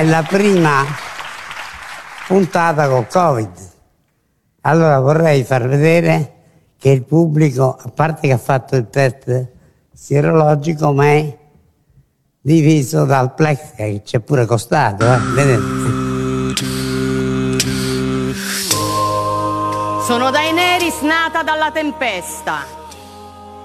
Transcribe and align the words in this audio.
è 0.00 0.04
la 0.04 0.22
prima 0.22 0.82
puntata 2.26 2.88
col 2.88 3.06
Covid. 3.06 3.50
Allora 4.62 4.98
vorrei 4.98 5.44
far 5.44 5.68
vedere 5.68 6.36
che 6.78 6.88
il 6.88 7.04
pubblico, 7.04 7.76
a 7.78 7.90
parte 7.94 8.28
che 8.28 8.32
ha 8.32 8.38
fatto 8.38 8.76
il 8.76 8.88
test 8.88 9.48
sierologico, 9.92 10.94
ma 10.94 11.04
è 11.04 11.36
diviso 12.40 13.04
dal 13.04 13.34
plex 13.34 13.74
che 13.74 14.00
ci 14.02 14.16
è 14.16 14.20
pure 14.20 14.46
costato. 14.46 15.04
Eh? 15.04 15.18
Vedete? 15.34 15.62
Sono 20.02 20.30
Daenerys 20.30 21.00
nata 21.02 21.42
dalla 21.42 21.70
tempesta. 21.72 22.64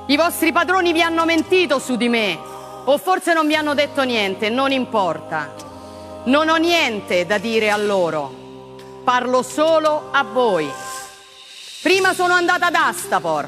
I 0.07 0.17
vostri 0.17 0.51
padroni 0.51 0.91
vi 0.91 1.01
hanno 1.01 1.23
mentito 1.23 1.79
su 1.79 1.95
di 1.95 2.09
me, 2.09 2.37
o 2.83 2.97
forse 2.97 3.33
non 3.33 3.47
vi 3.47 3.55
hanno 3.55 3.73
detto 3.73 4.03
niente, 4.03 4.49
non 4.49 4.73
importa. 4.73 5.64
Non 6.25 6.49
ho 6.49 6.55
niente 6.55 7.27
da 7.27 7.37
dire 7.37 7.69
a 7.69 7.77
loro, 7.77 8.73
parlo 9.03 9.43
solo 9.43 10.09
a 10.11 10.23
voi. 10.23 10.67
Prima 11.83 12.15
sono 12.15 12.33
andata 12.33 12.65
ad 12.65 12.73
Astapor 12.73 13.47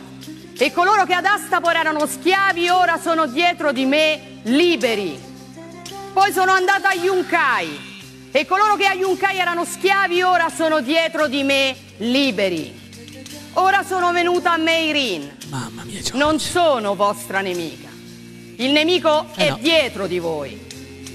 e 0.56 0.72
coloro 0.72 1.06
che 1.06 1.16
ad 1.16 1.26
Astapor 1.26 1.76
erano 1.76 2.06
schiavi 2.06 2.70
ora 2.70 3.00
sono 3.00 3.26
dietro 3.26 3.72
di 3.72 3.86
me 3.86 4.42
liberi. 4.44 5.20
Poi 6.14 6.32
sono 6.32 6.52
andata 6.52 6.90
a 6.90 6.94
Yunkai 6.94 8.30
e 8.32 8.46
coloro 8.46 8.76
che 8.76 8.86
a 8.86 8.94
Yunkai 8.94 9.40
erano 9.40 9.66
schiavi 9.66 10.22
ora 10.22 10.50
sono 10.56 10.80
dietro 10.80 11.28
di 11.28 11.42
me 11.42 11.76
liberi. 11.98 12.80
Ora 13.54 13.84
sono 13.84 14.12
venuta 14.12 14.52
a 14.52 14.58
Meirin. 14.58 15.36
Mamma 15.50 15.82
mia, 15.84 16.00
Giorgio. 16.00 16.18
Non 16.18 16.40
sono 16.40 16.94
vostra 16.94 17.42
nemica. 17.42 17.90
Il 18.58 18.72
nemico 18.72 19.26
Eh 19.36 19.46
è 19.46 19.50
no. 19.50 19.58
dietro 19.60 20.06
di 20.06 20.20
voi. 20.20 20.67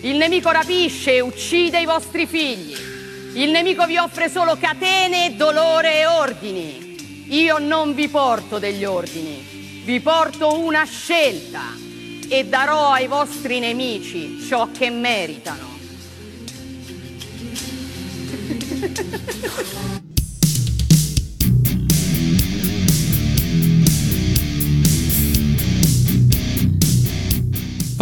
Il 0.04 0.16
nemico 0.16 0.50
rapisce 0.50 1.14
e 1.14 1.20
uccide 1.20 1.80
i 1.80 1.84
vostri 1.84 2.26
figli. 2.26 2.74
Il 3.34 3.50
nemico 3.50 3.86
vi 3.86 3.98
offre 3.98 4.28
solo 4.28 4.56
catene, 4.56 5.36
dolore 5.36 6.00
e 6.00 6.06
ordini. 6.06 7.26
Io 7.28 7.58
non 7.58 7.94
vi 7.94 8.08
porto 8.08 8.58
degli 8.58 8.84
ordini, 8.84 9.82
vi 9.84 10.00
porto 10.00 10.58
una 10.58 10.84
scelta 10.84 11.60
e 12.28 12.44
darò 12.46 12.90
ai 12.90 13.06
vostri 13.06 13.60
nemici 13.60 14.40
ciò 14.40 14.70
che 14.72 14.90
meritano. 14.90 15.70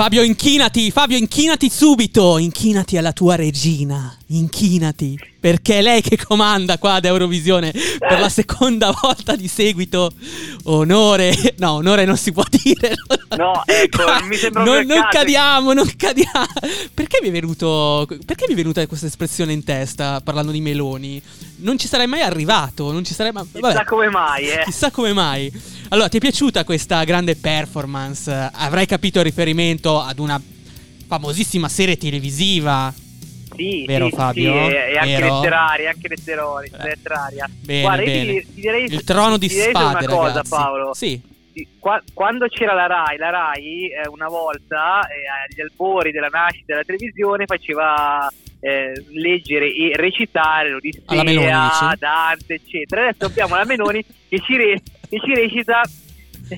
Fabio, 0.01 0.23
inchinati, 0.23 0.91
Fabio, 0.91 1.19
inchinati 1.19 1.69
subito, 1.69 2.39
inchinati 2.39 2.97
alla 2.97 3.12
tua 3.12 3.37
regina, 3.37 4.17
inchinati, 4.29 5.19
perché 5.41 5.78
è 5.78 5.83
lei 5.83 6.02
che 6.02 6.19
comanda 6.22 6.77
qua 6.77 6.94
ad 6.94 7.06
Eurovisione 7.06 7.72
per 7.98 8.20
la 8.20 8.28
seconda 8.28 8.94
volta 9.00 9.34
di 9.34 9.48
seguito. 9.48 10.12
Onore, 10.64 11.34
no, 11.58 11.72
onore 11.72 12.05
non 12.05 12.19
si 12.19 12.30
può 12.30 12.44
dire. 12.50 12.94
No, 13.36 13.62
ecco, 13.64 14.05
mi 14.28 14.36
sembra 14.36 14.62
non, 14.62 14.84
non 14.84 15.06
cadiamo, 15.10 15.72
non 15.72 15.91
cadiamo. 15.97 16.47
Perché 16.92 17.20
mi 17.22 17.28
è 17.28 17.32
venuto, 17.32 18.06
perché 18.27 18.44
mi 18.47 18.52
è 18.52 18.56
venuta 18.56 18.86
questa 18.86 19.06
espressione 19.06 19.52
in 19.55 19.64
testa 19.64 20.20
parlando 20.20 20.52
di 20.52 20.60
meloni? 20.60 21.20
Non 21.56 21.78
ci 21.78 21.88
sarei 21.88 22.06
mai 22.06 22.20
arrivato, 22.20 22.92
non 22.92 23.04
ci 23.04 23.15
sarei 23.15 23.32
mai... 23.32 23.44
vabbè. 23.50 23.69
Chissà 23.69 23.84
come 23.84 24.10
mai, 24.10 24.48
eh. 24.48 24.62
Chissà 24.65 24.91
come 24.91 25.12
mai. 25.15 25.50
Allora, 25.88 26.09
ti 26.09 26.19
è 26.19 26.20
piaciuta 26.20 26.65
questa 26.65 27.03
grande 27.04 27.34
performance? 27.36 28.50
Avrai 28.53 28.84
capito 28.86 29.19
il 29.19 29.25
riferimento 29.25 30.00
ad 30.00 30.19
una 30.19 30.41
famosissima 31.06 31.69
serie 31.69 31.97
televisiva. 31.97 32.92
Sì, 33.60 33.84
Vero, 33.87 34.06
sì, 34.06 34.12
Fabio? 34.12 34.53
sì, 34.69 34.75
e, 34.75 34.93
e 34.93 34.97
anche 34.97 35.16
Vero? 35.19 35.34
letteraria, 35.34 35.91
anche 35.91 36.09
letteraria. 36.09 36.76
letteraria. 36.82 37.50
Bene, 37.62 37.81
Guarda, 37.82 38.03
io 38.03 38.10
bene. 38.10 38.41
ti, 38.41 38.54
ti 38.54 38.60
direi, 38.62 38.84
Il 38.84 39.04
trono 39.04 39.37
di 39.37 39.48
spade, 39.50 39.78
una 39.78 40.04
cosa, 40.06 40.26
ragazzi. 40.28 40.48
Paolo. 40.48 40.94
Sì. 40.94 41.21
Qua- 41.78 42.03
quando 42.15 42.47
c'era 42.48 42.72
la 42.72 42.87
RAI, 42.87 43.19
la 43.19 43.28
RAI 43.28 43.91
eh, 43.91 44.09
una 44.09 44.28
volta 44.28 45.00
eh, 45.09 45.28
agli 45.28 45.60
albori 45.60 46.10
della 46.10 46.28
nascita 46.28 46.65
della 46.72 46.84
televisione 46.84 47.44
faceva 47.44 48.32
eh, 48.60 48.93
leggere 49.09 49.66
e 49.66 49.91
recitare 49.94 50.71
Meloni, 50.71 51.34
l'Odissea, 51.34 51.69
dici? 51.69 51.98
Dante, 51.98 52.54
eccetera. 52.54 53.09
Adesso 53.09 53.27
abbiamo 53.27 53.56
la 53.56 53.65
Meloni 53.66 54.03
che 54.28 54.41
ci, 54.41 54.56
re- 54.56 54.81
che 55.06 55.21
ci 55.21 55.34
recita 55.34 55.82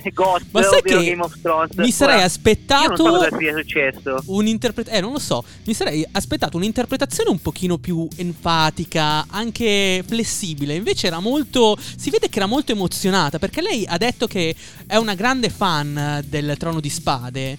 Ghost, 0.12 0.46
Ma 0.50 0.62
sai 0.62 0.82
che 0.82 1.04
Game 1.04 1.22
of 1.22 1.38
Thrones. 1.40 1.74
mi 1.76 1.90
sarei 1.90 2.16
Ora, 2.16 2.24
aspettato 2.24 3.06
non 3.06 3.28
so 3.28 3.36
sia 3.38 3.54
successo. 3.56 4.22
un'interpretazione. 4.26 4.98
Eh, 4.98 5.00
non 5.02 5.12
lo 5.12 5.18
so. 5.18 5.44
Mi 5.64 5.74
sarei 5.74 6.06
aspettato 6.12 6.56
un'interpretazione 6.56 7.30
un 7.30 7.40
pochino 7.40 7.78
più 7.78 8.06
enfatica, 8.16 9.26
anche 9.28 10.02
flessibile. 10.06 10.74
Invece 10.74 11.06
era 11.06 11.20
molto. 11.20 11.76
Si 11.96 12.10
vede 12.10 12.28
che 12.28 12.38
era 12.38 12.46
molto 12.46 12.72
emozionata 12.72 13.38
perché 13.38 13.60
lei 13.62 13.84
ha 13.86 13.98
detto 13.98 14.26
che 14.26 14.54
è 14.86 14.96
una 14.96 15.14
grande 15.14 15.48
fan 15.50 16.22
del 16.28 16.54
Trono 16.58 16.80
di 16.80 16.90
Spade. 16.90 17.58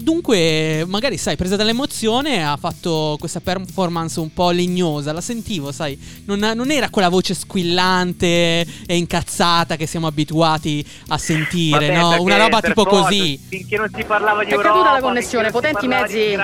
Dunque, 0.00 0.84
magari, 0.86 1.16
sai, 1.16 1.36
presa 1.36 1.56
dall'emozione, 1.56 2.44
ha 2.44 2.56
fatto 2.58 3.16
questa 3.18 3.40
performance 3.40 4.20
un 4.20 4.32
po' 4.32 4.50
legnosa. 4.50 5.12
La 5.12 5.22
sentivo, 5.22 5.72
sai, 5.72 5.98
non, 6.26 6.38
non 6.38 6.70
era 6.70 6.90
quella 6.90 7.08
voce 7.08 7.32
squillante 7.32 8.26
e 8.26 8.96
incazzata 8.96 9.76
che 9.76 9.86
siamo 9.86 10.06
abituati 10.06 10.84
a 11.08 11.16
sentire, 11.16 11.88
Vabbè, 11.88 11.98
no? 11.98 12.22
Una 12.22 12.36
roba 12.36 12.60
tipo 12.60 12.84
forza, 12.84 13.04
così. 13.04 13.40
Finché 13.48 13.78
non 13.78 13.90
si 13.94 14.04
parlava 14.04 14.44
di 14.44 14.50
È 14.50 14.54
Europa, 14.54 14.72
caduta 14.72 14.92
la 14.92 15.00
connessione, 15.00 15.50
potenti 15.50 15.86
mezzi-. 15.86 16.36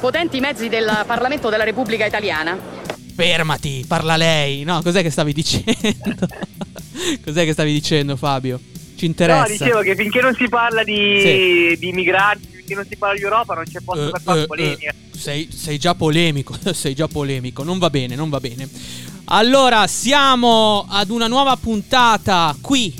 Potenti 0.00 0.40
mezzi 0.40 0.68
del 0.68 1.04
Parlamento 1.06 1.50
della 1.50 1.64
Repubblica 1.64 2.06
Italiana. 2.06 2.58
Fermati, 3.14 3.84
parla 3.86 4.16
lei. 4.16 4.62
No, 4.62 4.80
cos'è 4.82 5.02
che 5.02 5.10
stavi 5.10 5.32
dicendo? 5.32 5.74
cos'è 7.24 7.44
che 7.44 7.52
stavi 7.52 7.72
dicendo, 7.72 8.16
Fabio? 8.16 8.60
Ci 8.96 9.04
interessa. 9.06 9.42
No, 9.42 9.48
dicevo 9.48 9.80
che 9.80 9.94
finché 9.94 10.20
non 10.20 10.34
si 10.34 10.48
parla 10.48 10.82
di, 10.82 11.20
Sì. 11.20 11.76
di 11.78 11.92
migranti, 11.92 12.48
finché 12.50 12.74
non 12.74 12.86
si 12.88 12.96
parla 12.96 13.14
di 13.16 13.22
Europa, 13.22 13.54
non 13.54 13.64
c'è 13.70 13.80
posto 13.84 14.08
Eh, 14.08 14.10
per 14.10 14.20
fare 14.22 14.42
eh, 14.42 14.46
polemica. 14.46 14.90
eh, 14.90 15.16
sei, 15.18 15.48
sei 15.52 15.78
già 15.78 15.94
polemico, 15.94 16.56
sei 16.72 16.94
già 16.94 17.06
polemico. 17.06 17.62
Non 17.62 17.78
va 17.78 17.90
bene, 17.90 18.14
non 18.14 18.28
va 18.30 18.40
bene. 18.40 18.68
Allora, 19.26 19.86
siamo 19.86 20.86
ad 20.88 21.10
una 21.10 21.26
nuova 21.26 21.56
puntata 21.56 22.56
qui 22.60 22.94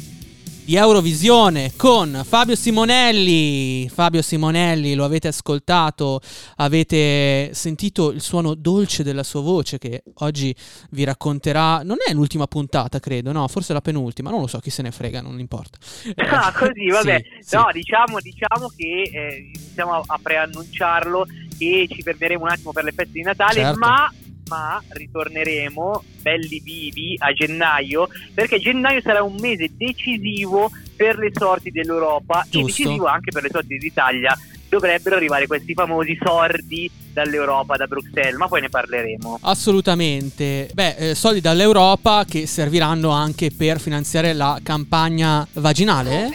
di 0.66 0.74
Eurovisione 0.74 1.70
con 1.76 2.22
Fabio 2.26 2.56
Simonelli. 2.56 3.88
Fabio 3.88 4.20
Simonelli, 4.20 4.94
lo 4.94 5.04
avete 5.04 5.28
ascoltato, 5.28 6.20
avete 6.56 7.54
sentito 7.54 8.10
il 8.10 8.20
suono 8.20 8.54
dolce 8.54 9.04
della 9.04 9.22
sua 9.22 9.42
voce 9.42 9.78
che 9.78 10.02
oggi 10.14 10.52
vi 10.90 11.04
racconterà. 11.04 11.82
Non 11.84 11.98
è 12.04 12.12
l'ultima 12.12 12.48
puntata, 12.48 12.98
credo, 12.98 13.30
no, 13.30 13.46
forse 13.46 13.72
la 13.74 13.80
penultima, 13.80 14.30
non 14.30 14.40
lo 14.40 14.48
so, 14.48 14.58
chi 14.58 14.70
se 14.70 14.82
ne 14.82 14.90
frega, 14.90 15.20
non 15.20 15.38
importa. 15.38 15.78
Ah, 16.28 16.52
così, 16.52 16.88
vabbè. 16.90 17.22
Sì, 17.40 17.48
sì. 17.48 17.56
No, 17.56 17.68
diciamo, 17.72 18.18
diciamo 18.20 18.70
che 18.76 19.02
eh, 19.12 19.50
iniziamo 19.54 19.92
a, 19.92 20.02
a 20.04 20.18
preannunciarlo 20.20 21.26
che 21.56 21.86
ci 21.88 22.02
fermeremo 22.02 22.42
un 22.42 22.50
attimo 22.50 22.72
per 22.72 22.82
le 22.82 22.90
feste 22.90 23.12
di 23.12 23.22
Natale, 23.22 23.60
Certo. 23.60 23.78
ma, 23.78 24.12
ma 24.48 24.82
ritorneremo 24.88 26.04
belli 26.20 26.60
vivi 26.60 27.16
a 27.18 27.32
gennaio, 27.32 28.08
perché 28.32 28.58
gennaio 28.58 29.00
sarà 29.00 29.22
un 29.22 29.36
mese 29.40 29.70
decisivo 29.76 30.70
per 30.94 31.18
le 31.18 31.30
sorti 31.34 31.70
dell'Europa 31.70 32.42
Giusto. 32.48 32.58
e 32.58 32.62
decisivo 32.62 33.06
anche 33.06 33.30
per 33.30 33.42
le 33.42 33.50
sorti 33.50 33.76
dell'Italia. 33.78 34.36
Dovrebbero 34.68 35.14
arrivare 35.14 35.46
questi 35.46 35.74
famosi 35.74 36.18
sordi 36.20 36.90
dall'Europa, 37.12 37.76
da 37.76 37.86
Bruxelles, 37.86 38.36
ma 38.36 38.48
poi 38.48 38.62
ne 38.62 38.68
parleremo. 38.68 39.38
Assolutamente. 39.42 40.68
Beh, 40.74 40.96
eh, 40.96 41.14
soldi 41.14 41.40
dall'Europa 41.40 42.24
che 42.28 42.46
serviranno 42.46 43.10
anche 43.10 43.52
per 43.56 43.80
finanziare 43.80 44.32
la 44.32 44.58
campagna 44.62 45.46
vaginale? 45.52 46.30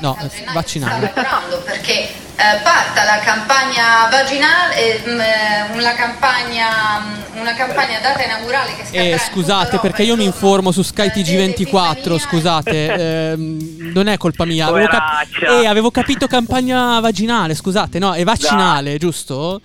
No, 0.00 0.16
vaccinale. 0.52 1.08
Sta 1.08 1.22
lavorando 1.22 1.62
perché 1.64 2.08
parta 2.36 3.04
la 3.04 3.18
campagna 3.22 4.08
vaginale, 4.10 4.76
eh, 4.76 5.08
mh, 5.08 5.20
eh, 5.20 5.76
una, 5.78 5.94
campagna, 5.94 6.98
mh, 6.98 7.38
una 7.40 7.54
campagna 7.54 7.98
data 8.00 8.22
inaugurale 8.24 8.74
che 8.76 8.84
scatterà 8.84 9.14
Eh, 9.14 9.18
scusate, 9.18 9.78
perché 9.78 10.02
io 10.02 10.16
mi 10.16 10.24
informo 10.24 10.72
su 10.72 10.82
Sky 10.82 11.06
eh, 11.06 11.12
TG24, 11.12 11.54
dell'Epifania. 11.54 12.18
scusate, 12.18 12.94
ehm, 13.32 13.90
non 13.92 14.06
è 14.08 14.16
colpa 14.16 14.44
mia. 14.44 14.66
Avevo, 14.66 14.86
cap- 14.88 15.28
eh, 15.42 15.66
avevo 15.66 15.90
capito 15.90 16.26
campagna 16.26 16.98
vaginale, 17.00 17.54
scusate, 17.54 17.98
no, 17.98 18.12
è 18.14 18.24
vaccinale, 18.24 18.98
giusto? 18.98 19.60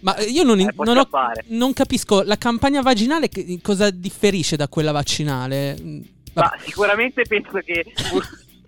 Ma 0.00 0.14
eh, 0.16 0.24
io 0.24 0.44
non, 0.44 0.60
Eh, 0.60 0.72
non 0.76 0.96
ho- 0.98 1.08
non 1.48 1.72
capisco, 1.72 2.22
la 2.22 2.38
campagna 2.38 2.80
vaginale 2.82 3.28
che- 3.28 3.58
cosa 3.62 3.90
differisce 3.90 4.56
da 4.56 4.68
quella 4.68 4.92
vaccinale? 4.92 5.76
Mm, 5.80 6.00
Ma 6.34 6.52
sicuramente 6.64 7.22
penso 7.26 7.58
che 7.64 7.84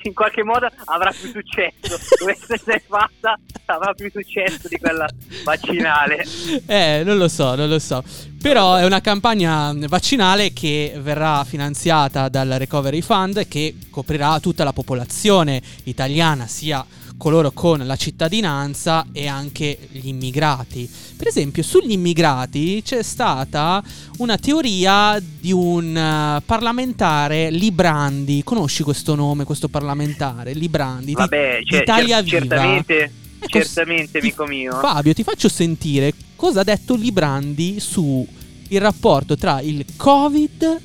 in 0.02 0.14
qualche 0.14 0.42
modo 0.42 0.68
avrà 0.86 1.10
più 1.10 1.30
successo. 1.30 1.98
Dovesse 2.18 2.54
essere 2.54 2.82
fatta, 2.86 3.38
avrà 3.66 3.92
più 3.94 4.10
successo 4.10 4.68
di 4.68 4.78
quella 4.78 5.08
vaccinale. 5.44 6.24
Eh, 6.66 7.02
non 7.04 7.16
lo 7.16 7.28
so, 7.28 7.54
non 7.54 7.68
lo 7.68 7.78
so. 7.78 8.02
Però 8.40 8.74
è 8.74 8.84
una 8.84 9.00
campagna 9.00 9.72
vaccinale 9.86 10.52
che 10.52 10.94
verrà 10.98 11.44
finanziata 11.44 12.28
dal 12.28 12.48
Recovery 12.48 13.00
Fund 13.00 13.36
e 13.36 13.48
che 13.48 13.76
coprirà 13.90 14.40
tutta 14.40 14.64
la 14.64 14.72
popolazione 14.72 15.62
italiana, 15.84 16.46
sia 16.46 16.84
coloro 17.22 17.52
con 17.52 17.86
la 17.86 17.94
cittadinanza 17.94 19.06
e 19.12 19.28
anche 19.28 19.78
gli 19.92 20.08
immigrati. 20.08 20.90
Per 21.16 21.28
esempio, 21.28 21.62
sugli 21.62 21.92
immigrati 21.92 22.82
c'è 22.84 23.00
stata 23.04 23.80
una 24.18 24.36
teoria 24.38 25.22
di 25.22 25.52
un 25.52 25.94
uh, 25.94 26.42
parlamentare 26.44 27.48
Librandi. 27.52 28.42
Conosci 28.42 28.82
questo 28.82 29.14
nome, 29.14 29.44
questo 29.44 29.68
parlamentare? 29.68 30.52
Librandi. 30.52 31.12
Vabbè, 31.12 31.58
di, 31.60 31.66
cioè, 31.66 31.82
Italia 31.82 32.24
cer- 32.24 32.42
Viva. 32.42 32.56
Certamente, 32.56 33.12
Ecco, 33.38 33.48
certamente, 33.60 34.18
amico 34.18 34.44
mio. 34.44 34.80
Fabio, 34.80 35.12
ti 35.12 35.22
faccio 35.22 35.48
sentire 35.48 36.12
cosa 36.34 36.62
ha 36.62 36.64
detto 36.64 36.96
Librandi 36.96 37.78
su 37.78 38.26
il 38.66 38.80
rapporto 38.80 39.36
tra 39.36 39.60
il 39.60 39.84
Covid 39.96 40.80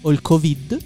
o 0.00 0.10
il 0.10 0.22
Covid 0.22 0.78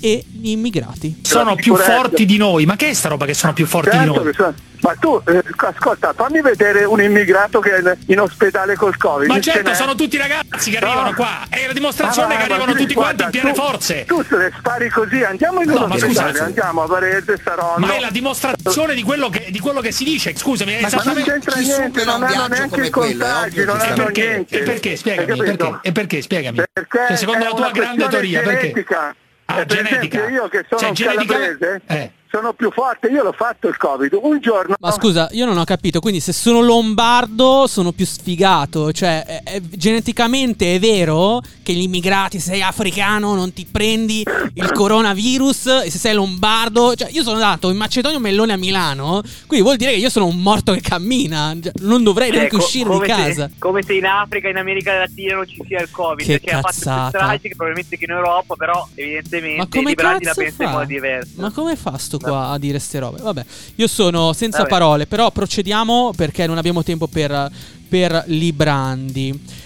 e 0.00 0.24
gli 0.30 0.50
immigrati. 0.50 1.20
sono 1.22 1.54
più 1.54 1.74
forti 1.76 2.24
di 2.24 2.36
noi. 2.36 2.64
Ma 2.66 2.76
che 2.76 2.90
è 2.90 2.94
sta 2.94 3.08
roba 3.08 3.26
che 3.26 3.34
sono 3.34 3.52
più 3.52 3.66
forti 3.66 3.90
di 3.90 3.96
Certo 4.04 4.12
noi? 4.22 4.24
che 4.24 4.32
so- 4.34 4.54
Ma 4.80 4.94
tu, 5.00 5.20
eh, 5.26 5.42
ascolta, 5.56 6.12
fammi 6.14 6.42
vedere 6.42 6.84
un 6.84 7.00
immigrato 7.00 7.60
che 7.60 7.76
è 7.76 7.96
in 8.08 8.20
ospedale 8.20 8.76
col 8.76 8.96
Covid. 8.98 9.26
Ma 9.26 9.36
Ce 9.40 9.50
certo, 9.52 9.72
sono 9.74 9.94
tutti 9.94 10.16
ragazzi 10.18 10.70
che 10.70 10.78
No. 10.78 10.86
arrivano 10.86 11.14
qua. 11.14 11.44
È 11.48 11.66
la 11.66 11.72
dimostrazione 11.72 12.34
Ah, 12.34 12.36
che 12.36 12.42
arrivano 12.44 12.72
tu- 12.72 12.78
tutti 12.80 12.92
quanti 12.94 13.22
in 13.22 13.30
guarda, 13.30 13.30
piene 13.30 13.52
tu- 13.52 13.62
forze. 13.62 14.04
Tu 14.04 14.22
se 14.28 14.36
le 14.36 14.52
spari 14.56 14.88
così, 14.90 15.22
andiamo 15.24 15.62
in 15.62 15.70
No, 15.70 15.82
un 15.84 15.88
ma 15.88 15.94
ospedale, 15.94 16.30
scusa, 16.32 16.44
andiamo 16.44 16.82
a 16.82 16.86
Varese, 16.86 17.40
Saronno. 17.42 17.86
Ma 17.86 17.94
è 17.94 18.00
la 18.00 18.10
dimostrazione 18.10 18.94
di 18.94 19.02
quello 19.02 19.28
che, 19.30 19.46
di 19.50 19.58
quello 19.58 19.80
che 19.80 19.92
si 19.92 20.04
dice. 20.04 20.36
Scusami, 20.36 20.74
è 20.74 20.80
Ma 20.82 20.88
non 21.02 21.22
c'entra 21.22 21.56
niente, 21.58 22.04
non 22.04 22.22
hanno 22.22 22.46
neanche 22.46 22.80
i 22.86 22.90
contagi, 22.90 23.64
non 23.64 23.80
E 23.80 23.82
hanno 23.86 23.94
perché? 24.04 24.26
niente. 24.26 24.58
E 24.60 24.62
perché? 24.62 24.96
Spiegami, 24.96 25.36
perché? 25.38 25.78
E 25.82 25.92
perché? 25.92 26.22
Spiegami. 26.22 26.62
Perché 26.70 27.04
Cioè, 27.08 27.16
secondo 27.16 27.44
la 27.44 27.50
tua 27.54 27.70
grande 27.70 28.06
teoria, 28.08 28.42
perché? 28.42 28.84
Ah, 29.46 29.60
Eh, 29.60 29.66
per 29.66 29.76
genetica. 29.76 30.18
esempio 30.18 30.28
io 30.42 30.48
che 30.48 30.64
sono 30.68 30.80
Cioè, 30.80 30.88
un 30.88 30.94
genetica- 30.94 31.32
calabrese 31.34 31.80
eh. 31.86 32.12
Sono 32.36 32.52
più 32.52 32.70
forte, 32.70 33.08
io 33.08 33.22
l'ho 33.22 33.32
fatto 33.32 33.68
il 33.68 33.76
Covid. 33.76 34.18
Un 34.20 34.40
giorno 34.40 34.74
Ma 34.78 34.90
scusa, 34.92 35.28
io 35.32 35.46
non 35.46 35.56
ho 35.58 35.64
capito, 35.64 36.00
quindi 36.00 36.20
se 36.20 36.32
sono 36.32 36.60
lombardo 36.60 37.66
sono 37.66 37.92
più 37.92 38.04
sfigato, 38.06 38.92
cioè 38.92 39.24
è- 39.24 39.42
è- 39.44 39.60
geneticamente 39.60 40.74
è 40.74 40.78
vero 40.78 41.40
che 41.62 41.72
gli 41.72 41.82
immigrati, 41.82 42.38
se 42.38 42.50
sei 42.52 42.62
africano 42.62 43.34
non 43.34 43.52
ti 43.52 43.66
prendi 43.70 44.24
il 44.54 44.72
coronavirus 44.72 45.66
e 45.84 45.90
se 45.90 45.98
sei 45.98 46.14
lombardo, 46.14 46.94
cioè 46.94 47.08
io 47.10 47.22
sono 47.22 47.34
andato 47.36 47.70
in 47.70 47.76
Macedonio 47.76 48.18
Mellone 48.18 48.52
a 48.52 48.56
Milano, 48.56 49.22
quindi 49.46 49.64
vuol 49.64 49.76
dire 49.76 49.92
che 49.92 49.98
io 49.98 50.10
sono 50.10 50.26
un 50.26 50.40
morto 50.40 50.72
che 50.72 50.80
cammina, 50.80 51.56
cioè, 51.62 51.72
non 51.80 52.02
dovrei 52.02 52.28
Cioè, 52.28 52.36
neanche 52.38 52.56
co- 52.56 52.62
uscire 52.62 52.84
di 52.90 52.94
come 52.94 53.06
se- 53.06 53.12
casa. 53.12 53.50
come 53.58 53.82
se 53.82 53.94
in 53.94 54.04
Africa, 54.06 54.48
in 54.48 54.56
America 54.56 54.94
Latina 54.98 55.36
non 55.36 55.46
ci 55.48 55.60
sia 55.66 55.80
il 55.80 55.90
Covid, 55.90 56.26
Che 56.26 56.40
che 56.40 56.50
ha 56.50 56.60
fatto 56.60 56.66
cazzata. 56.74 57.10
più 57.10 57.18
stragi 57.18 57.48
che 57.48 57.54
probabilmente 57.56 57.96
che 57.96 58.04
in 58.04 58.10
Europa, 58.10 58.54
però 58.56 58.88
evidentemente 58.94 59.78
i 59.78 59.84
Librandi 59.84 60.24
la 60.24 60.30
cazzo 60.30 60.42
pensa 60.42 60.64
in 60.64 60.70
modo 60.70 60.84
diverso. 60.84 61.32
Ma 61.36 61.50
come 61.50 61.76
fa 61.76 61.96
sto 61.98 62.18
qua 62.30 62.48
a 62.48 62.58
dire 62.58 62.78
ste 62.78 62.98
robe? 62.98 63.20
Vabbè, 63.22 63.44
io 63.76 63.86
sono 63.86 64.32
senza 64.32 64.58
Vabbè. 64.58 64.70
parole, 64.70 65.06
però 65.06 65.30
procediamo 65.30 66.12
perché 66.16 66.46
non 66.46 66.58
abbiamo 66.58 66.82
tempo 66.82 67.06
per, 67.06 67.50
per 67.88 68.24
Librandi. 68.26 69.64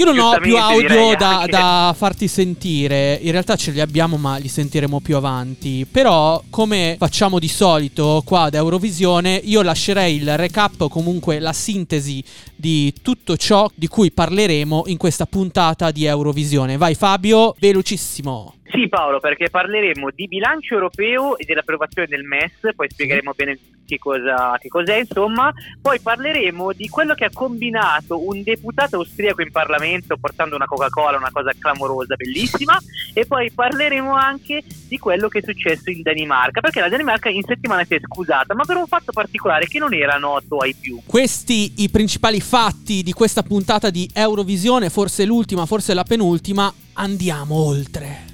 Io 0.00 0.06
non 0.06 0.18
ho 0.18 0.38
più 0.40 0.56
audio 0.56 1.14
da, 1.14 1.44
da 1.46 1.94
farti 1.94 2.26
sentire, 2.26 3.18
in 3.20 3.32
realtà 3.32 3.54
ce 3.54 3.70
li 3.70 3.82
abbiamo 3.82 4.16
ma 4.16 4.38
li 4.38 4.48
sentiremo 4.48 4.98
più 5.00 5.14
avanti, 5.14 5.84
però 5.84 6.42
come 6.48 6.96
facciamo 6.98 7.38
di 7.38 7.48
solito 7.48 8.22
qua 8.24 8.44
ad 8.44 8.54
Eurovisione 8.54 9.38
io 9.44 9.60
lascerei 9.60 10.16
il 10.16 10.38
recap 10.38 10.80
o 10.80 10.88
comunque 10.88 11.38
la 11.38 11.52
sintesi 11.52 12.24
di 12.56 12.94
tutto 13.02 13.36
ciò 13.36 13.70
di 13.74 13.88
cui 13.88 14.10
parleremo 14.10 14.84
in 14.86 14.96
questa 14.96 15.26
puntata 15.26 15.90
di 15.90 16.06
Eurovisione. 16.06 16.78
Vai 16.78 16.94
Fabio, 16.94 17.54
velocissimo. 17.58 18.54
Sì 18.72 18.88
Paolo, 18.88 19.18
perché 19.20 19.50
parleremo 19.50 20.10
di 20.14 20.28
bilancio 20.28 20.74
europeo 20.74 21.36
e 21.36 21.44
dell'approvazione 21.44 22.06
del 22.06 22.22
MES, 22.22 22.74
poi 22.76 22.88
spiegheremo 22.88 23.32
bene 23.34 23.58
che, 23.84 23.98
cosa, 23.98 24.56
che 24.60 24.68
cos'è 24.68 24.98
insomma, 24.98 25.52
poi 25.82 25.98
parleremo 25.98 26.72
di 26.72 26.88
quello 26.88 27.14
che 27.14 27.24
ha 27.24 27.30
combinato 27.32 28.24
un 28.28 28.42
deputato 28.42 28.96
austriaco 28.96 29.42
in 29.42 29.50
Parlamento 29.50 30.16
portando 30.16 30.54
una 30.54 30.66
Coca-Cola, 30.66 31.16
una 31.16 31.32
cosa 31.32 31.52
clamorosa, 31.58 32.14
bellissima, 32.14 32.78
e 33.12 33.26
poi 33.26 33.50
parleremo 33.50 34.14
anche 34.14 34.62
di 34.86 34.98
quello 34.98 35.28
che 35.28 35.40
è 35.40 35.42
successo 35.42 35.90
in 35.90 36.02
Danimarca, 36.02 36.60
perché 36.60 36.80
la 36.80 36.88
Danimarca 36.88 37.28
in 37.28 37.42
settimana 37.42 37.84
si 37.84 37.94
è 37.94 38.00
scusata, 38.00 38.54
ma 38.54 38.64
per 38.64 38.76
un 38.76 38.86
fatto 38.86 39.10
particolare 39.10 39.66
che 39.66 39.80
non 39.80 39.92
era 39.92 40.16
noto 40.16 40.58
ai 40.58 40.74
più. 40.74 41.00
Questi 41.04 41.74
i 41.78 41.90
principali 41.90 42.40
fatti 42.40 43.02
di 43.02 43.12
questa 43.12 43.42
puntata 43.42 43.90
di 43.90 44.08
Eurovisione, 44.14 44.90
forse 44.90 45.24
l'ultima, 45.24 45.66
forse 45.66 45.92
la 45.94 46.04
penultima. 46.04 46.72
Andiamo 46.92 47.54
oltre. 47.54 48.29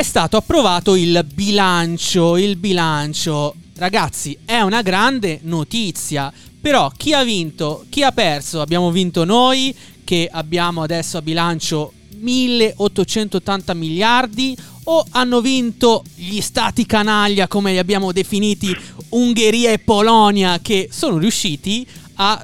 È 0.00 0.02
stato 0.02 0.38
approvato 0.38 0.96
il 0.96 1.26
bilancio, 1.30 2.38
il 2.38 2.56
bilancio. 2.56 3.54
Ragazzi, 3.76 4.34
è 4.46 4.62
una 4.62 4.80
grande 4.80 5.40
notizia. 5.42 6.32
Però 6.58 6.90
chi 6.96 7.12
ha 7.12 7.22
vinto, 7.22 7.84
chi 7.90 8.02
ha 8.02 8.10
perso? 8.10 8.62
Abbiamo 8.62 8.90
vinto 8.90 9.24
noi 9.24 9.76
che 10.02 10.26
abbiamo 10.32 10.80
adesso 10.80 11.18
a 11.18 11.20
bilancio 11.20 11.92
1880 12.16 13.74
miliardi 13.74 14.56
o 14.84 15.04
hanno 15.10 15.42
vinto 15.42 16.02
gli 16.14 16.40
stati 16.40 16.86
canaglia 16.86 17.46
come 17.46 17.72
li 17.72 17.78
abbiamo 17.78 18.10
definiti 18.10 18.74
Ungheria 19.10 19.70
e 19.70 19.80
Polonia 19.80 20.60
che 20.62 20.88
sono 20.90 21.18
riusciti 21.18 21.86
a 22.14 22.42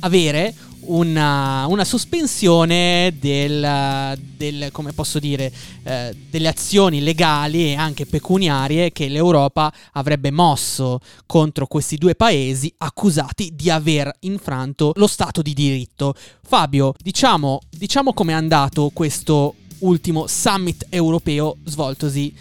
avere 0.00 0.54
una, 0.86 1.66
una 1.66 1.84
sospensione 1.84 3.14
del, 3.18 4.18
del, 4.36 4.70
come 4.72 4.92
posso 4.92 5.18
dire, 5.18 5.52
eh, 5.82 6.16
delle 6.30 6.48
azioni 6.48 7.00
legali 7.00 7.72
e 7.72 7.74
anche 7.74 8.06
pecuniarie 8.06 8.92
che 8.92 9.08
l'Europa 9.08 9.72
avrebbe 9.92 10.30
mosso 10.30 11.00
contro 11.26 11.66
questi 11.66 11.96
due 11.96 12.14
paesi 12.14 12.72
accusati 12.78 13.54
di 13.54 13.70
aver 13.70 14.10
infranto 14.20 14.92
lo 14.96 15.06
Stato 15.06 15.42
di 15.42 15.54
diritto. 15.54 16.14
Fabio, 16.42 16.94
diciamo, 16.98 17.60
diciamo 17.70 18.12
com'è 18.12 18.32
andato 18.32 18.90
questo 18.92 19.54
ultimo 19.80 20.26
summit 20.26 20.86
europeo 20.88 21.56
svoltosi 21.64 22.34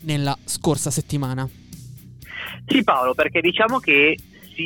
nella 0.00 0.36
scorsa 0.44 0.90
settimana. 0.90 1.48
Sì 2.66 2.82
Paolo, 2.82 3.14
perché 3.14 3.40
diciamo 3.40 3.78
che 3.78 4.16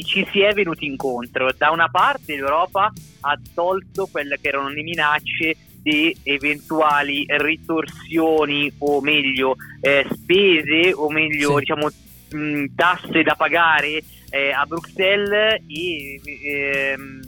ci 0.05 0.27
si 0.31 0.41
è 0.41 0.53
venuti 0.53 0.87
incontro. 0.87 1.51
Da 1.57 1.71
una 1.71 1.89
parte 1.89 2.35
l'Europa 2.35 2.93
ha 3.21 3.39
tolto 3.55 4.07
quelle 4.11 4.39
che 4.41 4.49
erano 4.49 4.69
le 4.69 4.83
minacce 4.83 5.57
di 5.83 6.15
eventuali 6.25 7.25
ritorsioni 7.29 8.71
o 8.79 9.01
meglio 9.01 9.57
eh, 9.81 10.07
spese 10.13 10.93
o 10.93 11.09
meglio 11.11 11.55
Sì. 11.55 11.59
diciamo 11.61 11.89
mh, 12.31 12.65
tasse 12.75 13.23
da 13.23 13.35
pagare 13.35 14.03
eh, 14.31 14.51
a 14.51 14.65
Bruxelles 14.67 15.63
e 15.67 16.21
ehm, 16.45 17.21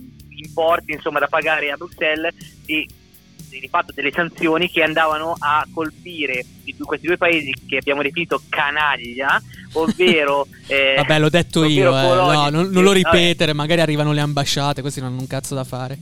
importi 0.42 0.92
insomma 0.92 1.18
da 1.18 1.28
pagare 1.28 1.70
a 1.70 1.76
Bruxelles 1.76 2.34
e 2.66 2.86
di 3.58 3.68
fatto 3.68 3.92
delle 3.92 4.12
sanzioni 4.12 4.70
che 4.70 4.82
andavano 4.82 5.34
a 5.38 5.66
colpire 5.72 6.44
questi 6.84 7.06
due 7.06 7.16
paesi 7.16 7.52
che 7.66 7.78
abbiamo 7.78 8.02
definito 8.02 8.40
canaglia, 8.48 9.40
ovvero 9.74 10.46
eh, 10.66 10.94
Vabbè, 10.96 11.18
l'ho 11.18 11.28
detto 11.28 11.64
io, 11.64 11.96
eh. 11.96 12.02
No, 12.02 12.48
non, 12.48 12.68
non 12.70 12.82
lo 12.82 12.92
Vabbè. 12.92 12.94
ripetere, 12.94 13.52
magari 13.52 13.80
arrivano 13.80 14.12
le 14.12 14.20
ambasciate, 14.20 14.80
questi 14.80 15.00
non 15.00 15.10
hanno 15.10 15.20
un 15.20 15.26
cazzo 15.26 15.54
da 15.54 15.64
fare. 15.64 15.98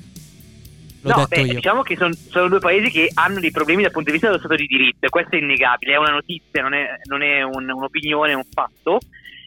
L'ho 1.00 1.10
no, 1.10 1.26
detto 1.28 1.40
beh, 1.40 1.46
io. 1.46 1.54
diciamo 1.54 1.82
che 1.82 1.96
son- 1.96 2.12
sono 2.12 2.48
due 2.48 2.58
paesi 2.58 2.90
che 2.90 3.10
hanno 3.14 3.38
dei 3.40 3.52
problemi 3.52 3.82
dal 3.82 3.92
punto 3.92 4.06
di 4.10 4.12
vista 4.12 4.28
dello 4.28 4.40
Stato 4.40 4.56
di 4.56 4.66
diritto, 4.66 5.06
e 5.06 5.08
questo 5.08 5.36
è 5.36 5.38
innegabile, 5.38 5.94
è 5.94 5.98
una 5.98 6.10
notizia, 6.10 6.60
non 6.60 6.74
è, 6.74 6.86
non 7.04 7.22
è 7.22 7.42
un- 7.42 7.70
un'opinione, 7.70 8.32
è 8.32 8.34
un 8.34 8.44
fatto. 8.52 8.98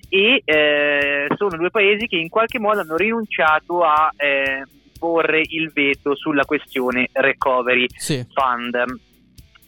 E 0.08 0.41
eh, 0.43 1.27
sono 1.38 1.55
due 1.58 1.70
paesi 1.70 2.08
che 2.08 2.17
in 2.17 2.27
qualche 2.29 2.60
modo 2.60 2.81
hanno 2.81 2.98
rinunciato 2.98 3.81
a 3.84 4.12
eh, 4.17 4.63
porre 5.01 5.41
il 5.43 5.72
veto 5.74 6.15
sulla 6.15 6.46
questione 6.46 7.10
recovery 7.12 7.88
Sì. 7.98 8.24
fund. 8.31 9.00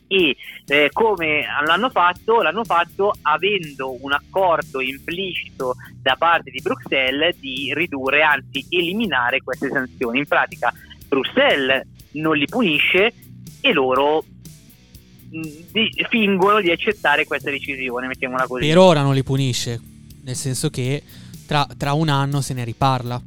E 0.05 0.35
eh, 0.67 0.89
come 0.93 1.43
l'hanno 1.65 1.89
fatto? 1.89 2.43
L'hanno 2.43 2.63
fatto 2.63 3.15
avendo 3.23 3.97
un 3.99 4.11
accordo 4.11 4.79
implicito 4.79 5.73
da 6.03 6.15
parte 6.19 6.51
di 6.51 6.61
Bruxelles 6.61 7.35
di 7.39 7.73
ridurre, 7.73 8.21
anzi 8.21 8.63
eliminare 8.69 9.41
queste 9.41 9.69
sanzioni. 9.69 10.19
In 10.19 10.27
pratica 10.27 10.71
Bruxelles 11.07 11.87
non 12.11 12.37
li 12.37 12.45
punisce 12.45 13.11
e 13.59 13.73
loro 13.73 14.23
mh, 15.31 15.41
di- 15.71 16.05
fingono 16.09 16.61
di 16.61 16.69
accettare 16.69 17.25
questa 17.25 17.49
decisione, 17.49 18.05
mettiamola 18.05 18.45
così. 18.45 18.67
Per 18.67 18.77
ora 18.77 19.01
non 19.01 19.15
li 19.15 19.23
punisce, 19.23 19.81
nel 20.25 20.35
senso 20.35 20.69
che 20.69 21.01
tra, 21.47 21.65
tra 21.75 21.93
un 21.93 22.09
anno 22.09 22.39
se 22.41 22.53
ne 22.53 22.63
riparla. 22.63 23.19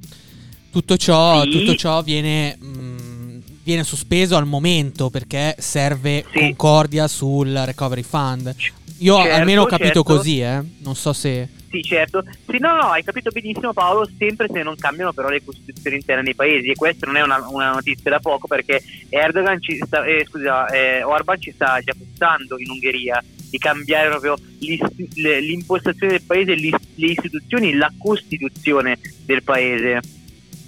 Tutto 0.76 0.98
ciò, 0.98 1.40
Sì. 1.44 1.48
tutto 1.52 1.74
ciò 1.74 2.02
viene, 2.02 2.54
mh, 2.60 3.40
viene 3.62 3.82
sospeso 3.82 4.36
al 4.36 4.44
momento 4.44 5.08
perché 5.08 5.56
serve 5.58 6.22
Sì. 6.30 6.38
concordia 6.38 7.08
sul 7.08 7.50
recovery 7.64 8.02
fund. 8.02 8.54
Io 8.98 9.16
Certo, 9.16 9.34
almeno 9.36 9.62
ho 9.62 9.66
capito 9.66 10.02
certo. 10.02 10.02
così, 10.02 10.40
eh. 10.42 10.60
Non 10.80 10.94
so 10.94 11.14
se... 11.14 11.48
sì, 11.70 11.82
certo. 11.82 12.22
Sì, 12.46 12.58
no, 12.58 12.74
no, 12.76 12.90
hai 12.90 13.02
capito 13.02 13.30
benissimo 13.30 13.72
Paolo, 13.72 14.06
sempre 14.18 14.48
se 14.52 14.62
non 14.62 14.76
cambiano 14.76 15.14
però 15.14 15.30
le 15.30 15.42
costituzioni 15.42 15.96
interne 15.96 16.22
dei 16.24 16.34
paesi 16.34 16.68
e 16.68 16.74
questa 16.74 17.06
non 17.06 17.16
è 17.16 17.22
una, 17.22 17.42
una 17.48 17.72
notizia 17.72 18.10
da 18.10 18.20
poco 18.20 18.46
perché 18.46 18.82
Erdogan 19.08 19.58
ci 19.62 19.80
sta, 19.82 20.04
eh, 20.04 20.26
scusa, 20.28 20.66
eh, 20.68 21.02
Orban 21.02 21.40
ci 21.40 21.52
sta 21.52 21.80
già 21.82 21.94
pensando 21.98 22.58
in 22.58 22.68
Ungheria 22.68 23.24
di 23.48 23.56
cambiare 23.56 24.10
proprio 24.10 24.36
l'impostazione 24.60 26.12
del 26.12 26.22
paese, 26.22 26.54
le 26.54 27.06
istituzioni, 27.06 27.72
la 27.72 27.90
costituzione 27.96 28.98
del 29.24 29.42
paese. 29.42 30.00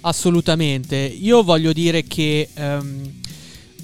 Assolutamente. 0.01 0.95
Io 0.95 1.43
voglio 1.43 1.73
dire 1.73 2.03
che 2.03 2.49
ehm, 2.53 3.11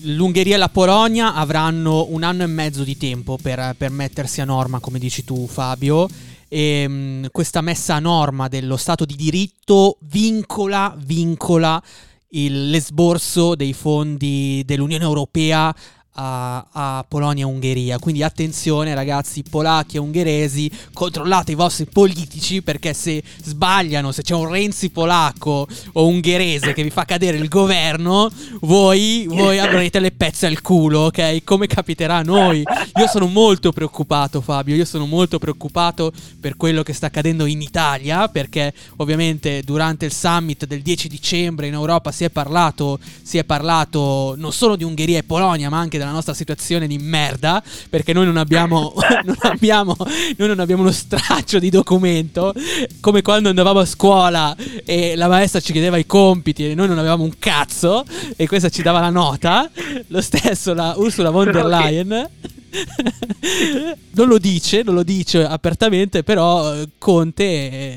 l'Ungheria 0.03 0.55
e 0.55 0.57
la 0.57 0.69
Polonia 0.69 1.33
avranno 1.33 2.07
un 2.09 2.23
anno 2.23 2.43
e 2.43 2.47
mezzo 2.47 2.83
di 2.83 2.95
tempo 2.97 3.37
per, 3.41 3.75
per 3.77 3.91
mettersi 3.91 4.39
a 4.41 4.45
norma, 4.45 4.79
come 4.79 4.99
dici 4.99 5.23
tu, 5.23 5.45
Fabio. 5.47 6.07
E 6.47 6.87
mh, 6.87 7.27
questa 7.31 7.61
messa 7.61 7.95
a 7.95 7.99
norma 7.99 8.47
dello 8.47 8.77
Stato 8.77 9.03
di 9.03 9.15
diritto 9.15 9.97
vincola, 10.01 10.95
vincola 10.97 11.81
il- 12.29 12.69
l'esborso 12.69 13.55
dei 13.55 13.73
fondi 13.73 14.63
dell'Unione 14.65 15.03
Europea 15.03 15.73
a, 16.15 16.65
a 16.71 17.05
Polonia 17.07 17.43
e 17.43 17.47
Ungheria. 17.47 17.99
Quindi 17.99 18.23
attenzione 18.23 18.93
ragazzi, 18.93 19.43
polacchi 19.43 19.97
e 19.97 19.99
ungheresi, 19.99 20.71
controllate 20.93 21.51
i 21.51 21.55
vostri 21.55 21.85
politici 21.85 22.61
perché 22.61 22.93
se 22.93 23.23
sbagliano, 23.43 24.11
se 24.11 24.21
c'è 24.21 24.35
un 24.35 24.49
Renzi 24.49 24.89
polacco 24.89 25.67
o 25.93 26.07
ungherese 26.07 26.73
che 26.73 26.83
vi 26.83 26.89
fa 26.89 27.05
cadere 27.05 27.37
il 27.37 27.47
governo, 27.47 28.29
voi, 28.61 29.25
voi 29.27 29.59
avrete 29.59 29.99
le 29.99 30.11
pezze 30.11 30.47
al 30.47 30.61
culo, 30.61 31.01
ok? 31.01 31.43
Come 31.43 31.67
capiterà 31.67 32.17
a 32.17 32.21
noi. 32.21 32.63
Io 32.97 33.07
sono 33.07 33.27
molto 33.27 33.71
preoccupato 33.71 34.41
Fabio, 34.41 34.75
io 34.75 34.85
sono 34.85 35.05
molto 35.05 35.39
preoccupato 35.39 36.11
per 36.39 36.55
quello 36.55 36.83
che 36.83 36.93
sta 36.93 37.07
accadendo 37.07 37.45
in 37.45 37.61
Italia 37.61 38.27
perché 38.29 38.73
ovviamente 38.97 39.61
durante 39.63 40.05
il 40.05 40.13
summit 40.13 40.65
del 40.65 40.81
10 40.81 41.07
dicembre 41.07 41.67
in 41.67 41.73
Europa 41.73 42.11
si 42.11 42.23
è 42.23 42.29
parlato, 42.29 42.99
si 43.21 43.37
è 43.37 43.43
parlato 43.43 44.35
non 44.37 44.53
solo 44.53 44.75
di 44.75 44.83
Ungheria 44.83 45.19
e 45.19 45.23
Polonia 45.23 45.69
ma 45.69 45.79
anche 45.79 45.97
della 45.97 46.04
nostra 46.11 46.33
situazione 46.33 46.87
di 46.87 46.97
merda 46.97 47.63
perché 47.89 48.13
noi 48.13 48.25
non 48.25 48.37
abbiamo, 48.37 48.93
non 49.23 49.37
abbiamo, 49.41 49.95
noi 50.37 50.47
non 50.47 50.59
abbiamo 50.59 50.81
uno 50.81 50.91
straccio 50.91 51.59
di 51.59 51.69
documento 51.69 52.53
come 52.99 53.21
quando 53.21 53.49
andavamo 53.49 53.79
a 53.79 53.85
scuola 53.85 54.55
e 54.85 55.15
la 55.15 55.27
maestra 55.27 55.59
ci 55.59 55.71
chiedeva 55.71 55.97
i 55.97 56.05
compiti 56.05 56.69
e 56.69 56.75
noi 56.75 56.87
non 56.87 56.97
avevamo 56.97 57.23
un 57.23 57.33
cazzo 57.37 58.05
e 58.35 58.47
questa 58.47 58.69
ci 58.69 58.81
dava 58.81 58.99
la 58.99 59.09
nota 59.09 59.69
lo 60.07 60.21
stesso 60.21 60.73
la 60.73 60.93
Ursula 60.97 61.29
von 61.29 61.51
der. 61.51 61.65
Leyen 61.65 62.29
non 64.11 64.27
lo 64.27 64.37
dice, 64.37 64.83
non 64.83 64.95
lo 64.95 65.03
dice 65.03 65.45
apertamente, 65.45 66.23
però 66.23 66.73
eh, 66.73 66.89
Conte 66.97 67.43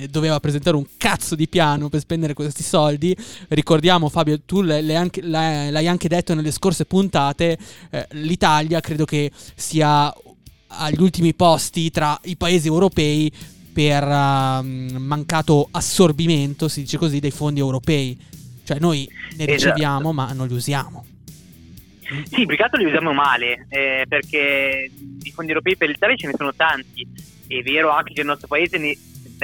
eh, 0.02 0.08
doveva 0.10 0.38
presentare 0.40 0.76
un 0.76 0.86
cazzo 0.96 1.34
di 1.34 1.48
piano 1.48 1.88
per 1.88 2.00
spendere 2.00 2.34
questi 2.34 2.62
soldi. 2.62 3.16
Ricordiamo 3.48 4.08
Fabio, 4.08 4.40
tu 4.44 4.60
anche, 4.60 5.22
l'hai- 5.22 5.86
anche 5.86 6.08
detto 6.08 6.34
nelle 6.34 6.50
scorse 6.50 6.84
puntate, 6.84 7.58
eh, 7.90 8.06
l'Italia 8.12 8.80
credo 8.80 9.04
che 9.04 9.30
sia 9.54 10.12
agli 10.68 11.00
ultimi 11.00 11.34
posti 11.34 11.90
tra 11.90 12.18
i 12.24 12.36
paesi 12.36 12.66
europei 12.66 13.32
per 13.72 14.02
ehm, 14.02 14.96
mancato 14.98 15.68
assorbimento, 15.70 16.68
si 16.68 16.80
dice 16.80 16.98
così, 16.98 17.20
dei 17.20 17.30
fondi 17.30 17.60
europei. 17.60 18.18
Cioè 18.64 18.78
noi 18.80 19.08
ne 19.36 19.46
Esatto. 19.46 19.52
riceviamo 19.52 20.12
ma 20.12 20.32
non 20.32 20.46
li 20.46 20.54
usiamo. 20.54 21.04
Sì, 22.24 22.46
più 22.46 22.56
che 22.56 22.62
altro 22.62 22.78
li 22.78 22.86
usiamo 22.86 23.12
male, 23.12 23.66
eh, 23.68 24.06
perché 24.08 24.90
i 25.22 25.30
fondi 25.32 25.50
europei 25.50 25.76
per 25.76 25.88
l'Italia 25.88 26.16
ce 26.16 26.26
ne 26.28 26.34
sono 26.36 26.54
tanti. 26.54 27.06
È 27.46 27.60
vero 27.62 27.90
anche 27.90 28.14
che 28.14 28.20
il 28.20 28.26
nostro 28.26 28.46
paese 28.46 28.78
ne, 28.78 28.96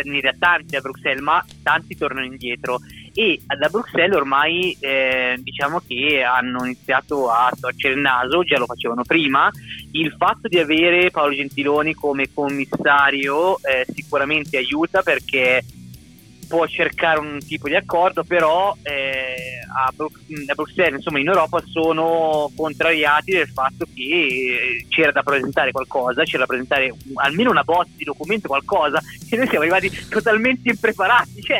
ne 0.02 0.20
dà 0.20 0.34
tanti 0.38 0.76
a 0.76 0.80
Bruxelles, 0.80 1.22
ma 1.22 1.44
tanti 1.62 1.96
tornano 1.96 2.26
indietro. 2.26 2.80
E 3.16 3.40
da 3.46 3.68
Bruxelles 3.68 4.16
ormai 4.16 4.76
eh, 4.80 5.36
diciamo 5.38 5.80
che 5.86 6.22
hanno 6.22 6.64
iniziato 6.64 7.30
a 7.30 7.52
storcere 7.54 7.94
il 7.94 8.00
naso, 8.00 8.42
già 8.42 8.58
lo 8.58 8.66
facevano 8.66 9.02
prima. 9.04 9.50
Il 9.92 10.14
fatto 10.18 10.48
di 10.48 10.58
avere 10.58 11.10
Paolo 11.10 11.34
Gentiloni 11.34 11.94
come 11.94 12.32
commissario 12.32 13.58
eh, 13.58 13.86
sicuramente 13.94 14.56
aiuta 14.56 15.02
perché 15.02 15.62
può 16.54 16.66
cercare 16.68 17.18
un 17.18 17.40
tipo 17.40 17.66
di 17.66 17.74
accordo, 17.74 18.22
però 18.22 18.76
eh, 18.82 19.58
a, 19.76 19.92
Brux- 19.92 20.20
a 20.46 20.54
Bruxelles, 20.54 20.98
insomma 20.98 21.18
in 21.18 21.26
Europa, 21.26 21.60
sono 21.66 22.48
contrariati 22.54 23.32
del 23.32 23.48
fatto 23.48 23.86
che 23.92 24.02
eh, 24.02 24.86
c'era 24.88 25.10
da 25.10 25.24
presentare 25.24 25.72
qualcosa, 25.72 26.22
c'era 26.22 26.38
da 26.38 26.46
presentare 26.46 26.94
almeno 27.14 27.50
una 27.50 27.64
bozza 27.64 27.90
di 27.96 28.04
documento, 28.04 28.46
qualcosa, 28.46 29.02
e 29.28 29.36
noi 29.36 29.48
siamo 29.48 29.64
arrivati 29.64 29.90
totalmente 30.08 30.68
impreparati. 30.68 31.42
Cioè, 31.42 31.58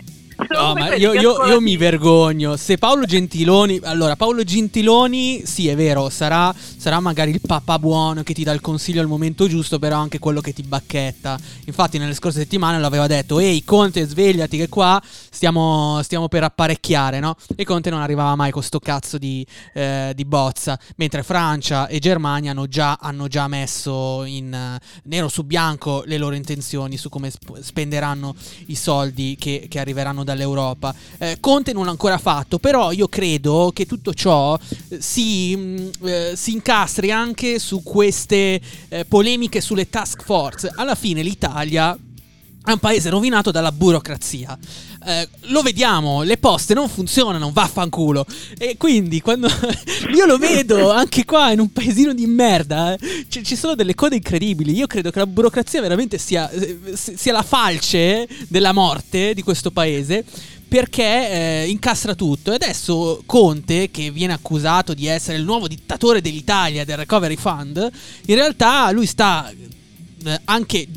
No, 0.49 0.75
ma 0.75 0.95
io, 0.95 1.13
io- 1.13 1.45
io 1.47 1.61
mi 1.61 1.77
vergogno. 1.77 2.57
Se 2.57 2.77
Paolo 2.79 3.05
Gentiloni. 3.07 3.81
Allora, 3.83 4.17
Paolo 4.17 4.45
Gentiloni, 4.45 5.43
sì, 5.45 5.69
è 5.69 5.77
vero, 5.77 6.09
sarà, 6.11 6.55
sarà 6.77 7.01
magari 7.01 7.31
il 7.31 7.41
papà 7.41 7.79
buono 7.79 8.23
che 8.23 8.35
ti 8.35 8.45
dà 8.45 8.53
il 8.53 8.61
consiglio 8.61 9.01
al 9.01 9.07
momento 9.07 9.47
giusto, 9.47 9.79
però 9.79 9.99
anche 9.99 10.19
quello 10.19 10.41
che 10.41 10.53
ti 10.53 10.63
bacchetta. 10.63 11.39
Infatti, 11.67 11.99
nelle 11.99 12.15
scorse 12.15 12.41
settimane 12.41 12.79
l'aveva 12.79 13.07
detto: 13.07 13.39
Ehi, 13.39 13.65
Conte, 13.65 14.07
svegliati, 14.07 14.57
che 14.57 14.69
qua 14.69 15.01
stiamo, 15.31 16.01
stiamo 16.03 16.29
per 16.29 16.45
apparecchiare, 16.45 17.21
no? 17.21 17.37
E 17.57 17.65
Conte 17.65 17.91
non 17.91 18.01
arrivava 18.01 18.35
mai 18.35 18.51
con 18.51 18.63
sto 18.63 18.79
cazzo 18.81 19.19
di, 19.19 19.47
eh, 19.73 20.13
di 20.15 20.25
bozza. 20.25 20.79
Mentre 20.97 21.23
Francia 21.23 21.87
e 21.87 21.99
Germania 21.99 22.51
hanno 22.53 22.67
già, 22.67 22.99
hanno 23.01 23.29
già 23.29 23.49
messo 23.49 24.25
in 24.25 24.53
eh, 24.53 24.81
nero 25.05 25.29
su 25.29 25.45
bianco 25.45 26.03
le 26.07 26.19
loro 26.19 26.35
intenzioni 26.35 26.97
su 26.97 27.09
come 27.09 27.31
sp- 27.31 27.61
spenderanno 27.61 28.35
i 28.67 28.75
soldi 28.75 29.37
che, 29.39 29.67
che 29.69 29.79
arriveranno 29.79 30.25
dall'Europa. 30.35 30.95
Eh, 31.19 31.39
Conte 31.41 31.73
non 31.73 31.85
l'ha 31.85 31.91
ancora 31.91 32.19
fatto, 32.19 32.59
però 32.59 32.93
io 32.93 33.09
credo 33.09 33.71
che 33.73 33.87
tutto 33.87 34.13
ciò 34.13 34.59
eh, 34.89 35.01
si, 35.01 35.57
mh, 35.57 35.91
eh, 36.03 36.33
si 36.35 36.53
incastri 36.53 37.11
anche 37.11 37.59
su 37.59 37.83
queste 37.83 38.61
eh, 38.89 39.05
polemiche 39.07 39.61
sulle 39.61 39.89
task 39.89 40.23
force. 40.23 40.73
Alla 40.75 40.95
fine 40.95 41.23
l'Italia 41.23 41.97
è 42.65 42.71
un 42.71 42.79
paese 42.79 43.11
rovinato 43.11 43.51
dalla 43.51 43.73
burocrazia. 43.73 44.59
Eh, 45.05 45.29
lo 45.49 45.61
vediamo, 45.61 46.23
le 46.23 46.39
poste 46.39 46.73
non 46.73 46.89
funzionano, 46.89 47.53
vaffanculo. 47.53 48.25
E 48.57 48.79
quindi 48.79 49.21
quando 49.21 49.49
io 50.15 50.25
lo 50.25 50.39
vedo 50.39 50.91
anche 50.91 51.27
qua 51.27 51.51
in 51.51 51.61
un 51.61 51.71
paesino 51.71 52.15
di 52.15 52.27
merda, 52.27 52.95
eh, 52.95 53.27
ci, 53.29 53.45
ci 53.45 53.55
sono 53.55 53.75
delle 53.75 53.95
code 53.95 54.17
incredibili. 54.17 54.75
Io 54.75 54.87
credo 54.87 55.11
che 55.11 55.19
la 55.19 55.27
burocrazia 55.27 55.83
veramente 55.83 56.17
sia, 56.17 56.49
eh, 56.49 56.79
sia 56.95 57.33
la 57.33 57.43
falce 57.43 58.27
della 58.49 58.73
morte 58.73 59.35
di 59.35 59.43
questo 59.43 59.71
paese. 59.71 60.25
Perché 60.67 61.05
eh, 61.05 61.69
incastra 61.69 62.15
tutto 62.17 62.51
e 62.51 62.55
adesso 62.55 63.23
Conte, 63.27 63.91
che 63.93 64.11
viene 64.11 64.33
accusato 64.33 64.93
di 64.93 65.07
essere 65.07 65.37
il 65.37 65.45
nuovo 65.45 65.69
dittatore 65.69 66.21
dell'Italia 66.21 66.85
del 66.85 66.97
Recovery 66.97 67.37
Fund, 67.37 67.91
in 68.25 68.35
realtà 68.35 68.91
lui 68.91 69.07
sta 69.07 69.53
eh, 70.25 70.41
anche 70.47 70.89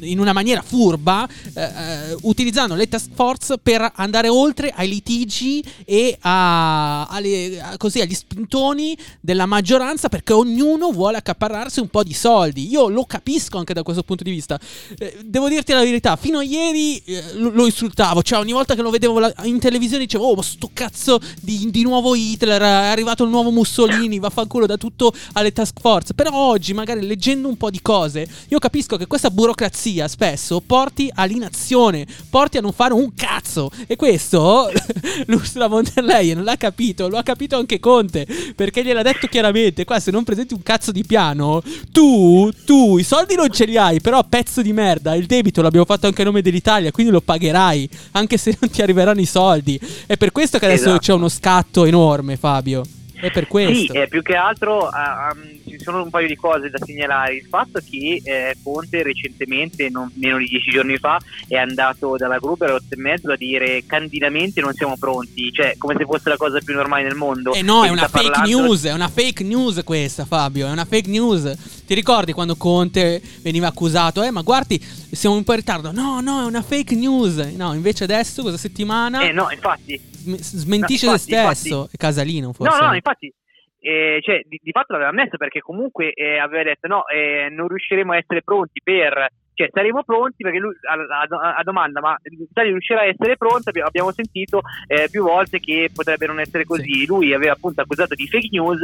in 0.00 0.18
una 0.18 0.32
maniera 0.32 0.62
furba 0.62 1.26
eh, 1.54 1.62
eh, 1.62 2.16
utilizzando 2.22 2.74
le 2.74 2.88
task 2.88 3.10
force 3.14 3.58
per 3.58 3.92
andare 3.96 4.28
oltre 4.28 4.72
ai 4.74 4.88
litigi 4.88 5.62
e 5.84 6.16
a, 6.20 7.06
alle- 7.06 7.60
a- 7.60 7.76
così, 7.76 8.00
agli 8.00 8.14
spintoni 8.14 8.96
della 9.20 9.46
maggioranza 9.46 10.08
perché 10.08 10.32
ognuno 10.32 10.90
vuole 10.90 11.16
accaparrarsi 11.18 11.80
un 11.80 11.88
po' 11.88 12.02
di 12.02 12.14
soldi. 12.14 12.68
Io 12.68 12.88
lo 12.88 13.04
capisco 13.04 13.58
anche 13.58 13.74
da 13.74 13.82
questo 13.82 14.02
punto 14.02 14.22
di 14.24 14.30
vista. 14.30 14.58
Eh, 14.98 15.18
devo 15.24 15.48
dirti 15.48 15.72
la 15.72 15.80
verità 15.80 16.16
fino 16.16 16.38
a 16.38 16.42
ieri 16.42 16.96
eh, 17.04 17.34
lo, 17.34 17.50
lo 17.50 17.66
insultavo. 17.66 18.22
Cioè 18.22 18.38
ogni 18.38 18.52
volta 18.52 18.74
che 18.74 18.82
lo 18.82 18.90
vedevo 18.90 19.18
la- 19.18 19.32
in 19.44 19.58
televisione 19.58 20.04
dicevo 20.04 20.28
oh 20.30 20.42
sto 20.42 20.70
cazzo 20.72 21.20
di, 21.40 21.70
di 21.70 21.82
nuovo 21.82 22.14
Hitler 22.14 22.60
è 22.60 22.64
arrivato 22.86 23.24
il 23.24 23.30
nuovo 23.30 23.50
Mussolini 23.50 24.18
vaffanculo 24.18 24.66
da 24.66 24.76
tutto 24.76 25.12
alle 25.32 25.52
task 25.52 25.80
force. 25.80 26.14
Però 26.14 26.32
oggi 26.32 26.72
magari 26.72 27.06
leggendo 27.06 27.48
un 27.48 27.56
po' 27.56 27.70
di 27.70 27.80
cose 27.82 28.26
io 28.48 28.58
capisco 28.58 28.96
che 28.96 29.06
questa 29.06 29.30
burocrazia 29.30 29.86
spesso 30.08 30.60
porti 30.60 31.10
all'inazione, 31.14 32.06
porti 32.28 32.58
a 32.58 32.60
non 32.60 32.72
fare 32.72 32.92
un 32.92 33.14
cazzo. 33.14 33.70
E 33.86 33.96
questo 33.96 34.70
l'Ursula 35.26 35.66
von 35.66 35.82
der 35.82 36.04
Leyen 36.04 36.42
l'ha 36.44 36.56
capito, 36.56 37.08
lo 37.08 37.16
ha 37.16 37.22
capito 37.22 37.56
anche 37.56 37.80
Conte, 37.80 38.26
perché 38.54 38.84
gliel'ha 38.84 39.02
detto 39.02 39.26
chiaramente, 39.26 39.84
qua 39.84 39.98
se 40.00 40.10
non 40.10 40.24
presenti 40.24 40.54
un 40.54 40.62
cazzo 40.62 40.92
di 40.92 41.04
piano, 41.04 41.62
tu, 41.92 42.50
tu, 42.64 42.98
i 42.98 43.02
soldi 43.04 43.34
non 43.34 43.50
ce 43.50 43.64
li 43.64 43.76
hai, 43.76 44.00
però 44.00 44.22
pezzo 44.24 44.62
di 44.62 44.72
merda, 44.72 45.14
il 45.14 45.26
debito 45.26 45.62
l'abbiamo 45.62 45.86
fatto 45.86 46.06
anche 46.06 46.22
a 46.22 46.24
nome 46.24 46.42
dell'Italia, 46.42 46.90
quindi 46.90 47.12
lo 47.12 47.20
pagherai, 47.20 47.88
anche 48.12 48.36
se 48.36 48.56
non 48.60 48.70
ti 48.70 48.82
arriveranno 48.82 49.20
i 49.20 49.26
soldi. 49.26 49.80
È 50.06 50.16
per 50.16 50.32
questo 50.32 50.58
che 50.58 50.66
adesso 50.66 50.84
Esatto. 50.84 50.98
c'è 50.98 51.12
uno 51.12 51.28
scatto 51.28 51.84
enorme, 51.84 52.36
Fabio. 52.36 52.82
È 53.20 53.30
per 53.30 53.44
Sì, 53.44 53.48
questo. 53.48 53.92
eh, 53.94 54.08
più 54.08 54.22
che 54.22 54.34
altro 54.34 54.86
ah, 54.88 55.32
um, 55.34 55.42
ci 55.68 55.78
sono 55.80 56.02
un 56.02 56.10
paio 56.10 56.28
di 56.28 56.36
cose 56.36 56.70
da 56.70 56.78
segnalare. 56.84 57.34
Il 57.34 57.46
fatto 57.48 57.80
che 57.88 58.20
eh, 58.22 58.56
Conte 58.62 59.02
recentemente, 59.02 59.88
non 59.90 60.10
meno 60.14 60.38
di 60.38 60.46
dieci 60.46 60.70
giorni 60.70 60.96
fa, 60.98 61.18
è 61.48 61.56
andato 61.56 62.16
dalla 62.16 62.38
Gruber 62.38 62.70
a 62.70 62.74
8 62.74 62.84
e 62.90 62.96
mezzo 62.96 63.32
a 63.32 63.36
dire 63.36 63.82
candidamente 63.86 64.60
non 64.60 64.72
siamo 64.74 64.96
pronti, 64.98 65.50
cioè 65.52 65.74
come 65.78 65.94
se 65.98 66.04
fosse 66.04 66.28
la 66.28 66.36
cosa 66.36 66.58
più 66.64 66.74
normale 66.74 67.02
nel 67.04 67.14
mondo. 67.16 67.52
Eh 67.54 67.62
no, 67.62 67.84
E 67.84 67.88
è 67.88 67.90
una 67.90 68.08
fake 68.08 68.30
parlando- 68.30 68.60
news, 68.62 68.84
è 68.84 68.92
una 68.92 69.08
fake 69.08 69.42
news 69.44 69.80
questa, 69.84 70.24
Fabio, 70.24 70.66
è 70.66 70.70
una 70.70 70.84
fake 70.84 71.08
news. 71.10 71.82
Ti 71.86 71.94
ricordi 71.94 72.32
quando 72.32 72.56
Conte 72.56 73.20
veniva 73.42 73.66
accusato? 73.66 74.22
Eh, 74.22 74.30
ma 74.30 74.42
guardi, 74.42 74.78
siamo 75.10 75.34
un 75.36 75.42
po' 75.44 75.52
in 75.52 75.58
ritardo. 75.58 75.90
No, 75.90 76.20
no, 76.20 76.42
è 76.42 76.44
una 76.44 76.62
fake 76.62 76.94
news. 76.94 77.36
No, 77.56 77.72
invece 77.74 78.04
adesso, 78.04 78.42
questa 78.42 78.60
settimana, 78.60 79.22
Eh 79.26 79.32
no, 79.32 79.48
infatti. 79.50 80.00
Sm- 80.18 80.36
smentisce 80.36 81.06
No, 81.06 81.16
se 81.16 81.30
infatti, 81.34 81.54
stesso. 81.56 81.88
È 81.92 81.96
Casalino, 81.96 82.52
forse. 82.52 82.78
No, 82.80 82.86
no, 82.88 82.94
infatti. 82.94 83.32
eh, 83.80 84.18
cioè, 84.22 84.42
di, 84.46 84.60
di 84.62 84.70
fatto 84.72 84.92
l'aveva 84.92 85.10
ammesso 85.10 85.36
perché 85.36 85.60
comunque 85.60 86.12
eh, 86.12 86.38
aveva 86.38 86.64
detto 86.64 86.88
no, 86.88 87.06
eh, 87.06 87.48
non 87.50 87.68
riusciremo 87.68 88.12
a 88.12 88.16
essere 88.16 88.42
pronti 88.42 88.80
per 88.82 89.28
cioè 89.58 89.70
saremo 89.72 90.04
pronti 90.04 90.44
perché 90.44 90.58
lui 90.58 90.72
a, 90.88 91.62
domanda 91.64 91.98
ma 92.00 92.16
l'Italia 92.22 92.70
riuscirà 92.70 93.00
a 93.00 93.06
essere 93.06 93.36
pronta 93.36 93.70
Abbi- 93.70 93.80
abbiamo 93.80 94.12
sentito 94.12 94.60
eh, 94.86 95.08
più 95.10 95.24
volte 95.24 95.58
che 95.58 95.90
potrebbe 95.92 96.26
non 96.26 96.38
essere 96.38 96.64
così 96.64 97.04
lui 97.06 97.34
aveva 97.34 97.54
appunto 97.54 97.80
accusato 97.80 98.14
di 98.14 98.28
fake 98.28 98.50
news 98.52 98.78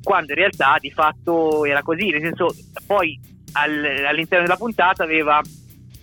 quando 0.00 0.30
in 0.32 0.38
realtà 0.38 0.76
di 0.78 0.92
fatto 0.92 1.64
era 1.64 1.82
così 1.82 2.10
nel 2.10 2.20
senso 2.20 2.54
poi 2.86 3.18
al- 3.54 4.04
all'interno 4.06 4.44
della 4.44 4.56
puntata 4.56 5.02
aveva 5.02 5.40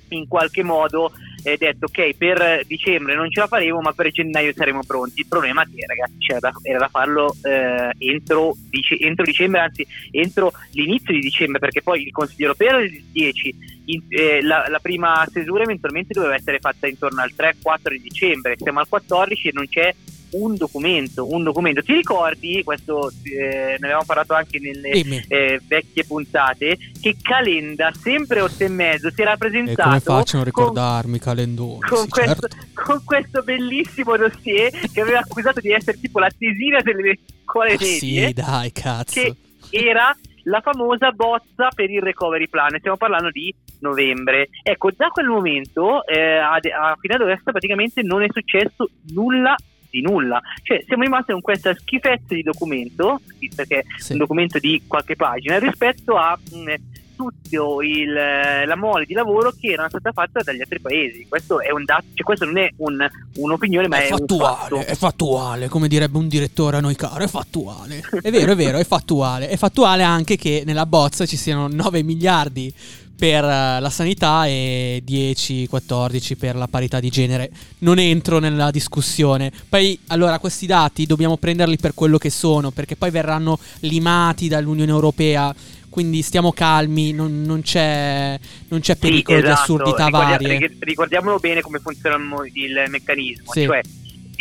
in 0.10 0.28
qualche 0.28 0.64
modo 0.64 1.14
eh, 1.44 1.58
detto 1.58 1.86
ok 1.86 2.16
per 2.16 2.64
dicembre 2.66 3.16
non 3.16 3.30
ce 3.30 3.40
la 3.40 3.48
faremo 3.48 3.82
ma 3.82 3.94
per 3.94 4.12
gennaio 4.12 4.54
saremo 4.54 4.82
pronti. 4.86 5.22
Il 5.22 5.28
problema 5.28 5.64
è 5.64 5.66
che 5.66 5.86
ragazzi 5.86 6.40
da, 6.40 6.52
era 6.64 6.80
da 6.80 6.88
farlo 6.88 7.36
eh, 7.44 7.92
entro, 7.98 8.56
dice- 8.70 8.98
entro 9.00 9.24
dicembre 9.24 9.62
anzi 9.62 9.86
entro 10.12 10.52
l'inizio 10.72 11.14
di 11.14 11.20
dicembre 11.20 11.60
perché 11.60 11.82
poi 11.82 12.04
il 12.04 12.12
Consiglio 12.12 12.48
europeo 12.48 12.68
era 12.68 12.82
il 12.82 13.04
10 13.12 13.56
in- 13.86 14.04
eh, 14.10 14.42
la, 14.42 14.66
la 14.68 14.80
prima 14.80 15.26
stesura 15.28 15.64
eventualmente 15.64 16.14
doveva 16.14 16.36
essere 16.36 16.60
fatta 16.60 16.88
intorno 16.88 17.22
al 17.22 17.34
3-4 17.36 17.92
di 17.92 18.02
dicembre. 18.02 18.56
Siamo 18.58 18.80
al 18.80 18.88
14 18.88 19.48
e 19.48 19.52
non 19.54 19.68
c'è 19.68 19.94
un 20.32 20.56
documento, 20.56 21.32
un 21.34 21.44
documento. 21.44 21.82
Ti 21.82 21.94
ricordi, 21.94 22.62
questo 22.64 23.12
eh, 23.24 23.76
ne 23.80 23.86
avevamo 23.86 24.06
parlato 24.06 24.34
anche 24.34 24.60
nelle 24.60 24.90
eh, 25.28 25.60
vecchie 25.68 26.06
puntate, 26.06 26.78
che 27.02 27.16
Calenda, 27.22 27.92
sempre 28.00 28.42
8 28.42 28.64
e 28.64 28.68
mezzo, 28.70 29.10
si 29.12 29.22
era 29.22 29.34
E 29.34 29.38
presentato 29.38 29.90
come 29.90 30.00
faccio 30.00 30.38
a 30.38 30.42
non 30.44 30.52
con- 30.52 30.64
ricordarmi 30.66 31.20
Calendoni? 31.20 31.80
con, 31.80 32.04
Sì, 32.04 32.10
questo, 32.10 32.48
certo. 32.48 32.58
con 32.74 33.02
questo 33.04 33.42
bellissimo 33.44 34.18
dossier 34.18 34.72
che 34.92 35.02
aveva 35.02 35.20
accusato 35.20 35.60
di 35.60 35.72
essere 35.72 36.00
tipo 36.00 36.20
la 36.20 36.30
tesina 36.38 36.80
delle 36.82 37.18
scuole 37.44 37.72
Ah, 37.74 37.78
medie 37.80 38.28
sì, 38.28 38.34
dai, 38.34 38.72
cazzo. 38.72 39.20
che 39.20 39.36
era 39.72 40.16
la 40.44 40.62
famosa 40.62 41.12
bozza 41.12 41.68
per 41.76 41.90
il 41.92 42.02
recovery 42.02 42.48
plan 42.48 42.74
stiamo 42.80 42.96
parlando 42.98 43.30
di 43.30 43.54
novembre 43.80 44.48
ecco 44.64 44.90
da 44.96 45.10
quel 45.10 45.28
momento 45.28 46.06
eh, 46.08 46.38
a, 46.38 46.54
a 46.56 46.98
fine 47.00 47.16
adesso 47.16 47.44
praticamente 47.44 48.02
non 48.04 48.24
è 48.24 48.28
successo 48.32 48.90
nulla 49.10 49.54
di 49.90 50.02
nulla 50.02 50.40
cioè 50.64 50.84
siamo 50.86 51.04
rimasti 51.04 51.32
con 51.32 51.42
questa 51.42 51.74
schifezza 51.76 52.34
di 52.36 52.44
documento 52.44 53.22
perché 53.56 53.86
Sì. 53.98 54.14
un 54.14 54.18
documento 54.20 54.60
di 54.60 54.84
qualche 54.88 55.16
pagina 55.16 55.58
rispetto 55.60 56.16
a 56.16 56.38
mh, 56.38 56.74
tutto 57.20 57.82
il, 57.82 58.14
la 58.14 58.76
mole 58.78 59.04
di 59.06 59.14
lavoro 59.14 59.52
che 59.52 59.72
era 59.74 59.90
stata 59.90 60.14
fatta 60.14 60.42
dagli 60.42 60.62
altri 60.62 60.80
paesi 60.80 61.26
questo 61.28 61.60
è 61.60 61.70
un 61.72 61.84
dato 61.84 62.06
cioè 62.14 62.24
questo 62.24 62.46
non 62.46 62.58
è 62.60 62.70
un- 62.78 63.06
un'opinione 63.36 63.88
ma 63.90 63.98
È 63.98 64.06
è, 64.06 64.08
fattuale, 64.08 64.86
è 64.86 64.96
fattuale, 64.96 65.68
come 65.68 65.90
direbbe 65.90 66.18
un 66.18 66.30
direttore 66.30 66.78
a 66.78 66.80
noi 66.80 66.96
caro, 66.96 67.22
è 67.24 67.28
fattuale. 67.28 68.02
È 68.22 68.32
vero, 68.32 68.54
è 68.54 68.56
vero, 68.56 68.78
è 68.78 68.86
fattuale. 68.86 69.50
È 69.50 69.58
fattuale 69.58 70.04
anche 70.04 70.38
che 70.38 70.64
nella 70.66 70.86
bozza 70.86 71.26
ci 71.26 71.36
siano 71.36 71.68
9 71.68 72.04
miliardi 72.04 72.74
per 73.20 73.44
eh, 73.44 73.80
la 73.82 73.90
sanità 73.90 74.48
e 74.48 75.04
10-14 75.06 76.38
per 76.38 76.56
la 76.56 76.68
parità 76.68 77.02
di 77.02 77.10
genere. 77.10 77.52
Non 77.80 78.00
entro 78.00 78.40
nella 78.40 78.72
discussione. 78.72 79.52
Poi, 79.68 80.00
allora, 80.08 80.40
questi 80.40 80.66
dati 80.66 81.06
dobbiamo 81.06 81.36
prenderli 81.36 81.76
per 81.78 81.94
quello 81.94 82.18
che 82.18 82.30
sono, 82.30 82.72
perché 82.72 82.96
poi 82.96 83.12
verranno 83.12 83.60
limati 83.82 84.48
dall'Unione 84.48 84.90
Europea. 84.92 85.54
Quindi 85.90 86.22
stiamo 86.22 86.52
calmi, 86.54 87.12
non, 87.14 87.42
non 87.42 87.62
c'è, 87.62 88.40
non 88.68 88.80
c'è 88.80 88.94
Sì, 88.94 89.00
pericolo 89.00 89.40
di 89.40 89.46
esatto. 89.48 89.62
assurdità 89.62 90.06
Ricordia- 90.06 90.30
varie. 90.38 90.58
ri- 90.60 90.78
Ricordiamolo 90.80 91.38
bene 91.40 91.62
come 91.62 91.80
funziona 91.80 92.16
il 92.54 92.84
meccanismo, 92.90 93.52
Sì. 93.52 93.64
cioè 93.66 93.82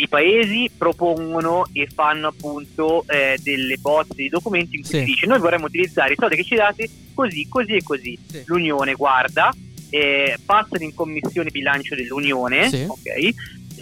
i 0.01 0.07
paesi 0.07 0.69
propongono 0.77 1.65
e 1.73 1.87
fanno 1.93 2.27
appunto 2.27 3.03
eh, 3.07 3.37
delle 3.43 3.75
bozze 3.77 4.13
di 4.15 4.29
documenti 4.29 4.77
in 4.77 4.81
cui 4.83 4.91
Sì. 4.91 4.99
si 4.99 5.03
dice 5.03 5.25
noi 5.27 5.39
vorremmo 5.39 5.65
utilizzare 5.65 6.13
i 6.13 6.17
soldi 6.17 6.37
che 6.37 6.43
ci 6.45 6.55
date 6.55 6.89
così, 7.13 7.47
così 7.49 7.73
e 7.75 7.83
così. 7.83 8.17
Sì. 8.25 8.43
L'Unione 8.45 8.93
guarda, 8.93 9.53
eh, 9.89 10.37
passano 10.45 10.83
in 10.83 10.93
commissione 10.93 11.49
bilancio 11.49 11.95
dell'Unione, 11.95 12.69
Sì. 12.69 12.85
ok? 12.87 13.33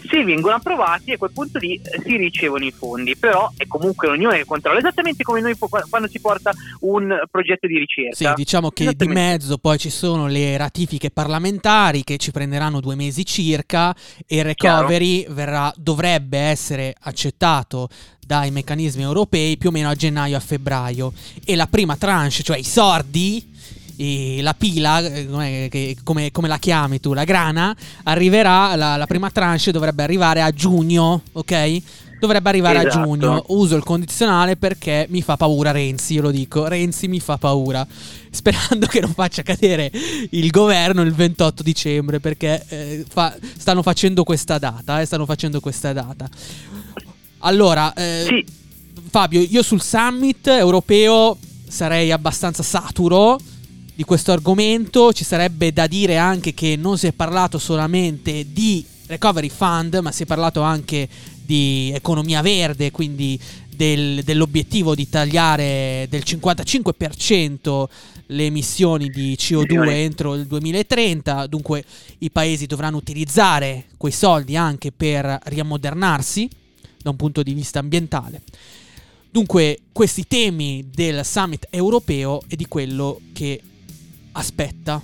Se 0.10 0.24
vengono 0.24 0.56
approvati, 0.56 1.12
a 1.13 1.17
quel 1.17 1.32
punto 1.32 1.58
lì 1.58 1.76
eh, 1.76 2.02
si 2.04 2.15
ricevono 2.15 2.65
i 2.65 2.72
fondi, 2.72 3.15
però 3.15 3.52
è 3.56 3.65
comunque 3.67 4.08
l'Unione 4.08 4.38
che 4.38 4.46
controlla, 4.46 4.80
esattamente 4.80 5.24
come 5.24 5.41
noi 5.41 5.56
po- 5.56 5.70
quando 5.89 6.08
si 6.08 6.20
porta 6.20 6.52
un 6.82 7.20
progetto 7.30 7.67
di 7.67 7.78
ricerca. 7.78 8.15
Sì, 8.15 8.34
diciamo 8.36 8.70
che 8.70 8.93
di 8.96 9.08
mezzo 9.08 9.58
poi 9.58 9.78
ci 9.78 9.89
sono 9.89 10.28
le 10.28 10.56
ratifiche 10.58 11.12
parlamentari 11.12 12.04
che 12.04 12.17
ci 12.17 12.32
prenderanno 12.32 12.80
due 12.80 12.96
mesi 12.96 13.26
circa 13.26 13.96
e 14.26 14.38
il 14.38 14.43
recovery 14.43 15.26
verrà- 15.30 15.74
dovrebbe 15.76 16.38
essere 16.38 16.93
accettato 17.00 17.89
dai 18.28 18.52
meccanismi 18.52 19.04
europei 19.04 19.56
più 19.58 19.70
o 19.70 19.72
meno 19.72 19.89
a 19.89 19.96
gennaio 19.96 20.36
a 20.36 20.41
febbraio. 20.41 21.13
E 21.46 21.56
la 21.56 21.67
prima 21.67 21.96
tranche, 21.96 22.43
cioè 22.43 22.58
i 22.58 22.63
sordi, 22.63 23.56
e 23.97 24.39
la 24.41 24.53
pila, 24.53 24.99
eh, 24.99 25.67
che- 25.69 25.97
come, 26.03 26.31
come 26.31 26.47
la 26.47 26.57
chiami 26.60 26.99
tu, 26.99 27.13
la 27.13 27.23
grana, 27.23 27.75
arriverà, 28.03 28.75
la, 28.75 28.95
la 28.95 29.05
prima 29.07 29.29
tranche 29.31 29.71
dovrebbe 29.71 30.03
arrivare 30.03 30.41
a 30.41 30.51
giugno, 30.51 31.23
ok? 31.33 31.81
Dovrebbe 32.19 32.49
arrivare 32.49 32.79
Esatto. 32.79 32.97
a 32.99 33.03
giugno. 33.03 33.43
Uso 33.49 33.75
il 33.75 33.83
condizionale 33.83 34.55
perché 34.57 35.05
mi 35.10 35.21
fa 35.21 35.38
paura 35.38 35.69
Renzi, 35.69 36.13
io 36.15 36.23
lo 36.23 36.31
dico. 36.31 36.67
Renzi 36.67 37.07
mi 37.07 37.19
fa 37.19 37.38
paura. 37.38 37.86
Sperando 38.31 38.88
che 38.88 39.01
non 39.01 39.13
faccia 39.13 39.43
cadere 39.43 39.91
il 40.31 40.49
governo 40.49 41.03
il 41.03 41.13
28 41.13 41.62
dicembre 41.62 42.19
perché 42.19 42.63
eh, 42.69 43.05
fa- 43.07 43.36
stanno 43.57 43.83
facendo 43.83 44.23
questa 44.23 44.57
data, 44.57 44.99
eh, 44.99 45.05
stanno 45.05 45.25
facendo 45.27 45.60
questa 45.60 45.93
data. 45.93 46.27
Allora, 47.39 47.93
eh, 47.93 48.25
Sì. 48.27 48.45
Fabio, 49.10 49.39
io 49.41 49.62
sul 49.62 49.81
summit 49.81 50.47
europeo 50.47 51.38
sarei 51.67 52.12
abbastanza 52.12 52.63
saturo 52.63 53.39
di 53.97 54.03
questo 54.03 54.31
argomento. 54.31 55.12
Ci 55.12 55.23
sarebbe 55.23 55.73
da 55.73 55.88
dire 55.88 56.17
anche 56.17 56.53
che 56.53 56.75
non 56.75 56.99
si 56.99 57.07
è 57.07 57.13
parlato 57.13 57.57
solamente 57.57 58.45
di 58.53 58.86
recovery 59.07 59.49
fund, 59.49 59.95
ma 60.03 60.12
si 60.12 60.21
è 60.21 60.25
parlato 60.27 60.62
anche 60.62 61.10
di 61.43 61.91
economia 61.95 62.43
verde, 62.43 62.91
quindi 62.91 63.39
del- 63.75 64.21
dell'obiettivo 64.23 64.93
di 64.93 65.10
tagliare 65.10 66.05
del 66.12 66.21
55% 66.23 67.89
le 68.27 68.45
emissioni 68.45 69.10
di 69.10 69.36
CO2 69.36 69.63
Emissioni. 69.63 69.93
entro 69.93 70.36
il 70.36 70.45
2030. 70.45 71.47
Dunque 71.47 71.83
i 72.19 72.29
paesi 72.29 72.67
dovranno 72.67 72.97
utilizzare 72.97 73.86
quei 73.97 74.12
soldi 74.12 74.55
anche 74.55 74.91
per 74.91 75.39
riammodernarsi 75.45 76.47
da 77.01 77.10
un 77.10 77.15
punto 77.15 77.41
di 77.41 77.53
vista 77.53 77.79
ambientale. 77.79 78.43
Dunque, 79.31 79.79
questi 79.91 80.27
temi 80.27 80.88
del 80.93 81.25
summit 81.25 81.65
europeo 81.71 82.43
e 82.47 82.55
di 82.55 82.67
quello 82.67 83.21
che 83.33 83.60
aspetta 84.38 85.02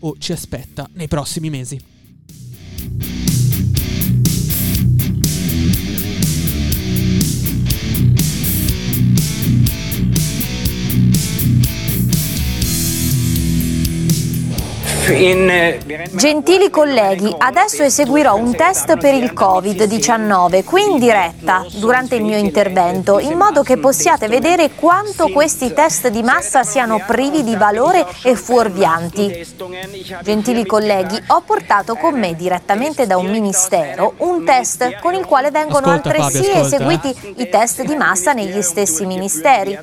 o 0.00 0.16
ci 0.18 0.32
aspetta 0.32 0.88
nei 0.92 1.08
prossimi 1.08 1.48
mesi. 1.48 1.80
Gentili 15.06 16.70
colleghi, 16.70 17.34
adesso 17.36 17.82
eseguirò 17.82 18.36
un 18.36 18.56
test 18.56 18.96
per 18.96 19.12
il 19.12 19.32
Covid-19 19.34 20.64
qui 20.64 20.82
in 20.82 20.98
diretta 20.98 21.66
durante 21.74 22.14
il 22.14 22.24
mio 22.24 22.38
intervento, 22.38 23.18
in 23.18 23.36
modo 23.36 23.62
che 23.62 23.76
possiate 23.76 24.28
vedere 24.28 24.70
quanto 24.70 25.28
questi 25.28 25.74
test 25.74 26.08
di 26.08 26.22
massa 26.22 26.62
siano 26.62 27.02
privi 27.06 27.44
di 27.44 27.54
valore 27.54 28.06
e 28.22 28.34
fuorvianti. 28.34 29.46
Gentili 30.22 30.64
colleghi, 30.64 31.22
ho 31.26 31.42
portato 31.42 31.96
con 31.96 32.18
me 32.18 32.34
direttamente 32.34 33.06
da 33.06 33.18
un 33.18 33.26
ministero 33.26 34.14
un 34.18 34.42
test 34.46 35.00
con 35.00 35.12
il 35.12 35.26
quale 35.26 35.50
vengono 35.50 35.88
Ascolta, 35.88 36.08
altresì 36.08 36.44
Fabio, 36.44 36.62
ascolta. 36.62 36.76
eseguiti 36.76 37.42
i 37.42 37.48
test 37.50 37.82
di 37.82 37.94
massa 37.94 38.32
negli 38.32 38.62
stessi 38.62 39.04
ministeri. 39.04 39.78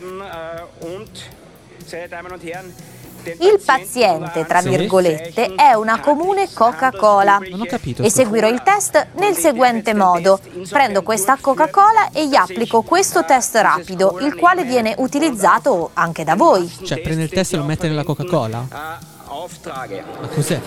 Il 3.24 3.62
paziente, 3.64 4.46
tra 4.46 4.62
Sì. 4.62 4.70
virgolette, 4.70 5.54
è 5.56 5.74
una 5.74 6.00
comune 6.00 6.48
Coca-Cola. 6.54 7.40
Non 7.50 7.62
ho 7.62 7.66
capito. 7.66 8.04
Eseguirò 8.04 8.48
il 8.50 8.62
test 8.64 9.08
nel 9.16 9.36
seguente 9.36 9.94
modo. 9.94 10.40
Prendo 10.70 11.04
questa 11.04 11.38
Coca-Cola 11.40 12.10
e 12.12 12.28
gli 12.28 12.36
applico 12.36 12.82
questo 12.82 13.24
test 13.26 13.56
rapido, 13.56 14.18
il 14.22 14.36
quale 14.36 14.64
viene 14.64 14.96
utilizzato 14.98 15.92
anche 15.94 16.24
da 16.24 16.36
voi. 16.36 16.72
Cioè, 16.84 17.00
prende 17.02 17.24
il 17.24 17.30
test 17.30 17.54
e 17.54 17.58
lo 17.58 17.64
mette 17.64 17.88
nella 17.88 18.04
Coca-Cola? 18.04 18.66
Ma 18.70 20.28
cos'è? 20.34 20.60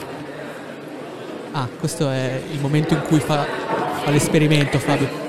Ah, 1.53 1.69
questo 1.79 2.11
è 2.11 2.43
il 2.51 2.61
momento 2.61 2.95
in 2.95 3.03
cui 3.07 3.21
fa, 3.21 3.45
fa 4.03 4.11
l'esperimento, 4.11 4.79
Fabio. 4.79 5.24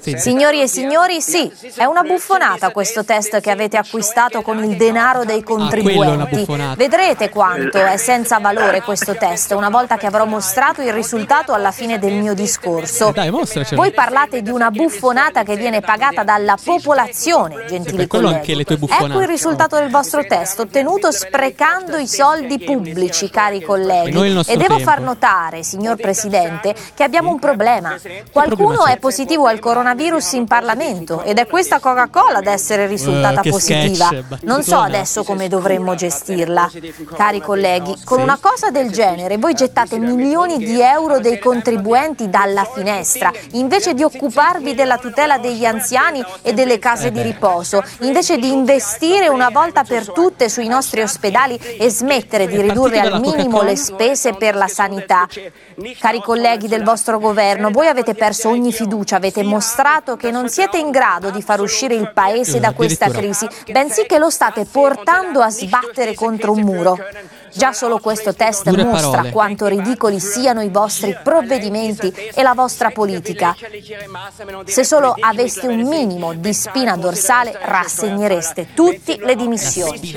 Sì. 0.00 0.16
Signori 0.18 0.62
e 0.62 0.66
signori, 0.66 1.20
sì, 1.20 1.50
è 1.76 1.84
una 1.84 2.02
buffonata 2.02 2.70
questo 2.70 3.04
test 3.04 3.40
che 3.40 3.50
avete 3.50 3.76
acquistato 3.76 4.40
con 4.42 4.62
il 4.64 4.76
denaro 4.76 5.24
dei 5.24 5.40
Ah, 5.40 5.44
contribuenti. 5.44 6.46
Vedrete 6.76 7.28
quanto 7.28 7.78
è 7.78 7.96
senza 7.96 8.38
valore 8.38 8.80
questo 8.82 9.14
test 9.16 9.52
una 9.52 9.68
volta 9.68 9.96
che 9.96 10.06
avrò 10.06 10.24
mostrato 10.24 10.80
il 10.82 10.92
risultato 10.92 11.52
alla 11.52 11.70
fine 11.70 11.98
del 11.98 12.14
mio 12.14 12.32
discorso. 12.34 13.10
Dai, 13.12 13.30
mostracelo. 13.30 13.80
Voi 13.80 13.92
parlate 13.92 14.40
di 14.42 14.50
una 14.50 14.70
buffonata 14.70 15.42
che 15.42 15.56
viene 15.56 15.80
pagata 15.80 16.22
dalla 16.24 16.56
popolazione, 16.62 17.66
gentili 17.68 18.06
colleghi. 18.06 18.52
Ecco 18.60 19.20
il 19.20 19.26
risultato 19.28 19.76
del 19.76 19.90
vostro 19.90 20.24
test, 20.26 20.58
ottenuto 20.60 21.10
sprecando 21.12 21.96
i 21.98 22.06
soldi 22.06 22.58
pubblici, 22.58 23.28
cari 23.30 23.60
colleghi. 23.62 24.16
E 24.18 24.52
E 24.52 24.56
devo 24.56 24.76
tempo. 24.76 24.90
far 24.90 25.00
notare, 25.00 25.62
signor 25.62 25.96
Presidente, 25.96 26.74
che 26.94 27.02
abbiamo 27.04 27.30
un 27.30 27.38
problema. 27.38 27.96
Qualcuno 28.32 28.86
è 28.86 28.96
positivo 28.98 29.46
al 29.46 29.58
coronavirus 29.58 29.88
in 30.36 30.46
Parlamento 30.46 31.22
ed 31.22 31.38
è 31.38 31.46
questa 31.46 31.78
Coca-Cola 31.80 32.38
ad 32.38 32.46
essere 32.46 32.86
risultata 32.86 33.40
che 33.40 33.50
positiva. 33.50 34.06
sketch, 34.06 34.42
Non 34.42 34.62
so 34.62 34.78
adesso 34.78 35.24
come 35.24 35.48
dovremmo 35.48 35.94
gestirla. 35.94 36.70
Cari 37.14 37.40
colleghi, 37.40 37.96
con 38.04 38.20
una 38.20 38.38
cosa 38.40 38.70
del 38.70 38.90
genere 38.90 39.36
voi 39.38 39.54
gettate 39.54 39.98
milioni 39.98 40.58
di 40.58 40.80
euro 40.80 41.18
dei 41.18 41.38
contribuenti 41.38 42.30
dalla 42.30 42.64
finestra, 42.64 43.32
invece 43.52 43.94
di 43.94 44.02
occuparvi 44.02 44.74
della 44.74 44.98
tutela 44.98 45.38
degli 45.38 45.64
anziani 45.64 46.24
e 46.42 46.52
delle 46.52 46.78
case 46.78 47.08
Eh 47.08 47.10
di 47.10 47.22
riposo, 47.22 47.82
invece 48.00 48.38
di 48.38 48.50
investire 48.50 49.28
una 49.28 49.50
volta 49.50 49.82
per 49.82 50.10
tutte 50.12 50.48
sui 50.48 50.68
nostri 50.68 51.00
ospedali 51.02 51.56
e 51.56 51.90
smettere 51.90 52.46
di 52.46 52.60
ridurre 52.60 53.00
al 53.00 53.20
minimo 53.20 53.62
le 53.62 53.76
spese 53.76 54.34
per 54.34 54.54
la 54.54 54.68
sanità. 54.68 55.26
Cari 55.98 56.20
colleghi 56.20 56.68
del 56.68 56.84
vostro 56.84 57.18
governo, 57.18 57.70
voi 57.70 57.88
avete 57.88 58.14
perso 58.14 58.48
ogni 58.48 58.72
fiducia, 58.72 59.16
avete 59.16 59.42
mostrato 59.42 59.79
che 60.16 60.30
non 60.30 60.48
siete 60.48 60.78
in 60.78 60.90
grado 60.90 61.30
di 61.30 61.40
far 61.40 61.60
uscire 61.60 61.94
il 61.94 62.12
paese 62.12 62.60
da 62.60 62.72
questa 62.72 63.08
crisi, 63.10 63.48
bensì 63.72 64.04
che 64.06 64.18
lo 64.18 64.28
state 64.28 64.66
portando 64.66 65.40
a 65.40 65.50
sbattere 65.50 66.14
contro 66.14 66.52
un 66.52 66.60
muro. 66.60 66.98
Già 67.52 67.72
solo 67.72 67.98
questo 67.98 68.34
test 68.34 68.68
Dure 68.68 68.84
mostra 68.84 69.10
parole. 69.10 69.30
quanto 69.30 69.66
ridicoli 69.66 70.20
siano 70.20 70.60
i 70.60 70.68
vostri 70.68 71.16
provvedimenti 71.22 72.12
e 72.12 72.42
la 72.42 72.52
vostra 72.54 72.90
politica. 72.90 73.56
Se 74.64 74.84
solo 74.84 75.14
aveste 75.18 75.66
un 75.66 75.80
minimo 75.88 76.34
di 76.34 76.52
spina 76.52 76.96
dorsale, 76.96 77.58
rassegnereste 77.60 78.68
tutti 78.74 79.18
le 79.20 79.34
dimissioni. 79.34 80.14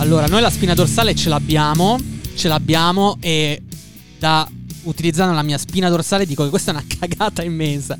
Allora, 0.00 0.26
noi 0.26 0.40
la 0.40 0.50
spina 0.50 0.74
dorsale 0.74 1.14
ce 1.14 1.28
l'abbiamo, 1.28 1.98
ce 2.36 2.48
l'abbiamo 2.48 3.16
e 3.20 3.62
da 4.18 4.48
utilizzando 4.82 5.34
la 5.34 5.42
mia 5.42 5.58
spina 5.58 5.88
dorsale 5.88 6.24
dico 6.24 6.44
che 6.44 6.50
questa 6.50 6.72
è 6.72 6.74
una 6.74 6.84
cagata 6.98 7.42
immensa. 7.42 7.96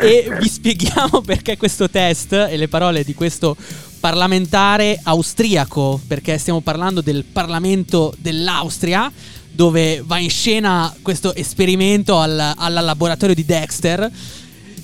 E 0.00 0.28
vi 0.40 0.48
spieghiamo 0.48 1.20
perché 1.20 1.56
questo 1.56 1.88
test 1.88 2.32
e 2.32 2.56
le 2.56 2.68
parole 2.68 3.04
di 3.04 3.14
questo 3.14 3.56
parlamentare 3.98 5.00
austriaco, 5.02 6.00
perché 6.06 6.38
stiamo 6.38 6.60
parlando 6.60 7.00
del 7.00 7.24
Parlamento 7.24 8.14
dell'Austria 8.18 9.10
dove 9.50 10.02
va 10.04 10.18
in 10.18 10.28
scena 10.28 10.94
questo 11.00 11.34
esperimento 11.34 12.18
al, 12.18 12.52
al 12.56 12.74
laboratorio 12.74 13.34
di 13.34 13.44
Dexter 13.44 14.10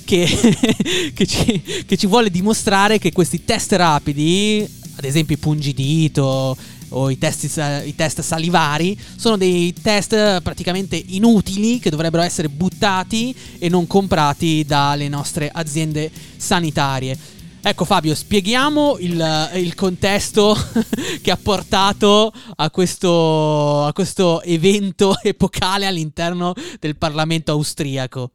che, 0.05 0.27
che 1.15 1.27
ci, 1.27 1.85
che 1.87 1.97
ci 1.97 2.07
vuole 2.07 2.31
dimostrare 2.31 2.99
che 2.99 3.13
questi 3.13 3.45
test 3.45 3.73
rapidi, 3.73 4.67
ad 4.97 5.05
esempio 5.05 5.37
i 5.37 5.39
pungidito 5.39 6.57
o 6.93 7.11
i 7.11 7.19
test, 7.19 7.45
i 7.85 7.95
test 7.95 8.21
salivari, 8.21 8.99
sono 9.17 9.37
dei 9.37 9.73
test 9.73 10.41
praticamente 10.43 11.03
inutili 11.09 11.79
che 11.79 11.91
dovrebbero 11.91 12.23
essere 12.23 12.49
buttati 12.49 13.35
e 13.59 13.69
non 13.69 13.87
comprati 13.87 14.65
dalle 14.65 15.09
nostre 15.09 15.51
aziende 15.53 16.11
sanitarie. 16.37 17.41
Ecco 17.65 17.85
Fabio, 17.85 18.13
spieghiamo 18.17 18.97
il, 18.99 19.51
il 19.55 19.75
contesto 19.77 20.57
che 21.23 21.31
ha 21.31 21.39
portato 21.41 22.33
a 22.57 22.71
questo, 22.71 23.85
a 23.85 23.93
questo 23.93 24.43
evento 24.43 25.15
epocale 25.23 25.87
all'interno 25.87 26.55
del 26.81 26.97
Parlamento 26.97 27.53
austriaco. 27.53 28.31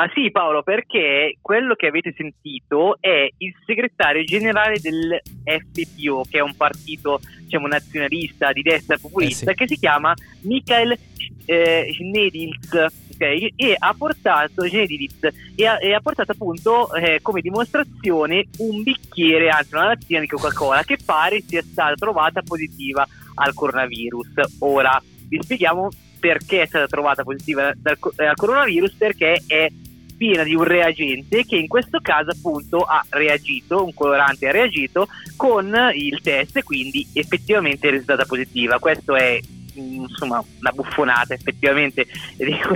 Ah 0.00 0.08
sì 0.14 0.30
Paolo, 0.30 0.62
perché 0.62 1.38
quello 1.40 1.74
che 1.74 1.88
avete 1.88 2.14
sentito 2.16 2.98
è 3.00 3.28
il 3.38 3.52
segretario 3.66 4.22
generale 4.22 4.78
del 4.78 5.20
FPO, 5.42 6.24
che 6.30 6.38
è 6.38 6.40
un 6.40 6.54
partito 6.54 7.20
diciamo, 7.40 7.66
nazionalista 7.66 8.52
di 8.52 8.62
destra 8.62 8.96
populista, 8.96 9.50
Eh 9.50 9.54
sì. 9.54 9.58
che 9.58 9.66
si 9.66 9.76
chiama 9.76 10.14
Michael 10.42 10.96
eh, 11.46 11.90
Schnedils. 11.92 12.72
ok? 12.72 13.48
E 13.56 13.74
ha 13.76 13.92
portato 13.98 14.68
Schnedils, 14.68 15.18
e 15.56 15.66
ha, 15.66 15.78
e 15.80 15.92
ha 15.92 16.00
portato 16.00 16.30
appunto 16.30 16.94
eh, 16.94 17.18
come 17.20 17.40
dimostrazione 17.40 18.46
un 18.58 18.84
bicchiere, 18.84 19.48
anzi 19.48 19.74
una 19.74 19.86
lattina 19.88 20.20
di 20.20 20.28
Coca-Cola 20.28 20.84
che 20.84 20.96
pare 21.04 21.42
sia 21.44 21.62
stata 21.62 21.94
trovata 21.96 22.40
positiva 22.42 23.04
al 23.34 23.52
coronavirus. 23.52 24.60
Ora 24.60 25.02
vi 25.28 25.42
spieghiamo 25.42 25.88
perché 26.20 26.62
è 26.62 26.66
stata 26.66 26.86
trovata 26.86 27.24
positiva 27.24 27.72
dal 27.76 27.98
co- 27.98 28.12
eh, 28.16 28.26
al 28.26 28.36
coronavirus, 28.36 28.94
perché 28.94 29.42
è 29.44 29.68
piena 30.18 30.42
di 30.42 30.54
un 30.54 30.64
reagente 30.64 31.46
che 31.46 31.56
in 31.56 31.68
questo 31.68 32.00
caso 32.02 32.30
appunto 32.30 32.82
ha 32.82 33.02
reagito, 33.10 33.84
un 33.84 33.94
colorante 33.94 34.48
ha 34.48 34.52
reagito 34.52 35.08
con 35.36 35.74
il 35.94 36.20
test 36.20 36.56
e 36.56 36.62
quindi 36.62 37.06
effettivamente 37.14 37.88
è 37.88 37.92
risultata 37.92 38.26
positiva. 38.26 38.78
Questo 38.78 39.14
è 39.14 39.40
mm, 39.78 40.02
insomma 40.02 40.44
una 40.58 40.70
buffonata 40.72 41.32
effettivamente 41.32 42.06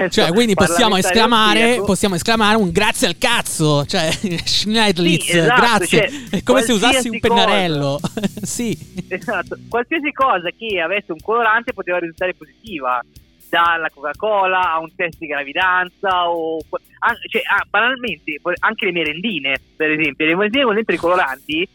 Cioè, 0.08 0.32
quindi 0.32 0.54
possiamo 0.54 0.96
esclamare, 0.96 1.82
possiamo 1.84 2.14
esclamare 2.14 2.56
un 2.56 2.70
grazie 2.70 3.08
al 3.08 3.18
cazzo. 3.18 3.84
Cioè, 3.84 4.10
Schneidlitz, 4.44 5.24
Sì, 5.24 5.36
esatto, 5.36 5.60
grazie. 5.60 6.10
cioè, 6.10 6.38
è 6.38 6.42
come 6.42 6.62
se 6.62 6.72
usassi 6.72 7.08
un 7.08 7.18
pennarello. 7.20 8.00
sì. 8.40 8.78
Esatto, 9.08 9.58
qualsiasi 9.68 10.12
cosa 10.12 10.48
che 10.56 10.80
avesse 10.80 11.12
un 11.12 11.20
colorante 11.20 11.72
poteva 11.72 11.98
risultare 11.98 12.34
positiva, 12.34 13.02
dalla 13.52 13.90
Coca-Cola 13.92 14.72
a 14.72 14.78
un 14.78 14.94
test 14.94 15.18
di 15.18 15.26
gravidanza 15.26 16.30
o 16.30 16.58
cioè, 17.28 17.42
ah, 17.44 17.66
banalmente 17.68 18.40
anche 18.60 18.86
le 18.86 18.92
merendine, 18.92 19.60
per 19.76 19.90
esempio, 19.90 20.24
le 20.24 20.34
merendine 20.36 20.64
con 20.64 20.74
dentro 20.74 20.94
i 20.94 20.98
coloranti 20.98 21.68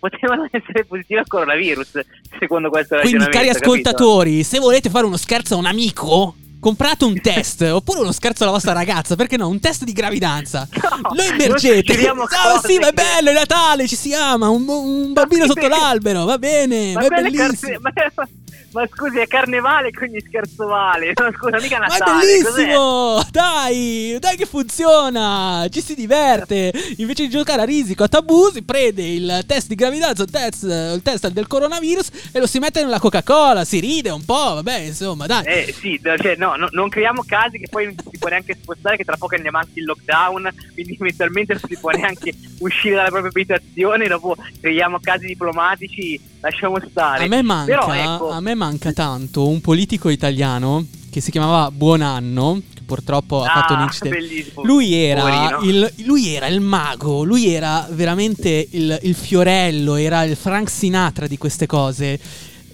potevano 0.00 0.48
essere 0.50 0.84
positive 0.86 1.20
al 1.20 1.28
coronavirus, 1.28 2.00
secondo 2.38 2.68
questo 2.68 2.96
Quindi, 2.96 3.26
cari 3.28 3.46
capito? 3.46 3.58
ascoltatori, 3.64 4.42
se 4.42 4.58
volete 4.58 4.90
fare 4.90 5.06
uno 5.06 5.16
scherzo 5.16 5.54
a 5.54 5.58
un 5.58 5.66
amico. 5.66 6.34
Comprate 6.60 7.06
un 7.06 7.18
test 7.22 7.62
oppure 7.62 8.00
uno 8.00 8.12
scherzo 8.12 8.42
alla 8.42 8.52
vostra 8.52 8.72
ragazza, 8.72 9.16
perché 9.16 9.38
no? 9.38 9.48
Un 9.48 9.60
test 9.60 9.84
di 9.84 9.92
gravidanza. 9.92 10.68
No, 11.00 11.14
Lo 11.14 11.22
immergete. 11.22 11.94
suggeriamo 11.94 12.24
Ah, 12.24 12.60
sì, 12.62 12.78
ma 12.78 12.88
è 12.88 12.92
bello, 12.92 13.30
è 13.30 13.32
Natale, 13.32 13.88
ci 13.88 13.96
si 13.96 14.12
ama. 14.12 14.50
Un, 14.50 14.68
un 14.68 15.12
bambino 15.14 15.46
sotto 15.46 15.66
l'albero, 15.66 16.24
va 16.26 16.36
bene, 16.36 16.92
Ma, 16.92 17.00
ma 17.00 17.06
è 17.16 17.22
bellissimo. 17.22 17.78
carne- 17.80 18.12
ma, 18.14 18.28
ma 18.72 18.86
scusi, 18.92 19.18
è 19.18 19.26
carnevale, 19.26 19.90
quindi 19.90 20.20
scherzo 20.26 20.66
vale. 20.66 21.12
No, 21.20 21.30
scusa, 21.36 21.60
mica 21.60 21.78
Ma 21.78 21.86
è 21.86 21.98
Natale. 21.98 22.26
bellissimo! 22.26 23.22
Dai, 23.30 24.16
dai 24.18 24.36
che 24.36 24.46
funziona! 24.46 25.66
Ci 25.68 25.82
si 25.82 25.94
diverte! 25.94 26.72
Invece 26.96 27.24
di 27.24 27.30
giocare 27.30 27.62
a 27.62 27.64
risico, 27.64 28.04
a 28.04 28.08
tabù, 28.08 28.50
si 28.50 28.62
prende 28.62 29.06
il 29.06 29.44
test 29.46 29.68
di 29.68 29.74
gravidanza, 29.74 30.22
il 30.22 30.30
test, 30.30 30.62
il 30.62 31.00
test 31.02 31.28
del 31.28 31.46
coronavirus 31.46 32.10
e 32.32 32.38
lo 32.38 32.46
si 32.46 32.58
mette 32.58 32.82
nella 32.82 32.98
Coca-Cola, 32.98 33.64
si 33.64 33.80
ride 33.80 34.10
un 34.10 34.24
po', 34.24 34.54
vabbè, 34.54 34.78
insomma, 34.78 35.26
dai. 35.26 35.44
Eh 35.44 35.74
sì, 35.78 36.00
cioè, 36.02 36.36
no, 36.36 36.56
no, 36.56 36.68
non 36.70 36.88
creiamo 36.88 37.22
casi 37.26 37.58
che 37.58 37.68
poi 37.68 37.86
non 37.86 37.94
si 38.10 38.18
può 38.18 38.28
neanche 38.28 38.56
spostare, 38.60 38.96
che 38.96 39.04
tra 39.04 39.16
poco 39.16 39.34
andiamo 39.34 39.58
anche 39.58 39.80
in 39.80 39.84
lockdown, 39.84 40.50
quindi 40.72 40.96
eventualmente 40.98 41.52
non 41.52 41.62
si 41.68 41.76
può 41.78 41.90
neanche 41.90 42.32
uscire 42.60 42.94
dalla 42.94 43.08
propria 43.08 43.30
abitazione, 43.30 44.08
dopo 44.08 44.36
creiamo 44.60 44.98
casi 45.00 45.26
diplomatici, 45.26 46.29
lasciamo 46.40 46.76
stare. 46.90 47.24
A 47.24 47.28
me, 47.28 47.42
manca, 47.42 47.78
Però, 47.78 47.92
ecco, 47.92 48.30
a 48.30 48.40
me 48.40 48.54
manca 48.54 48.92
tanto 48.92 49.46
un 49.48 49.60
politico 49.60 50.08
italiano 50.08 50.86
che 51.10 51.20
si 51.20 51.30
chiamava 51.30 51.70
Buonanno, 51.70 52.60
che 52.74 52.82
purtroppo 52.84 53.42
ha 53.42 53.50
Ah, 53.52 53.60
fatto 53.60 53.74
un 53.74 53.80
incidente. 53.80 54.18
bellissimo. 54.18 54.64
Lui 54.64 54.94
era, 54.94 55.58
il, 55.62 55.92
lui 56.04 56.28
era 56.34 56.46
il 56.46 56.60
mago, 56.60 57.22
lui 57.24 57.52
era 57.52 57.86
veramente 57.90 58.68
il, 58.70 58.98
il 59.02 59.14
fiorello, 59.14 59.96
era 59.96 60.22
il 60.22 60.36
Frank 60.36 60.70
Sinatra 60.70 61.26
di 61.26 61.36
queste 61.38 61.66
cose 61.66 62.18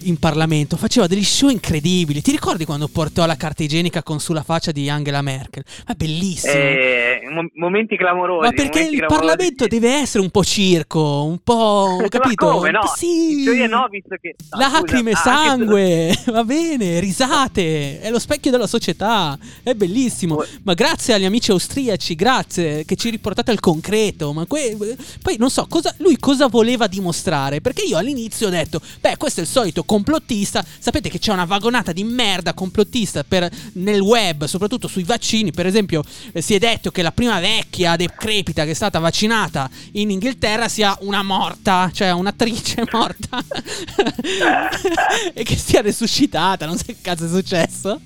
in 0.07 0.17
Parlamento, 0.19 0.77
faceva 0.77 1.05
degli 1.07 1.23
show 1.23 1.49
incredibili. 1.49 2.21
Ti 2.21 2.31
ricordi 2.31 2.65
quando 2.65 2.87
portò 2.87 3.25
la 3.25 3.35
carta 3.35 3.63
igienica 3.63 4.03
con 4.03 4.19
sulla 4.19 4.43
faccia 4.43 4.71
di 4.71 4.89
Angela 4.89 5.21
Merkel? 5.21 5.63
Ma 5.87 5.93
bellissimo. 5.95 6.53
eh, 6.53 7.19
mo- 7.29 7.49
momenti 7.55 7.97
clamorosi. 7.97 8.45
Ma 8.47 8.51
perché 8.51 8.79
il 8.81 8.97
clamorosi. 8.99 9.05
Parlamento 9.07 9.67
deve 9.67 9.89
essere 9.93 10.23
un 10.23 10.29
po' 10.29 10.43
circo, 10.43 11.23
un 11.23 11.39
po', 11.43 12.03
capito? 12.09 12.47
come 12.51 12.71
no? 12.71 12.81
Sì. 12.95 13.43
Teoria 13.43 13.67
no, 13.67 13.87
visto 13.89 14.15
che... 14.21 14.35
no, 14.51 14.57
Lacrime, 14.57 15.11
scusa, 15.13 15.21
ah, 15.33 15.45
sangue, 15.47 16.17
va 16.31 16.43
bene, 16.43 16.99
risate, 16.99 17.99
è 17.99 18.09
lo 18.09 18.19
specchio 18.19 18.51
della 18.51 18.67
società, 18.67 19.37
è 19.63 19.73
bellissimo. 19.73 20.43
Ma 20.63 20.73
grazie 20.73 21.13
agli 21.13 21.25
amici 21.25 21.51
austriaci, 21.51 22.15
grazie 22.15 22.85
che 22.85 22.95
ci 22.95 23.09
riportate 23.09 23.51
al 23.51 23.59
concreto. 23.59 24.31
Ma 24.33 24.45
que- 24.45 24.75
poi 25.21 25.35
non 25.37 25.49
so, 25.49 25.65
cosa, 25.67 25.93
lui 25.97 26.17
cosa 26.17 26.47
voleva 26.47 26.87
dimostrare? 26.87 27.59
Perché 27.61 27.83
io 27.83 27.97
all'inizio 27.97 28.47
ho 28.47 28.51
detto, 28.51 28.79
beh, 29.01 29.17
questo 29.17 29.41
è 29.41 29.43
il 29.43 29.49
solito 29.49 29.83
complottista. 29.97 30.63
Sapete 30.77 31.09
che 31.09 31.17
c'è 31.17 31.31
una 31.31 31.45
vagonata 31.45 31.91
di 31.91 32.03
merda 32.03 32.53
complottista 32.53 33.23
per- 33.23 33.49
nel 33.73 33.99
web, 33.99 34.45
soprattutto 34.45 34.87
sui 34.87 35.03
vaccini. 35.03 35.51
Per 35.51 35.65
esempio, 35.65 36.03
eh, 36.31 36.41
si 36.41 36.53
è 36.53 36.59
detto 36.59 36.91
che 36.91 37.01
la 37.01 37.11
prima 37.11 37.39
vecchia 37.39 37.95
decrepita 37.95 38.63
che 38.63 38.71
è 38.71 38.75
stata 38.75 38.99
vaccinata 38.99 39.69
in 39.93 40.11
Inghilterra 40.11 40.67
sia 40.67 40.95
una 41.01 41.23
morta, 41.23 41.89
cioè 41.91 42.11
un'attrice 42.11 42.83
morta 42.91 43.43
e 45.33 45.43
che 45.43 45.55
sia 45.55 45.81
resuscitata. 45.81 46.65
Non 46.65 46.77
so 46.77 46.83
che 46.85 46.97
cazzo 47.01 47.25
è 47.25 47.29
successo. 47.29 47.99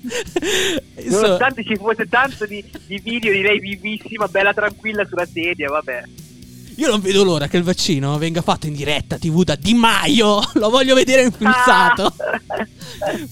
Nonostante 1.04 1.64
ci 1.64 1.76
fosse 1.76 2.08
tanto 2.08 2.46
di, 2.46 2.64
di 2.86 2.98
video 2.98 3.32
di 3.32 3.42
lei 3.42 3.58
vivissima, 3.58 4.28
bella 4.28 4.54
tranquilla 4.54 5.04
sulla 5.06 5.26
sedia, 5.26 5.68
vabbè. 5.68 6.30
Io 6.76 6.88
non 6.88 7.00
vedo 7.00 7.24
l'ora 7.24 7.46
che 7.48 7.56
il 7.56 7.62
vaccino 7.62 8.16
venga 8.18 8.42
fatto 8.42 8.66
in 8.66 8.74
diretta 8.74 9.18
TV 9.18 9.44
da 9.44 9.54
Di 9.56 9.74
Maio. 9.74 10.40
Lo 10.54 10.70
voglio 10.70 10.94
vedere 10.94 11.22
infilzato. 11.22 12.04
Ah! 12.04 12.38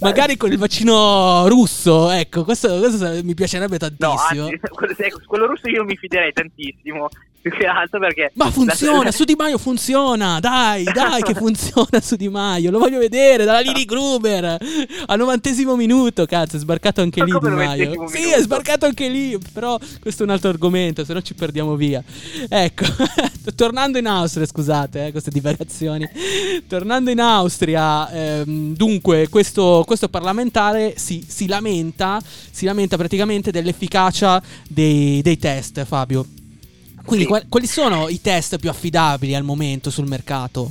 Magari 0.01 0.37
con 0.37 0.51
il 0.51 0.59
vaccino 0.59 1.47
russo, 1.49 2.11
ecco, 2.11 2.45
questo, 2.45 2.79
questo 2.79 3.21
mi 3.23 3.35
piacerebbe 3.35 3.79
No, 3.81 3.89
tantissimo. 3.97 4.45
anzi, 4.47 4.61
quello, 4.71 4.95
quello 5.27 5.47
russo 5.47 5.69
io 5.69 5.85
mi 5.85 5.97
fiderei 5.97 6.33
tantissimo. 6.33 7.09
Più 7.41 7.51
che 7.53 7.65
altro 7.65 7.99
perché. 7.99 8.33
Ma 8.35 8.51
funziona, 8.51 9.05
la- 9.05 9.13
su 9.13 9.25
Di 9.25 9.35
Maio 9.37 9.57
funziona, 9.57 10.41
dai, 10.41 10.85
dai 10.85 11.23
che 11.23 11.33
funziona 11.35 12.01
su 12.03 12.17
Di 12.17 12.29
Maio, 12.29 12.71
lo 12.71 12.79
voglio 12.79 12.99
vedere, 12.99 13.45
dalla 13.45 13.61
Lili 13.61 13.87
Gruber, 13.87 14.59
al 15.07 15.19
novantesimo 15.19 15.75
minuto, 15.75 16.27
cazzo, 16.27 16.57
è 16.57 16.59
sbarcato 16.59 17.01
anche 17.01 17.25
lì 17.25 17.33
Di 17.33 17.49
Maio. 17.49 18.09
Sì, 18.09 18.19
minuto? 18.19 18.37
è 18.37 18.41
sbarcato 18.43 18.85
anche 18.85 19.09
lì, 19.09 19.39
però 19.53 19.79
questo 20.01 20.23
è 20.23 20.27
un 20.27 20.33
altro 20.33 20.51
argomento, 20.51 21.03
se 21.05 21.15
no 21.15 21.23
ci 21.23 21.33
perdiamo 21.33 21.77
via. 21.77 22.03
Ecco, 22.47 22.85
tornando 23.57 23.97
in 23.97 24.07
Austria, 24.07 24.45
scusate, 24.45 25.07
eh, 25.07 25.11
queste 25.11 25.31
divagazioni, 25.31 26.07
tornando 26.69 27.11
in 27.11 27.21
Austria, 27.21 28.11
ehm, 28.11 28.75
dunque, 28.75 29.29
questo, 29.31 29.83
questo 29.87 30.09
parlamentare 30.11 30.93
si, 30.97 31.25
si 31.27 31.47
lamenta, 31.47 32.21
si 32.51 32.67
lamenta 32.67 32.99
praticamente 32.99 33.51
dell'efficacia 33.51 34.43
dei, 34.69 35.23
dei 35.23 35.39
test, 35.39 35.83
Fabio. 35.87 36.27
Quindi, 37.11 37.25
Sì. 37.25 37.31
qual- 37.31 37.47
quali 37.49 37.67
sono 37.67 38.09
i 38.09 38.21
test 38.21 38.57
più 38.59 38.71
affidabili 38.71 39.35
al 39.35 39.43
momento 39.43 39.91
sul 39.91 40.07
mercato? 40.07 40.71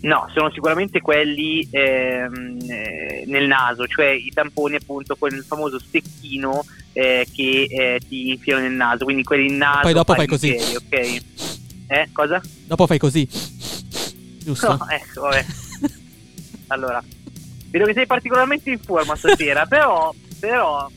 No, 0.00 0.28
sono 0.34 0.50
sicuramente 0.50 1.00
quelli 1.00 1.64
ehm, 1.70 2.58
eh, 2.68 3.24
nel 3.26 3.46
naso, 3.46 3.86
cioè 3.86 4.08
i 4.08 4.30
tamponi 4.34 4.74
appunto 4.74 5.14
con 5.16 5.32
il 5.32 5.44
famoso 5.46 5.78
stecchino 5.78 6.64
eh, 6.92 7.24
che 7.32 7.66
eh, 7.70 8.00
ti 8.08 8.30
infilano 8.30 8.64
nel 8.66 8.72
naso, 8.74 9.04
quindi 9.04 9.22
quelli 9.22 9.46
in 9.46 9.58
naso. 9.58 9.82
Poi 9.82 9.92
dopo 9.92 10.14
fai 10.14 10.26
così. 10.26 10.48
faringieri, 10.56 10.76
ok? 10.76 11.22
Eh, 11.86 12.08
cosa? 12.12 12.40
Dopo 12.66 12.86
fai 12.88 12.98
così. 12.98 13.28
Giusto? 14.42 14.68
No, 14.76 14.88
ecco, 14.88 15.20
vabbè. 15.20 15.44
Allora, 16.68 17.00
vedo 17.68 17.84
che 17.84 17.92
sei 17.92 18.06
particolarmente 18.06 18.70
in 18.70 18.78
forma 18.80 19.14
stasera, 19.14 19.66
però, 19.66 20.12
però 20.40 20.88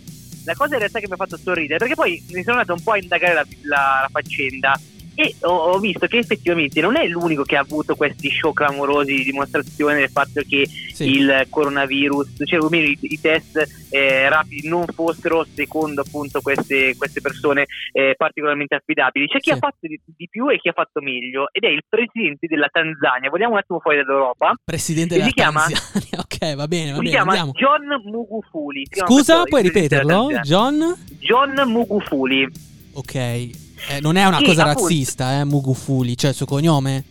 la 0.46 0.54
cosa 0.56 0.74
in 0.74 0.80
realtà 0.80 1.00
che 1.00 1.08
mi 1.08 1.14
ha 1.14 1.18
fatto 1.18 1.38
sorridere, 1.38 1.78
perché 1.78 1.96
poi 1.96 2.24
mi 2.32 2.44
sono 2.44 2.60
andato 2.60 2.74
un 2.78 2.84
po' 2.84 2.92
a 2.92 2.98
indagare 2.98 3.34
la, 3.34 3.46
la- 3.64 4.00
la 4.02 4.10
faccenda 4.12 4.80
e 5.16 5.36
ho, 5.42 5.78
visto 5.80 6.08
che 6.08 6.18
effettivamente 6.18 6.82
non 6.82 6.96
è 6.98 7.06
l'unico 7.08 7.44
che 7.44 7.56
ha 7.56 7.62
avuto 7.62 7.96
questi 7.96 8.30
show 8.30 8.54
clamorosi 8.54 9.14
di 9.16 9.24
dimostrazione 9.24 10.00
del 10.00 10.10
fatto 10.10 10.42
che 10.48 10.68
Sì. 10.94 11.10
il 11.10 11.48
coronavirus, 11.50 12.44
cioè 12.46 12.60
o 12.60 12.70
meglio, 12.70 12.90
i, 12.90 12.98
i 13.02 13.20
test 13.20 13.88
eh, 13.90 14.30
rapidi 14.30 14.68
non 14.68 14.86
fossero, 14.94 15.46
secondo 15.54 16.02
appunto 16.02 16.42
queste, 16.42 16.96
queste 16.98 17.22
persone, 17.22 17.66
eh, 17.92 18.14
particolarmente 18.18 18.76
affidabili. 18.76 19.28
C'è 19.28 19.40
chi 19.40 19.50
Sì. 19.50 19.56
ha 19.56 19.58
fatto 19.58 19.78
di, 19.82 20.00
di 20.16 20.28
più 20.30 20.50
e 20.50 20.58
chi 20.60 20.70
ha 20.70 20.74
fatto 20.74 21.02
meglio, 21.02 21.48
ed 21.52 21.64
è 21.64 21.70
il 21.70 21.84
presidente 21.88 22.48
della 22.48 22.70
Tanzania. 22.72 23.30
Vogliamo 23.30 23.54
un 23.54 23.60
attimo 23.60 23.80
fuori 23.80 23.98
dall'Europa? 23.98 24.54
Presidente 24.64 25.16
della 25.16 25.28
si 25.28 25.34
chiama? 25.34 25.66
Tanzania. 25.66 26.20
ok, 26.26 26.56
va 26.56 26.68
bene, 26.68 26.90
va 26.92 26.98
si 26.98 27.04
bene, 27.04 27.10
chiama 27.10 27.32
andiamo. 27.32 27.52
John 27.54 28.02
Mugufuli. 28.06 28.88
Si 28.90 29.00
Scusa, 29.00 29.44
puoi 29.44 29.62
ripeterlo? 29.64 30.30
John? 30.44 30.96
John 31.20 31.62
Mugufuli. 31.66 32.48
Ok. 32.94 33.63
Eh, 33.90 34.00
non 34.02 34.16
è 34.16 34.26
una 34.26 34.38
Sì, 34.38 34.46
cosa 34.46 34.64
appunto. 34.64 34.82
razzista, 34.88 35.40
eh, 35.40 35.44
Mugufuli, 35.46 36.18
cioè 36.18 36.30
il 36.32 36.36
suo 36.36 36.46
cognome? 36.46 37.04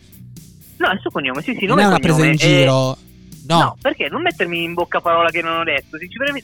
No, 0.77 0.89
è 0.89 0.93
il 0.93 0.99
suo 0.99 1.11
cognome, 1.11 1.41
sì, 1.41 1.55
sì, 1.57 1.65
non 1.65 1.77
nome 1.77 1.81
è 1.81 1.85
e 1.85 1.87
una 1.87 1.99
presa 1.99 2.25
in 2.25 2.35
Eh, 2.39 2.65
no. 2.65 2.97
No. 3.45 3.77
perché 3.81 4.07
non 4.09 4.21
mettermi 4.21 4.63
in 4.63 4.73
bocca 4.73 5.01
parola 5.01 5.29
che 5.29 5.41
non 5.41 5.59
ho 5.59 5.63
detto? 5.65 5.97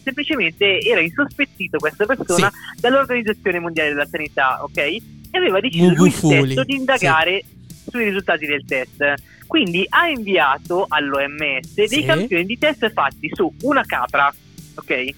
Semplicemente 0.04 0.80
era 0.82 1.00
insospettito 1.00 1.78
questa 1.78 2.06
persona 2.06 2.52
dall'Organizzazione 2.78 3.60
Mondiale 3.60 3.90
della 3.90 4.06
Sanità, 4.06 4.60
ok? 4.64 4.78
E 4.78 5.02
aveva 5.32 5.62
deciso 5.62 5.94
lui 5.94 6.12
stesso 6.12 6.64
di 6.66 6.76
indagare 6.76 7.44
sui 7.90 8.04
risultati 8.04 8.46
del 8.46 8.66
test. 8.66 9.14
Quindi 9.48 9.86
ha 9.90 10.08
inviato 10.10 10.86
all'OMS 10.90 11.74
dei 11.74 11.88
Sì. 11.88 12.04
campioni 12.04 12.46
di 12.46 12.58
test 12.58 12.92
fatti 12.92 13.30
su 13.34 13.52
una 13.62 13.84
capra, 13.86 14.32
ok? 14.76 15.10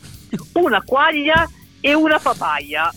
Una 0.54 0.82
quaglia 0.84 1.50
e 1.82 1.94
una 1.94 2.20
papaya. 2.20 2.94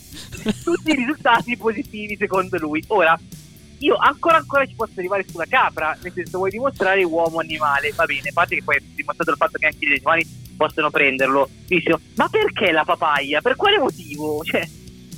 Tutti 0.63 0.91
i 0.91 0.95
risultati 0.95 1.57
positivi 1.57 2.17
secondo 2.17 2.59
lui. 2.59 2.85
Ora, 2.89 3.19
io 3.79 3.97
ancora 3.97 4.37
ancora 4.37 4.67
ci 4.67 4.75
posso 4.75 4.93
arrivare 4.97 5.25
sulla 5.29 5.47
capra, 5.47 5.97
nel 6.03 6.13
senso 6.13 6.39
vuoi 6.39 6.51
dimostrare 6.51 7.03
uomo-animale, 7.03 7.93
va 7.93 8.05
bene, 8.05 8.29
a 8.29 8.33
parte 8.33 8.55
che 8.55 8.63
poi 8.63 8.77
è 8.77 8.83
dimostrato 8.95 9.31
il 9.31 9.37
fatto 9.37 9.59
che 9.59 9.67
anche 9.67 9.87
gli 9.87 9.93
animali 9.93 10.27
possono 10.57 10.91
prenderlo. 10.91 11.49
Dicevo, 11.67 12.01
ma 12.15 12.29
perché 12.29 12.71
la 12.71 12.85
papaya? 12.85 13.41
Per 13.41 13.57
quale 13.57 13.79
motivo? 13.79 14.43
Cioè, 14.45 14.67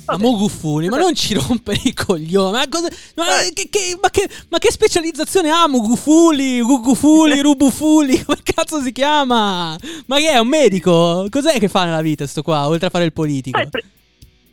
Ma 0.07 0.13
vabbè. 0.15 0.23
Mugufuli, 0.23 0.87
ma 0.89 0.97
non 0.97 1.13
ci 1.15 1.33
rompere 1.33 1.79
i 1.83 1.93
coglioni. 1.93 2.51
Ma, 2.51 2.67
cosa- 2.69 2.87
ma, 3.15 3.25
che, 3.53 3.67
che- 3.69 3.97
ma 4.01 4.09
che- 4.09 4.29
ma 4.49 4.57
che 4.57 4.71
specializzazione 4.71 5.49
ha 5.49 5.67
Mugufuli, 5.67 6.61
Gugufuli, 6.61 7.39
Rubufuli? 7.41 8.23
Come 8.23 8.39
cazzo 8.43 8.81
si 8.81 8.91
chiama? 8.91 9.77
Ma 10.05 10.17
che 10.17 10.29
è 10.29 10.37
un 10.39 10.47
medico? 10.47 11.27
Cos'è 11.29 11.59
che 11.59 11.67
fa 11.67 11.83
nella 11.85 12.01
vita 12.01 12.25
sto 12.25 12.41
qua, 12.41 12.67
oltre 12.67 12.87
a 12.87 12.89
fare 12.89 13.03
il 13.05 13.13
politico? 13.13 13.59
Il 13.59 13.69
pre- 13.69 13.83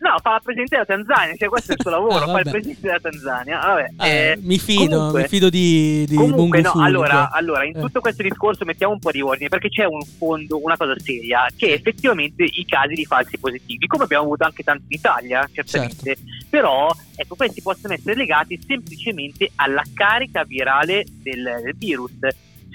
No, 0.05 0.19
fa 0.21 0.33
la 0.33 0.40
presidente 0.40 0.75
della 0.77 0.85
Tanzania, 0.85 1.35
cioè 1.35 1.49
questo 1.49 1.71
è 1.73 1.75
il 1.77 1.81
suo 1.81 1.90
lavoro, 1.97 2.17
Ah, 2.27 2.33
fa 2.33 2.40
il 2.40 2.51
presidente 2.51 2.81
della 2.83 3.01
Tanzania. 3.01 3.59
Vabbè, 3.59 3.88
Eh, 4.01 4.09
eh, 4.33 4.37
mi 4.43 4.59
fido, 4.59 4.97
comunque- 4.97 5.23
mi 5.23 5.29
fido 5.29 5.49
di, 5.49 6.05
di 6.07 6.14
Comunque, 6.14 6.61
no, 6.61 6.73
allora, 6.77 7.31
allora, 7.31 7.64
in 7.64 7.75
Eh. 7.75 7.81
tutto 7.81 8.01
questo 8.01 8.23
discorso 8.23 8.67
mettiamo 8.67 8.93
un 8.93 8.99
po' 8.99 9.11
di 9.11 9.23
ordine 9.23 9.49
perché 9.49 9.71
c'è 9.71 9.85
un 9.87 10.03
fondo, 10.05 10.62
una 10.62 10.77
cosa 10.77 10.95
seria, 10.99 11.47
che 11.57 11.69
è 11.69 11.73
effettivamente 11.73 12.45
i 12.45 12.67
casi 12.67 12.93
di 12.93 13.07
falsi 13.07 13.38
positivi, 13.38 13.87
come 13.87 14.05
abbiamo 14.05 14.25
avuto 14.25 14.45
anche 14.45 14.62
tanti 14.62 14.85
in 14.88 14.99
Italia, 14.99 15.49
certamente. 15.51 16.03
Certo. 16.17 16.23
Però, 16.51 16.95
ecco, 17.17 17.35
questi 17.35 17.62
possono 17.62 17.95
essere 17.95 18.14
legati 18.14 18.61
semplicemente 18.67 19.53
alla 19.55 19.83
carica 19.95 20.45
virale 20.45 21.07
del, 21.23 21.61
del 21.62 21.75
virus. 21.79 22.12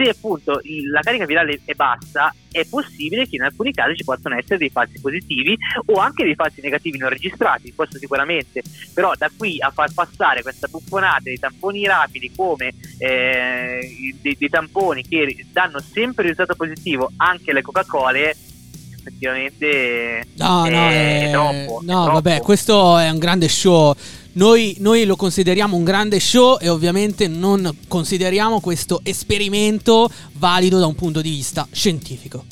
Se 0.02 0.08
appunto 0.08 0.62
la 0.90 1.02
carica 1.02 1.26
virale 1.26 1.60
è 1.66 1.74
bassa, 1.74 2.34
è 2.50 2.66
possibile 2.66 3.28
che 3.28 3.36
in 3.36 3.42
alcuni 3.42 3.74
casi 3.74 3.98
ci 3.98 4.06
possano 4.06 4.38
essere 4.38 4.58
dei 4.58 4.70
falsi 4.70 4.98
positivi 5.02 5.58
o 5.88 6.00
anche 6.00 6.24
dei 6.24 6.36
falsi 6.36 6.62
negativi 6.62 6.98
non 6.98 7.10
registrati, 7.10 7.74
questo 7.76 7.98
sicuramente. 7.98 8.62
Però 8.94 9.12
da 9.18 9.30
qui 9.36 9.58
a 9.60 9.72
far 9.72 9.94
passare 9.94 10.42
questa 10.42 10.68
buffonata 10.68 11.24
dei 11.24 11.38
tamponi 11.38 11.86
rapidi 11.86 12.32
come 12.34 12.72
eh, 12.98 14.16
dei, 14.22 14.38
dei 14.40 14.50
tamponi 14.50 15.04
che 15.04 15.46
danno 15.52 15.82
sempre 15.82 16.24
il 16.24 16.30
risultato 16.30 16.56
positivo 16.56 17.12
anche 17.18 17.52
alle 17.52 17.62
Coca-Cola, 17.62 18.20
effettivamente 18.20 20.24
No, 20.38 20.66
è, 20.66 20.70
no, 20.70 20.88
è 20.88 21.26
eh, 21.28 21.32
troppo. 21.32 21.82
è 21.82 21.86
no, 21.86 22.04
troppo. 22.04 22.12
vabbè, 22.14 22.42
questo 22.42 22.98
è 22.98 23.10
un 23.10 23.18
grande 23.18 23.50
show. 23.50 23.94
Noi, 24.34 24.76
noi 24.80 25.06
lo 25.06 25.16
consideriamo 25.16 25.76
un 25.76 25.84
grande 25.84 26.20
show 26.20 26.58
e 26.60 26.70
ovviamente 26.70 27.28
non 27.28 27.76
consideriamo 27.88 28.60
questo 28.60 29.02
esperimento 29.04 30.10
valido 30.34 30.78
da 30.78 30.86
un 30.86 30.96
punto 30.96 31.22
di 31.22 31.30
vista 31.30 31.68
scientifico. 31.72 32.46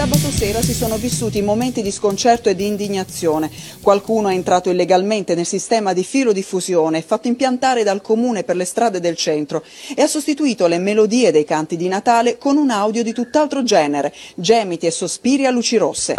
Sabato 0.00 0.30
sera 0.30 0.62
si 0.62 0.72
sono 0.72 0.96
vissuti 0.96 1.42
momenti 1.42 1.82
di 1.82 1.90
sconcerto 1.90 2.48
e 2.48 2.54
di 2.54 2.66
indignazione. 2.66 3.50
Qualcuno 3.82 4.30
è 4.30 4.32
entrato 4.32 4.70
illegalmente 4.70 5.34
nel 5.34 5.44
sistema 5.44 5.92
di 5.92 6.02
filodiffusione 6.02 7.02
fatto 7.02 7.28
impiantare 7.28 7.82
dal 7.82 8.00
comune 8.00 8.42
per 8.42 8.56
le 8.56 8.64
strade 8.64 8.98
del 8.98 9.14
centro 9.14 9.62
e 9.94 10.00
ha 10.00 10.06
sostituito 10.06 10.66
le 10.68 10.78
melodie 10.78 11.32
dei 11.32 11.44
canti 11.44 11.76
di 11.76 11.86
Natale 11.86 12.38
con 12.38 12.56
un 12.56 12.70
audio 12.70 13.02
di 13.02 13.12
tutt'altro 13.12 13.62
genere, 13.62 14.14
gemiti 14.36 14.86
e 14.86 14.90
sospiri 14.90 15.44
a 15.44 15.50
luci 15.50 15.76
rosse. 15.76 16.14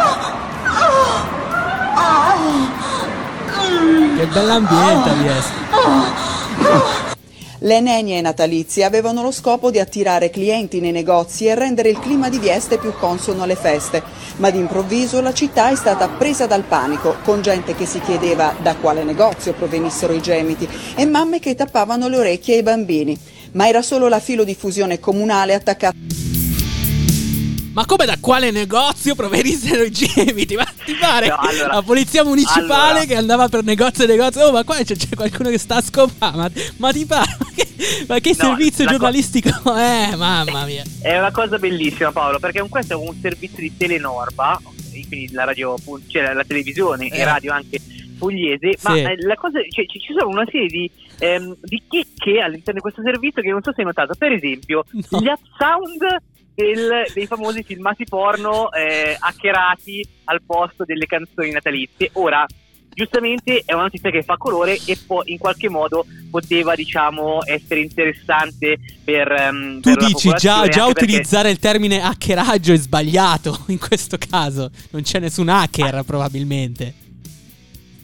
Che 4.15 4.25
bell'ambiente, 4.27 5.09
Vies. 5.23 7.09
Le 7.63 7.79
nenie 7.79 8.21
natalizie 8.21 8.85
avevano 8.85 9.21
lo 9.21 9.29
scopo 9.29 9.69
di 9.69 9.77
attirare 9.77 10.31
clienti 10.31 10.79
nei 10.79 10.91
negozi 10.91 11.45
e 11.45 11.53
rendere 11.53 11.89
il 11.89 11.99
clima 11.99 12.27
di 12.27 12.39
Vieste 12.39 12.79
più 12.79 12.91
consono 12.91 13.43
alle 13.43 13.53
feste, 13.53 14.01
ma 14.37 14.49
d'improvviso 14.49 15.21
la 15.21 15.31
città 15.31 15.69
è 15.69 15.75
stata 15.75 16.07
presa 16.07 16.47
dal 16.47 16.63
panico, 16.63 17.17
con 17.23 17.43
gente 17.43 17.75
che 17.75 17.85
si 17.85 18.01
chiedeva 18.01 18.55
da 18.59 18.75
quale 18.77 19.03
negozio 19.03 19.53
provenissero 19.53 20.11
i 20.13 20.21
gemiti 20.21 20.67
e 20.95 21.05
mamme 21.05 21.37
che 21.37 21.53
tappavano 21.53 22.07
le 22.07 22.17
orecchie 22.17 22.55
ai 22.55 22.63
bambini. 22.63 23.15
Ma 23.51 23.67
era 23.67 23.83
solo 23.83 24.07
la 24.07 24.19
filodiffusione 24.19 24.99
comunale 24.99 25.53
attaccata. 25.53 26.30
Ma 27.73 27.85
come 27.85 28.05
da 28.05 28.17
quale 28.19 28.51
negozio 28.51 29.15
provenissero 29.15 29.83
i 29.83 29.91
gemiti? 29.91 30.55
Ma 30.55 30.65
ti 30.85 30.93
pare? 30.99 31.27
No, 31.29 31.35
allora- 31.37 31.73
la 31.75 31.81
polizia 31.81 32.23
municipale 32.23 32.89
allora- 32.89 33.05
che 33.05 33.15
andava 33.15 33.47
per 33.47 33.63
negozio 33.63 34.03
e 34.03 34.07
negozio. 34.07 34.45
Oh, 34.47 34.51
ma 34.51 34.63
qua 34.65 34.75
c'è, 34.83 34.95
c'è 34.95 35.07
qualcuno 35.15 35.49
che 35.49 35.57
sta 35.57 35.77
a 35.77 35.81
scopare. 35.81 36.35
Ma, 36.37 36.51
ma 36.77 36.91
ti 36.91 37.05
pare? 37.05 37.29
Ma 37.39 37.45
che, 37.55 37.67
ma 38.07 38.19
che 38.19 38.29
No, 38.37 38.43
servizio 38.45 38.83
la 38.83 38.91
co- 38.91 38.97
giornalistico 38.97 39.49
è? 39.75 40.15
Mamma 40.15 40.65
mia. 40.65 40.83
È 41.01 41.17
una 41.17 41.31
cosa 41.31 41.57
bellissima 41.57 42.11
Paolo, 42.11 42.39
perché 42.39 42.61
questo 42.67 42.93
è 42.93 42.95
un 42.97 43.15
servizio 43.21 43.57
di 43.59 43.75
Telenorba, 43.77 44.59
quindi 45.07 45.31
la 45.31 45.45
radio, 45.45 45.75
cioè 46.07 46.33
la, 46.33 46.43
televisione 46.43 47.07
Eh. 47.07 47.19
e 47.19 47.23
radio 47.23 47.53
anche 47.53 47.79
pugliese, 48.17 48.77
ma 48.83 48.93
Sì. 48.93 48.99
eh, 48.99 49.15
la 49.21 49.35
cosa, 49.35 49.59
cioè, 49.69 49.85
ci 49.87 49.99
sono 50.15 50.29
una 50.29 50.45
serie 50.51 50.67
di, 50.67 50.91
ehm, 51.19 51.55
di 51.61 51.81
chicche 51.89 52.39
all'interno 52.39 52.73
di 52.73 52.79
questo 52.81 53.01
servizio 53.01 53.41
che 53.41 53.49
non 53.49 53.63
so 53.63 53.71
se 53.73 53.79
hai 53.81 53.87
notato, 53.87 54.13
per 54.15 54.31
esempio 54.33 54.83
No. 55.09 55.19
gli 55.19 55.27
up 55.27 55.39
sound 55.57 56.21
del- 56.53 57.05
dei 57.13 57.25
famosi 57.27 57.63
filmati 57.63 58.05
porno 58.05 58.71
eh, 58.71 59.15
hackerati 59.19 60.05
al 60.25 60.41
posto 60.45 60.83
delle 60.85 61.05
canzoni 61.05 61.51
natalizie. 61.51 62.09
Ora, 62.13 62.45
giustamente 62.93 63.63
è 63.65 63.73
una 63.73 63.83
notizia 63.83 64.09
che 64.11 64.21
fa 64.21 64.35
colore 64.37 64.77
e 64.85 64.97
può 65.05 65.21
in 65.25 65.37
qualche 65.37 65.69
modo 65.69 66.05
poteva 66.29 66.75
diciamo 66.75 67.39
essere 67.45 67.79
interessante 67.81 68.77
per, 69.03 69.31
ehm, 69.31 69.81
Tu 69.81 69.93
per 69.93 70.05
dici 70.05 70.29
già, 70.29 70.67
già 70.67 70.83
anche 70.83 70.93
perché- 70.93 71.03
utilizzare 71.03 71.49
il 71.49 71.59
termine 71.59 72.01
hackeraggio 72.01 72.73
è 72.73 72.77
sbagliato 72.77 73.63
in 73.69 73.79
questo 73.79 74.17
caso. 74.17 74.69
Non 74.91 75.01
c'è 75.03 75.19
nessun 75.19 75.49
hacker, 75.49 76.03
probabilmente. 76.03 76.93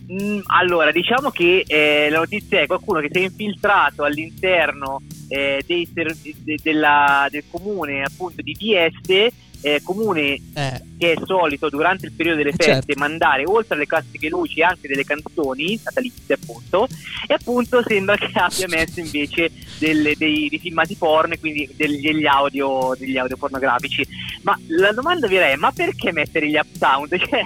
Mm, 0.10 0.40
allora, 0.46 0.92
diciamo 0.92 1.32
che 1.32 1.66
eh, 1.68 2.08
la 2.10 2.20
notizia 2.20 2.62
è 2.62 2.66
qualcuno 2.66 3.02
che 3.02 3.10
si 3.12 3.20
è 3.20 3.24
infiltrato 3.24 4.04
all'interno 4.04 5.02
eh, 5.30 5.62
dei 5.66 5.88
de- 5.94 6.58
della- 6.62 7.28
del 7.30 7.44
comune 7.50 8.04
appunto 8.04 8.42
di 8.42 8.56
Vieste, 8.58 9.32
eh, 9.62 9.82
comune 9.84 10.40
Eh, 10.54 10.82
che 11.00 11.14
è 11.14 11.16
solito 11.26 11.68
durante 11.70 12.06
il 12.06 12.12
periodo 12.12 12.38
delle 12.38 12.52
Eh, 12.52 12.56
feste 12.56 12.74
certo. 12.74 12.94
mandare 13.00 13.44
oltre 13.46 13.76
alle 13.76 13.88
classiche 13.88 14.30
luci 14.30 14.62
anche 14.62 14.88
delle 14.88 15.04
canzoni 15.04 15.80
natalizie 15.84 16.36
appunto 16.36 16.88
e 17.28 17.34
appunto 17.34 17.82
sembra 17.86 18.16
che 18.18 18.32
abbia 18.36 18.68
messo 18.70 19.00
invece 19.00 19.50
delle- 19.80 20.16
dei, 20.16 20.48
dei 20.50 20.60
filmati 20.60 20.96
porno 20.96 21.34
e 21.34 21.40
quindi 21.40 21.68
degli, 21.76 22.02
degli 22.02 22.26
audio 22.28 22.96
degli 22.98 23.18
audio 23.18 23.36
pornografici 23.36 24.06
ma 24.44 24.58
la 24.68 24.92
domanda 24.92 25.28
vera 25.28 25.48
è 25.48 25.56
ma 25.56 25.72
perché 25.72 26.12
mettere 26.12 26.48
gli 26.50 26.56
up 26.56 26.68
sound? 26.78 27.16
Cioè, 27.28 27.44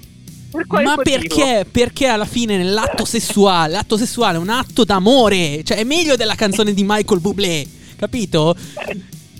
per 0.52 0.84
Ma 0.84 0.96
motivo? 0.96 1.02
perché? 1.04 1.66
Perché 1.70 2.08
alla 2.08 2.26
fine 2.26 2.58
nell'atto 2.58 3.06
sessuale, 3.06 3.74
l'atto 3.74 3.98
sessuale 3.98 4.38
è 4.38 4.40
un 4.40 4.50
atto 4.50 4.84
d'amore, 4.84 5.64
cioè 5.64 5.78
è 5.78 5.84
meglio 5.84 6.16
della 6.16 6.36
canzone 6.36 6.74
di 6.74 6.84
Michael 6.86 7.22
Bublé, 7.22 7.66
capito? 7.96 8.56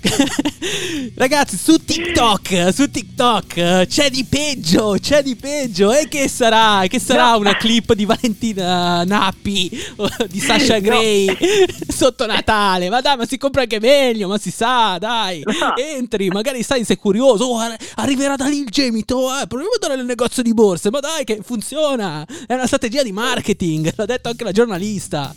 Ragazzi, 1.14 1.56
su 1.56 1.76
TikTok, 1.84 2.72
su 2.72 2.90
TikTok 2.90 3.86
c'è 3.86 4.10
di 4.10 4.24
peggio, 4.24 4.96
c'è 5.00 5.22
di 5.22 5.36
peggio. 5.36 5.92
E 5.92 6.08
che 6.08 6.28
sarà? 6.28 6.84
Che 6.88 6.98
sarà 6.98 7.32
No. 7.32 7.38
una 7.38 7.56
clip 7.56 7.92
di 7.94 8.04
Valentina 8.04 9.04
Nappi 9.04 9.70
o 9.96 10.08
di 10.28 10.40
Sasha 10.40 10.74
No. 10.74 10.80
Gray 10.80 11.36
sotto 11.88 12.26
Natale? 12.26 12.88
Ma 12.88 13.00
dai, 13.00 13.16
ma 13.16 13.26
si 13.26 13.38
compra 13.38 13.62
anche 13.62 13.78
meglio, 13.78 14.26
ma 14.28 14.38
si 14.38 14.50
sa, 14.50 14.98
dai. 14.98 15.42
No. 15.44 15.76
Entri, 15.78 16.28
magari 16.28 16.62
sai, 16.62 16.84
sei 16.84 16.96
curioso. 16.96 17.44
Oh, 17.44 17.58
arri- 17.58 17.76
arriverà 17.96 18.34
da 18.36 18.46
lì 18.46 18.58
il 18.58 18.68
gemito. 18.68 19.28
Eh, 19.38 19.46
proviamo 19.46 19.74
ad 19.74 19.82
andare 19.82 19.96
nel 19.96 20.06
negozio 20.06 20.42
di 20.42 20.52
borse. 20.52 20.90
Ma 20.90 21.00
dai, 21.00 21.24
che 21.24 21.38
funziona. 21.42 22.26
È 22.46 22.54
una 22.54 22.66
strategia 22.66 23.02
di 23.02 23.12
marketing. 23.12 23.92
L'ha 23.94 24.06
detto 24.06 24.28
anche 24.28 24.44
la 24.44 24.52
giornalista. 24.52 25.32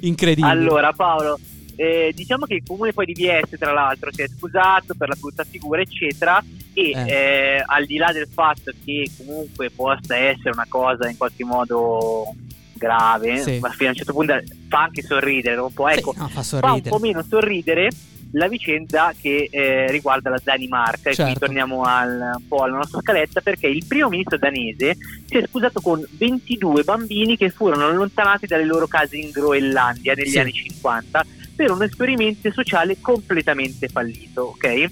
Incredibile. 0.00 0.50
Allora 0.52 0.92
Paolo, 0.92 1.38
eh, 1.76 2.12
diciamo 2.14 2.46
che 2.46 2.54
il 2.54 2.62
comune 2.66 2.92
poi 2.92 3.06
di 3.06 3.12
Vieste 3.14 3.56
tra 3.58 3.72
l'altro 3.72 4.10
si 4.12 4.22
è 4.22 4.28
scusato 4.28 4.94
per 4.94 5.08
la 5.08 5.16
brutta 5.18 5.44
figura 5.44 5.80
eccetera 5.80 6.42
e 6.74 6.90
Eh. 6.90 7.10
eh, 7.10 7.62
al 7.66 7.84
di 7.86 7.96
là 7.96 8.12
del 8.12 8.28
fatto 8.32 8.72
che 8.84 9.10
comunque 9.16 9.70
possa 9.70 10.16
essere 10.16 10.50
una 10.50 10.66
cosa 10.68 11.08
in 11.08 11.16
qualche 11.16 11.44
modo 11.44 12.34
grave, 12.74 13.38
Sì. 13.38 13.58
ma 13.60 13.68
fino 13.70 13.88
a 13.88 13.92
un 13.92 13.96
certo 13.96 14.12
punto 14.12 14.34
fa 14.68 14.82
anche 14.84 15.02
sorridere 15.02 15.60
un 15.60 15.72
po', 15.72 15.86
Sì, 15.88 15.98
ecco, 15.98 16.14
no, 16.16 16.28
fa 16.28 16.42
fa 16.42 16.72
un 16.72 16.80
po' 16.82 16.98
meno 16.98 17.22
sorridere 17.22 17.90
la 18.32 18.48
vicenda 18.48 19.12
che 19.20 19.48
eh, 19.50 19.90
riguarda 19.90 20.30
la 20.30 20.40
Danimarca 20.42 21.10
e 21.10 21.14
quindi 21.14 21.32
Certo. 21.32 21.38
torniamo 21.46 21.82
al, 21.82 22.32
un 22.38 22.48
po' 22.48 22.62
alla 22.62 22.76
nostra 22.76 23.00
scaletta 23.00 23.40
perché 23.40 23.66
il 23.66 23.84
primo 23.86 24.08
ministro 24.08 24.38
danese 24.38 24.96
si 25.26 25.36
è 25.36 25.46
scusato 25.46 25.80
con 25.80 26.02
22 26.10 26.82
bambini 26.84 27.36
che 27.36 27.50
furono 27.50 27.86
allontanati 27.86 28.46
dalle 28.46 28.64
loro 28.64 28.86
case 28.86 29.16
in 29.16 29.30
Groenlandia 29.30 30.14
negli 30.14 30.30
Sì. 30.30 30.38
anni 30.38 30.52
50 30.52 31.26
per 31.54 31.70
un 31.70 31.82
esperimento 31.82 32.50
sociale 32.50 32.96
completamente 33.00 33.88
fallito, 33.88 34.54
ok? 34.56 34.90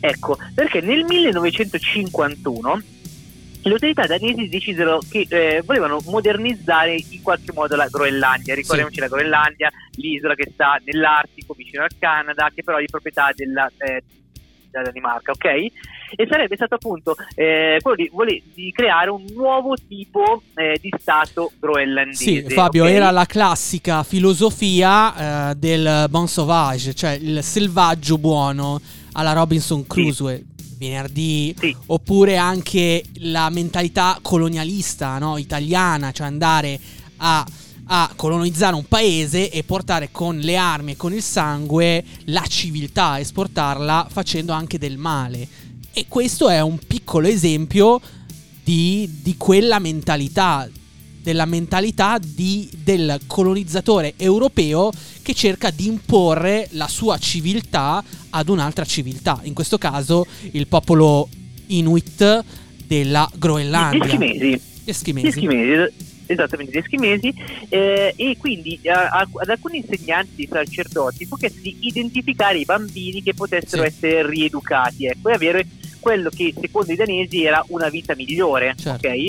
Ecco, 0.00 0.38
perché 0.54 0.80
nel 0.80 1.04
1951 1.04 2.82
le 3.62 3.72
autorità 3.72 4.06
danesi 4.06 4.48
decisero 4.48 5.00
che 5.08 5.26
eh, 5.28 5.62
volevano 5.64 6.00
modernizzare 6.06 6.94
in 6.94 7.22
qualche 7.22 7.52
modo 7.52 7.76
la 7.76 7.88
Groenlandia. 7.88 8.54
Ricordiamoci 8.54 9.00
la 9.00 9.08
Groenlandia, 9.08 9.70
l'isola 9.96 10.34
che 10.34 10.50
sta 10.52 10.80
nell'Artico 10.84 11.54
vicino 11.54 11.82
al 11.82 11.90
Canada, 11.98 12.50
che 12.54 12.62
però 12.62 12.78
è 12.78 12.80
di 12.80 12.86
proprietà 12.86 13.30
della, 13.34 13.70
eh, 13.78 14.02
della 14.70 14.84
Danimarca, 14.84 15.32
ok? 15.32 15.44
E 16.16 16.26
sarebbe 16.28 16.56
stato 16.56 16.74
appunto 16.74 17.14
eh, 17.34 17.78
quello 17.82 17.96
di, 17.96 18.10
vole- 18.12 18.42
di 18.52 18.72
creare 18.72 19.10
un 19.10 19.24
nuovo 19.32 19.76
tipo 19.76 20.42
eh, 20.54 20.78
di 20.80 20.92
stato 20.98 21.52
groenlandese. 21.58 22.24
Sì, 22.24 22.44
Fabio, 22.48 22.84
ok? 22.84 22.90
era 22.90 23.10
la 23.10 23.26
classica 23.26 24.02
filosofia 24.02 25.50
eh, 25.50 25.54
del 25.54 26.06
bon 26.08 26.26
sauvage, 26.26 26.94
cioè 26.94 27.12
il 27.12 27.42
selvaggio 27.42 28.16
buono 28.18 28.80
alla 29.12 29.32
Robinson 29.32 29.86
Crusoe. 29.86 30.44
Venerdì, 30.80 31.54
Sì. 31.58 31.76
oppure 31.88 32.38
anche 32.38 33.04
la 33.18 33.50
mentalità 33.50 34.18
colonialista 34.22 35.18
no? 35.18 35.36
italiana, 35.36 36.10
cioè 36.10 36.26
andare 36.26 36.80
a, 37.18 37.46
a 37.84 38.10
colonizzare 38.16 38.74
un 38.74 38.86
paese 38.88 39.50
e 39.50 39.62
portare 39.62 40.08
con 40.10 40.38
le 40.38 40.56
armi 40.56 40.92
e 40.92 40.96
con 40.96 41.12
il 41.12 41.22
sangue 41.22 42.02
la 42.26 42.44
civiltà, 42.48 43.20
esportarla 43.20 44.08
facendo 44.10 44.54
anche 44.54 44.78
del 44.78 44.96
male. 44.96 45.46
E 45.92 46.06
questo 46.08 46.48
è 46.48 46.60
un 46.62 46.78
piccolo 46.78 47.26
esempio 47.26 48.00
di, 48.64 49.18
di 49.22 49.36
quella 49.36 49.78
mentalità, 49.80 50.66
della 51.22 51.44
mentalità 51.44 52.18
di- 52.18 52.68
del 52.82 53.20
colonizzatore 53.26 54.14
europeo 54.16 54.90
che 55.22 55.34
cerca 55.34 55.70
di 55.70 55.86
imporre 55.86 56.68
la 56.72 56.88
sua 56.88 57.18
civiltà 57.18 58.02
ad 58.30 58.48
un'altra 58.48 58.84
civiltà, 58.84 59.40
in 59.42 59.54
questo 59.54 59.78
caso 59.78 60.26
il 60.52 60.66
popolo 60.66 61.28
Inuit 61.68 62.44
della 62.86 63.28
Gli 63.32 63.38
Groenlandia. 63.38 64.02
eschimesi. 64.04 64.38
Gli 64.48 64.60
Gli 64.84 64.90
eschimesi. 64.90 65.92
esattamente, 66.26 66.72
gli 66.72 66.76
eschimesi, 66.78 67.34
eh, 67.68 68.12
e 68.16 68.36
quindi 68.38 68.78
eh, 68.82 68.90
a- 68.90 69.28
ad 69.32 69.48
alcuni 69.48 69.78
insegnanti 69.78 70.48
sacerdoti 70.50 71.26
fu 71.26 71.36
chiesto 71.36 71.60
di 71.60 71.76
identificare 71.80 72.58
i 72.58 72.64
bambini 72.64 73.22
che 73.22 73.34
potessero 73.34 73.82
Sì. 73.82 73.88
essere 73.88 74.28
rieducati 74.28 75.06
ecco, 75.06 75.28
e 75.28 75.32
avere 75.34 75.66
quello 75.98 76.30
che 76.30 76.54
secondo 76.60 76.92
i 76.92 76.96
danesi 76.96 77.42
era 77.44 77.62
una 77.68 77.88
vita 77.88 78.14
migliore, 78.14 78.74
Certo. 78.80 79.06
ok? 79.08 79.26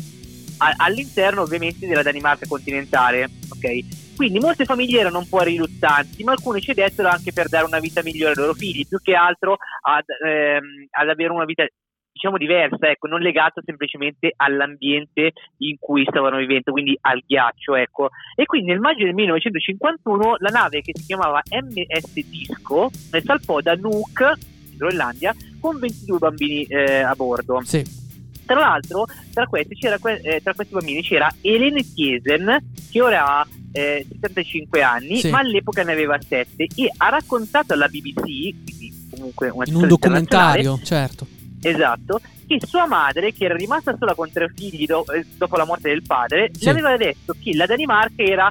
A- 0.61 0.75
all'interno 0.77 1.41
ovviamente 1.41 1.87
della 1.87 2.03
Danimarca 2.03 2.45
continentale, 2.47 3.27
ok? 3.49 4.15
Quindi 4.15 4.39
molte 4.39 4.65
famiglie 4.65 4.99
erano 4.99 5.17
un 5.17 5.27
po' 5.27 5.41
riluttanti, 5.41 6.23
ma 6.23 6.33
alcune 6.33 6.61
cedettero 6.61 7.09
anche 7.09 7.33
per 7.33 7.49
dare 7.49 7.65
una 7.65 7.79
vita 7.79 8.03
migliore 8.03 8.33
ai 8.33 8.37
loro 8.37 8.53
figli, 8.53 8.87
più 8.87 8.99
che 9.01 9.15
altro 9.15 9.57
ad, 9.81 10.05
ehm, 10.23 10.87
ad 10.91 11.09
avere 11.09 11.31
una 11.31 11.45
vita 11.45 11.65
diciamo 12.13 12.37
diversa, 12.37 12.89
ecco, 12.89 13.07
non 13.07 13.21
legata 13.21 13.61
semplicemente 13.65 14.33
all'ambiente 14.35 15.31
in 15.59 15.77
cui 15.79 16.05
stavano 16.07 16.37
vivendo, 16.37 16.71
quindi 16.71 16.95
al 17.01 17.23
ghiaccio, 17.25 17.73
ecco. 17.73 18.09
E 18.35 18.45
quindi 18.45 18.69
nel 18.69 18.79
maggio 18.79 19.05
del 19.05 19.15
1951 19.15 20.35
la 20.37 20.49
nave 20.49 20.81
che 20.81 20.91
si 20.93 21.05
chiamava 21.05 21.41
MS 21.49 22.13
Disco 22.29 22.91
salpò 23.09 23.61
da 23.61 23.73
Nuuk, 23.73 24.33
Groenlandia, 24.77 25.33
con 25.59 25.79
22 25.79 26.17
bambini 26.19 26.63
eh, 26.65 26.99
a 26.99 27.15
bordo. 27.15 27.61
Sì. 27.63 28.00
Tra 28.45 28.59
l'altro, 28.59 29.05
tra 29.33 29.45
questi, 29.47 29.77
eh, 30.23 30.41
tra 30.43 30.53
questi 30.53 30.73
bambini 30.73 31.01
c'era 31.01 31.33
Helene 31.41 31.83
Chiesen, 31.83 32.63
che 32.91 33.01
ora 33.01 33.25
ha 33.39 33.47
eh, 33.73 34.05
75 34.09 34.81
anni, 34.81 35.17
Sì. 35.19 35.29
ma 35.29 35.39
all'epoca 35.39 35.83
ne 35.83 35.93
aveva 35.93 36.17
7 36.19 36.67
e 36.75 36.91
ha 36.97 37.09
raccontato 37.09 37.73
alla 37.73 37.87
BBC, 37.87 38.21
quindi 38.21 39.07
comunque 39.09 39.49
una 39.49 39.63
In 39.67 39.75
un 39.75 39.87
documentario, 39.87 40.79
certo. 40.83 41.25
Esatto, 41.61 42.19
che 42.47 42.59
sua 42.67 42.87
madre, 42.87 43.31
che 43.33 43.45
era 43.45 43.55
rimasta 43.55 43.95
sola 43.97 44.15
con 44.15 44.29
tre 44.31 44.51
figli 44.53 44.85
do- 44.85 45.05
eh, 45.13 45.25
dopo 45.37 45.55
la 45.55 45.63
morte 45.65 45.89
del 45.89 46.01
padre, 46.01 46.49
Sì. 46.53 46.65
le 46.65 46.71
aveva 46.71 46.97
detto 46.97 47.33
che 47.41 47.55
la 47.55 47.65
Danimarca 47.65 48.23
era 48.23 48.47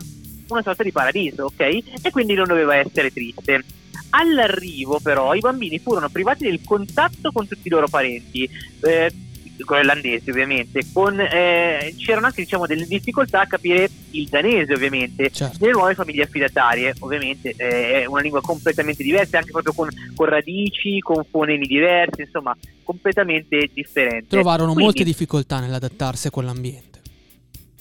una 0.48 0.62
sorta 0.62 0.82
di 0.82 0.92
paradiso, 0.92 1.44
ok? 1.46 1.60
E 2.02 2.10
quindi 2.10 2.34
non 2.34 2.46
doveva 2.46 2.76
essere 2.76 3.10
triste. 3.12 3.62
All'arrivo, 4.10 4.98
però, 5.00 5.34
i 5.34 5.40
bambini 5.40 5.78
furono 5.78 6.08
privati 6.08 6.44
del 6.44 6.60
contatto 6.64 7.30
con 7.32 7.46
tutti 7.46 7.66
i 7.68 7.70
loro 7.70 7.86
parenti. 7.88 8.48
Eh, 8.80 9.12
groenlandesi 9.64 10.30
ovviamente, 10.30 10.82
con, 10.92 11.18
eh, 11.20 11.94
c'erano 11.96 12.26
anche 12.26 12.42
diciamo, 12.42 12.66
delle 12.66 12.86
difficoltà 12.86 13.40
a 13.42 13.46
capire 13.46 13.88
il 14.10 14.26
danese 14.28 14.72
ovviamente, 14.72 15.30
Certo. 15.30 15.56
nelle 15.60 15.72
nuove 15.72 15.94
famiglie 15.94 16.24
affidatarie, 16.24 16.94
ovviamente 17.00 17.54
eh, 17.56 18.02
è 18.02 18.04
una 18.06 18.20
lingua 18.20 18.40
completamente 18.40 19.02
diversa, 19.02 19.38
anche 19.38 19.50
proprio 19.52 19.72
con, 19.72 19.88
con 20.14 20.26
radici, 20.26 20.98
con 21.00 21.24
fonemi 21.28 21.66
diversi, 21.66 22.22
insomma 22.22 22.56
completamente 22.82 23.68
differente. 23.72 24.26
Trovarono 24.28 24.72
Quindi- 24.72 24.82
molte 24.84 25.04
difficoltà 25.04 25.60
nell'adattarsi 25.60 26.26
a 26.26 26.30
quell'ambiente. 26.30 26.89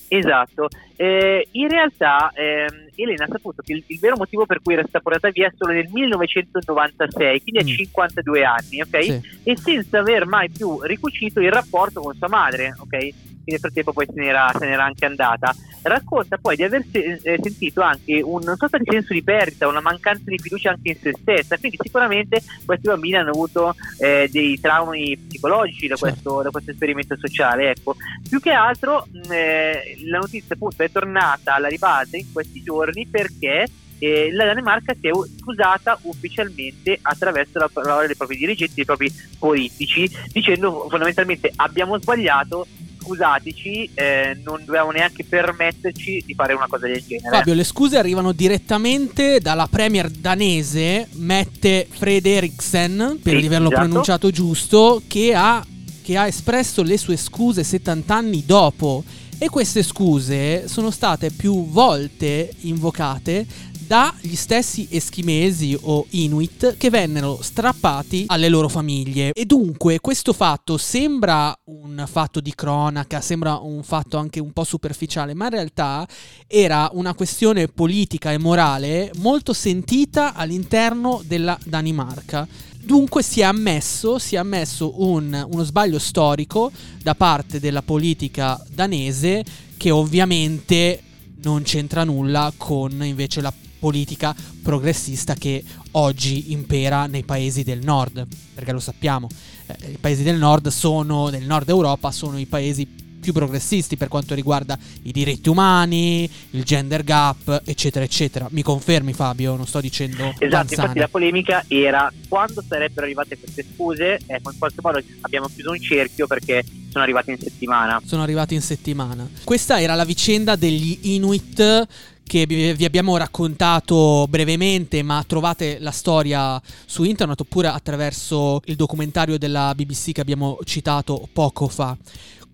Esatto, 0.10 0.68
Eh, 0.96 1.48
in 1.52 1.70
realtà 1.70 2.30
ehm, 2.34 2.90
Elena 2.96 3.24
ha 3.24 3.28
saputo 3.32 3.62
che 3.64 3.72
il, 3.74 3.84
il 3.88 4.00
vero 4.00 4.18
motivo 4.18 4.46
per 4.46 4.60
cui 4.62 4.74
era 4.74 4.82
stata 4.84 5.00
portata 5.00 5.30
via 5.30 5.48
è 5.48 5.52
solo 5.58 5.72
nel 5.72 5.88
1996, 5.90 7.42
quindi 7.42 7.64
Mm. 7.64 7.74
a 7.74 7.78
52 7.78 8.44
anni, 8.44 8.82
ok? 8.82 9.04
Sì. 9.04 9.22
E 9.44 9.58
senza 9.58 10.00
aver 10.00 10.26
mai 10.26 10.50
più 10.50 10.82
ricucito 10.82 11.40
il 11.40 11.52
rapporto 11.52 12.02
con 12.02 12.14
sua 12.16 12.28
madre, 12.28 12.76
ok? 12.80 13.10
Nel 13.50 13.60
frattempo 13.60 13.94
poi 13.94 14.06
se 14.06 14.14
n'era, 14.16 14.52
se 14.58 14.66
n'era 14.66 14.84
anche 14.86 15.06
andata. 15.06 15.56
Racconta 15.82 16.38
poi 16.38 16.56
di 16.58 16.64
aver 16.64 16.84
se- 16.92 17.20
eh, 17.24 17.40
sentito 17.42 17.82
anche 17.82 18.22
una 18.22 18.56
sorta 18.58 18.78
di 18.78 18.86
senso 18.90 19.14
di 19.14 19.24
perdita, 19.24 19.68
una 19.68 19.80
mancanza 19.82 20.24
di 20.26 20.38
fiducia 20.38 20.72
anche 20.72 20.90
in 20.90 20.98
se 21.02 21.14
stessa, 21.20 21.58
quindi 21.58 21.78
sicuramente 21.82 22.42
questi 22.66 22.88
bambini 22.88 23.16
hanno 23.16 23.30
avuto 23.32 23.74
eh, 23.98 24.28
dei 24.32 24.60
traumi 24.60 25.18
psicologici 25.18 25.88
da, 25.88 25.96
Certo. 25.96 26.14
questo, 26.16 26.42
da 26.44 26.50
questo 26.50 26.72
esperimento 26.72 27.16
sociale, 27.18 27.70
ecco. 27.72 27.96
Più 28.28 28.40
che 28.42 28.52
altro 28.52 29.08
eh, 29.30 29.98
la 30.10 30.18
notizia 30.20 30.56
appunto 30.56 30.84
è 30.84 30.92
tornata 30.92 31.56
alla 31.56 31.68
ribalta 31.70 32.18
in 32.18 32.32
questi 32.32 32.62
giorni 32.62 33.08
perché 33.08 33.68
eh, 34.00 34.32
la 34.34 34.46
Danimarca 34.46 34.94
si 35.00 35.08
è 35.08 35.12
scusata 35.40 35.98
ufficialmente 36.04 36.98
attraverso 37.02 37.60
la 37.60 37.70
parola 37.72 38.06
dei 38.06 38.16
propri 38.16 38.38
dirigenti, 38.38 38.76
dei 38.76 38.86
propri 38.86 39.12
politici, 39.38 40.10
dicendo 40.32 40.88
fondamentalmente 40.90 41.52
abbiamo 41.56 42.00
sbagliato, 42.00 42.66
scusateci, 43.10 43.90
eh, 43.96 44.38
non 44.44 44.62
dovevamo 44.66 44.92
neanche 44.92 45.24
permetterci 45.24 46.24
di 46.26 46.34
fare 46.36 46.54
una 46.54 46.68
cosa 46.68 46.86
del 46.88 47.04
genere. 47.06 47.38
Fabio, 47.38 47.54
le 47.54 47.64
scuse 47.64 47.98
arrivano 47.98 48.32
direttamente 48.32 49.40
dalla 49.40 49.68
premier 49.68 50.10
danese 50.10 51.08
Mette 51.14 51.88
Frederiksen, 51.90 53.20
per 53.22 53.40
Sì, 53.40 53.46
averlo 53.48 53.70
esatto. 53.70 53.86
pronunciato 53.88 54.30
giusto, 54.32 55.02
che 55.08 55.34
ha, 55.34 55.66
che 56.04 56.18
ha 56.18 56.28
espresso 56.28 56.84
le 56.84 56.98
sue 56.98 57.18
scuse 57.18 57.64
70 57.64 58.16
anni 58.16 58.44
dopo. 58.46 59.04
E 59.42 59.48
queste 59.48 59.84
scuse 59.84 60.68
sono 60.68 60.92
state 60.92 61.32
più 61.32 61.68
volte 61.70 62.52
invocate 62.62 63.46
dagli 63.90 64.36
stessi 64.36 64.88
eschimesi 64.92 65.76
o 65.82 66.06
inuit 66.12 66.78
che 66.78 66.92
vennero 66.92 67.40
strappati 67.42 68.26
alle 68.28 68.48
loro 68.48 68.70
famiglie. 68.70 69.32
E 69.34 69.46
dunque 69.46 70.00
questo 70.00 70.32
fatto 70.32 70.78
sembra 70.78 71.58
un 71.64 72.06
fatto 72.08 72.40
di 72.40 72.54
cronaca, 72.54 73.20
sembra 73.20 73.56
un 73.56 73.82
fatto 73.82 74.18
anche 74.18 74.40
un 74.40 74.54
po' 74.54 74.64
superficiale, 74.64 75.34
ma 75.34 75.46
in 75.46 75.52
realtà 75.54 76.08
era 76.46 76.88
una 76.94 77.16
questione 77.16 77.68
politica 77.68 78.32
e 78.32 78.38
morale 78.38 79.12
molto 79.18 79.54
sentita 79.54 80.36
all'interno 80.36 81.24
della 81.26 81.58
Danimarca. 81.66 82.48
Dunque 82.80 83.24
si 83.24 83.40
è 83.40 83.44
ammesso, 83.44 84.20
si 84.20 84.36
è 84.36 84.38
ammesso 84.38 85.02
un- 85.02 85.48
uno 85.50 85.64
sbaglio 85.64 85.98
storico 85.98 86.72
da 87.02 87.16
parte 87.16 87.60
della 87.60 87.82
politica 87.82 88.64
danese 88.72 89.44
che 89.78 89.90
ovviamente 89.90 91.02
non 91.42 91.64
c'entra 91.64 92.04
nulla 92.04 92.54
con 92.56 93.04
invece 93.04 93.42
la 93.42 93.52
politica 93.80 94.36
progressista 94.62 95.34
che 95.34 95.64
oggi 95.92 96.52
impera 96.52 97.06
nei 97.08 97.24
paesi 97.24 97.64
del 97.64 97.80
nord, 97.82 98.28
perché 98.54 98.72
lo 98.72 98.80
sappiamo, 98.80 99.28
eh, 99.68 99.92
i 99.92 99.98
paesi 100.00 100.24
del 100.24 100.38
nord 100.38 100.68
sono 100.68 101.30
del 101.30 101.46
nord 101.46 101.70
Europa 101.70 102.12
sono 102.12 102.38
i 102.38 102.46
paesi 102.46 103.08
più 103.20 103.34
progressisti 103.34 103.98
per 103.98 104.08
quanto 104.08 104.34
riguarda 104.34 104.78
i 105.04 105.12
diritti 105.12 105.50
umani, 105.50 106.30
il 106.52 106.64
gender 106.64 107.04
gap, 107.04 107.64
eccetera, 107.66 108.06
eccetera. 108.06 108.48
Mi 108.52 108.62
confermi 108.64 109.12
Fabio, 109.12 109.56
non 109.56 109.68
sto 109.68 109.82
dicendo 109.82 110.24
Esatto, 110.38 110.48
vanzane. 110.50 110.66
infatti 110.70 111.00
la 111.00 111.08
polemica 111.10 111.66
era 111.68 112.12
quando 112.30 112.64
sarebbero 112.66 113.06
arrivate 113.06 113.38
queste 113.38 113.66
scuse, 113.76 114.20
ecco 114.26 114.52
in 114.52 114.58
qualche 114.58 114.80
modo 114.82 115.02
abbiamo 115.22 115.50
chiuso 115.54 115.72
un 115.72 115.82
cerchio 115.82 116.28
perché 116.28 116.64
sono 116.90 117.04
arrivate 117.04 117.32
in 117.32 117.40
settimana. 117.40 118.02
sono 118.06 118.24
arrivati 118.24 118.56
in 118.56 118.62
settimana. 118.62 119.28
Questa 119.44 119.82
era 119.82 119.96
la 119.96 120.06
vicenda 120.06 120.56
degli 120.56 121.00
Inuit 121.02 121.88
che 122.30 122.46
vi 122.46 122.86
abbiamo 122.86 123.18
raccontato 123.18 124.28
brevemente, 124.30 125.02
ma 125.02 125.24
trovate 125.26 125.80
la 125.80 125.90
storia 125.90 126.62
su 126.86 127.04
internet 127.04 127.42
oppure 127.42 127.70
attraverso 127.70 128.62
il 128.66 128.76
documentario 128.76 129.40
della 129.40 129.74
BBC 129.74 130.12
che 130.12 130.22
abbiamo 130.22 130.60
citato 130.64 131.28
poco 131.34 131.68
fa. 131.68 131.98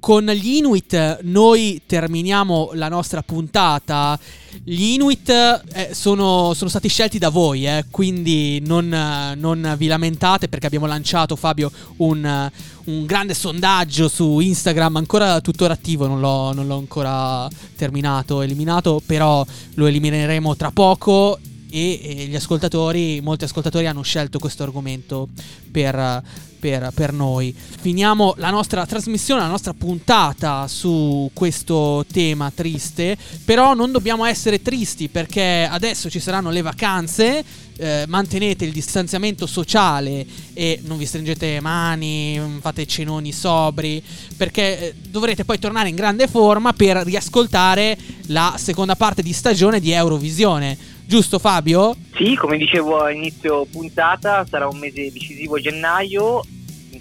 Con 0.06 0.28
gli 0.28 0.58
Inuit 0.58 1.22
noi 1.24 1.82
terminiamo 1.84 2.70
la 2.74 2.90
nostra 2.90 3.24
puntata. 3.24 4.20
Gli 4.64 4.90
Inuit 4.90 5.30
eh, 5.30 5.96
sono, 5.96 6.54
sono 6.54 6.70
stati 6.70 6.90
scelti 6.90 7.18
da 7.18 7.30
voi, 7.30 7.66
eh, 7.66 7.86
quindi 7.90 8.62
non, 8.64 8.88
non 9.36 9.74
vi 9.76 9.88
lamentate 9.88 10.48
perché 10.48 10.68
abbiamo 10.68 10.86
lanciato, 10.86 11.36
Fabio, 11.36 11.72
un, 11.98 12.52
un 12.84 13.06
grande 13.08 13.34
sondaggio 13.34 14.08
su 14.08 14.38
Instagram, 14.38 14.98
ancora 14.98 15.42
tuttora 15.42 15.74
attivo, 15.74 16.06
non 16.06 16.20
l'ho, 16.20 16.54
non 16.54 16.68
l'ho 16.68 16.78
ancora 16.78 17.50
terminato, 17.76 18.44
eliminato, 18.44 19.02
però 19.04 19.44
lo 19.74 19.88
elimineremo 19.88 20.56
tra 20.56 20.70
poco 20.70 21.40
e 21.72 22.28
gli 22.30 22.36
ascoltatori, 22.36 23.22
molti 23.22 23.44
ascoltatori 23.44 23.86
hanno 23.88 24.02
scelto 24.02 24.40
questo 24.40 24.64
argomento 24.64 25.28
per, 25.72 26.24
per- 26.66 26.90
per 26.96 27.14
noi. 27.14 27.54
Finiamo 27.56 28.34
la 28.38 28.50
nostra 28.50 28.88
trasmissione, 28.88 29.42
la 29.42 29.48
nostra 29.48 29.74
puntata 29.74 30.68
su 30.68 31.30
questo 31.32 32.04
tema 32.12 32.52
triste, 32.54 33.16
però 33.46 33.76
non 33.76 33.92
dobbiamo 33.92 34.26
essere 34.26 34.64
tristi 34.64 35.08
perché 35.08 35.68
adesso 35.70 36.10
ci 36.10 36.20
saranno 36.20 36.50
le 36.50 36.62
vacanze. 36.64 37.44
eh, 37.78 38.06
mantenete 38.08 38.64
il 38.64 38.72
distanziamento 38.72 39.46
sociale 39.46 40.26
e 40.54 40.80
non 40.86 40.98
vi 40.98 41.06
stringete 41.06 41.46
le 41.56 41.60
mani, 41.60 42.40
mm, 42.40 42.60
fate 42.60 42.86
cenoni 42.86 43.34
sobri, 43.34 44.02
perché 44.38 44.80
eh, 44.80 44.94
dovrete 45.10 45.44
poi 45.44 45.60
tornare 45.60 45.90
in 45.90 45.96
grande 45.96 46.28
forma 46.28 46.72
per 46.72 46.96
riascoltare 47.00 47.98
la 48.28 48.56
seconda 48.58 48.96
parte 48.96 49.22
di 49.22 49.34
stagione 49.34 49.82
di 49.82 49.92
Eurovisione. 49.92 50.78
Giusto 51.06 51.38
Fabio? 51.38 51.98
Sì, 52.16 52.36
come 52.36 52.58
dicevo 52.58 53.00
a 53.00 53.12
inizio 53.12 53.66
puntata, 53.70 54.46
sarà 54.50 54.70
un 54.70 54.78
mese 54.80 55.12
decisivo 55.12 55.60
gennaio, 55.60 56.42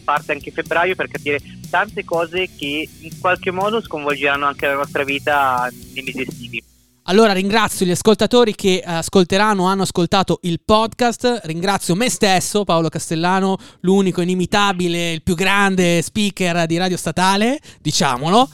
parte 0.04 0.32
anche 0.32 0.50
febbraio, 0.50 0.94
per 0.94 1.08
capire 1.08 1.40
tante 1.70 2.04
cose 2.04 2.50
che 2.56 2.88
in 3.00 3.18
qualche 3.18 3.50
modo 3.50 3.80
sconvolgeranno 3.80 4.46
anche 4.46 4.66
la 4.66 4.74
nostra 4.74 5.02
vita 5.02 5.68
nei 5.92 6.04
mesi 6.04 6.20
estivi. 6.20 6.62
Allora 7.06 7.34
ringrazio 7.34 7.84
gli 7.84 7.90
ascoltatori 7.90 8.54
che 8.54 8.76
eh, 8.76 8.82
ascolteranno, 8.90 9.66
hanno 9.66 9.82
ascoltato 9.82 10.38
il 10.42 10.60
podcast, 10.64 11.40
ringrazio 11.44 11.94
me 11.94 12.08
stesso, 12.08 12.64
Paolo 12.64 12.88
Castellano, 12.88 13.58
l'unico 13.80 14.22
inimitabile, 14.22 15.12
il 15.12 15.22
più 15.22 15.34
grande 15.34 16.00
speaker 16.00 16.64
di 16.64 16.78
Radio 16.78 16.96
Statale, 16.96 17.60
diciamolo. 17.82 18.48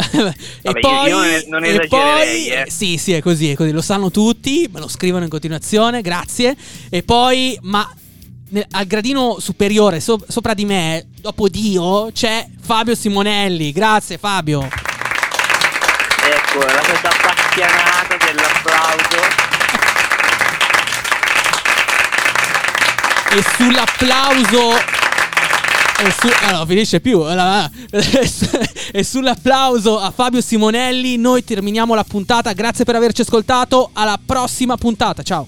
e 0.00 0.32
Vabbè, 0.62 0.80
poi, 0.80 1.08
io 1.08 1.44
non- 1.48 1.64
e 1.64 1.86
poi- 1.88 2.46
eh. 2.46 2.64
sì, 2.68 2.96
sì, 2.96 3.12
è 3.12 3.20
così, 3.20 3.50
è 3.50 3.54
così, 3.54 3.70
lo 3.70 3.82
sanno 3.82 4.10
tutti, 4.10 4.66
me 4.72 4.80
lo 4.80 4.88
scrivono 4.88 5.24
in 5.24 5.30
continuazione, 5.30 6.00
grazie. 6.00 6.56
E 6.88 7.02
poi, 7.02 7.58
ma 7.62 7.86
al 8.70 8.86
gradino 8.86 9.36
superiore, 9.38 10.00
so- 10.00 10.24
sopra 10.26 10.54
di 10.54 10.64
me, 10.64 11.06
dopo 11.20 11.48
Dio, 11.48 12.10
c'è 12.12 12.46
Fabio 12.60 12.94
Simonelli. 12.94 13.72
Grazie 13.72 14.18
Fabio. 14.18 14.62
Ecco, 16.22 16.58
la 16.58 16.80
cosa 16.80 17.08
appassionata 17.08 18.16
dell'applauso. 18.26 19.48
E 23.32 23.44
sull'applauso. 23.56 24.76
E, 26.02 26.14
su, 26.18 26.28
ah, 26.42 26.50
no, 26.52 26.66
finisce 26.66 27.00
più. 27.00 27.20
Allora, 27.20 27.70
e 28.92 29.04
sull'applauso 29.04 30.00
a 30.00 30.10
Fabio 30.10 30.40
Simonelli, 30.40 31.16
noi 31.16 31.44
terminiamo 31.44 31.94
la 31.94 32.04
puntata. 32.04 32.52
Grazie 32.52 32.84
per 32.84 32.96
averci 32.96 33.20
ascoltato. 33.20 33.90
Alla 33.92 34.18
prossima 34.24 34.76
puntata. 34.76 35.22
Ciao. 35.22 35.46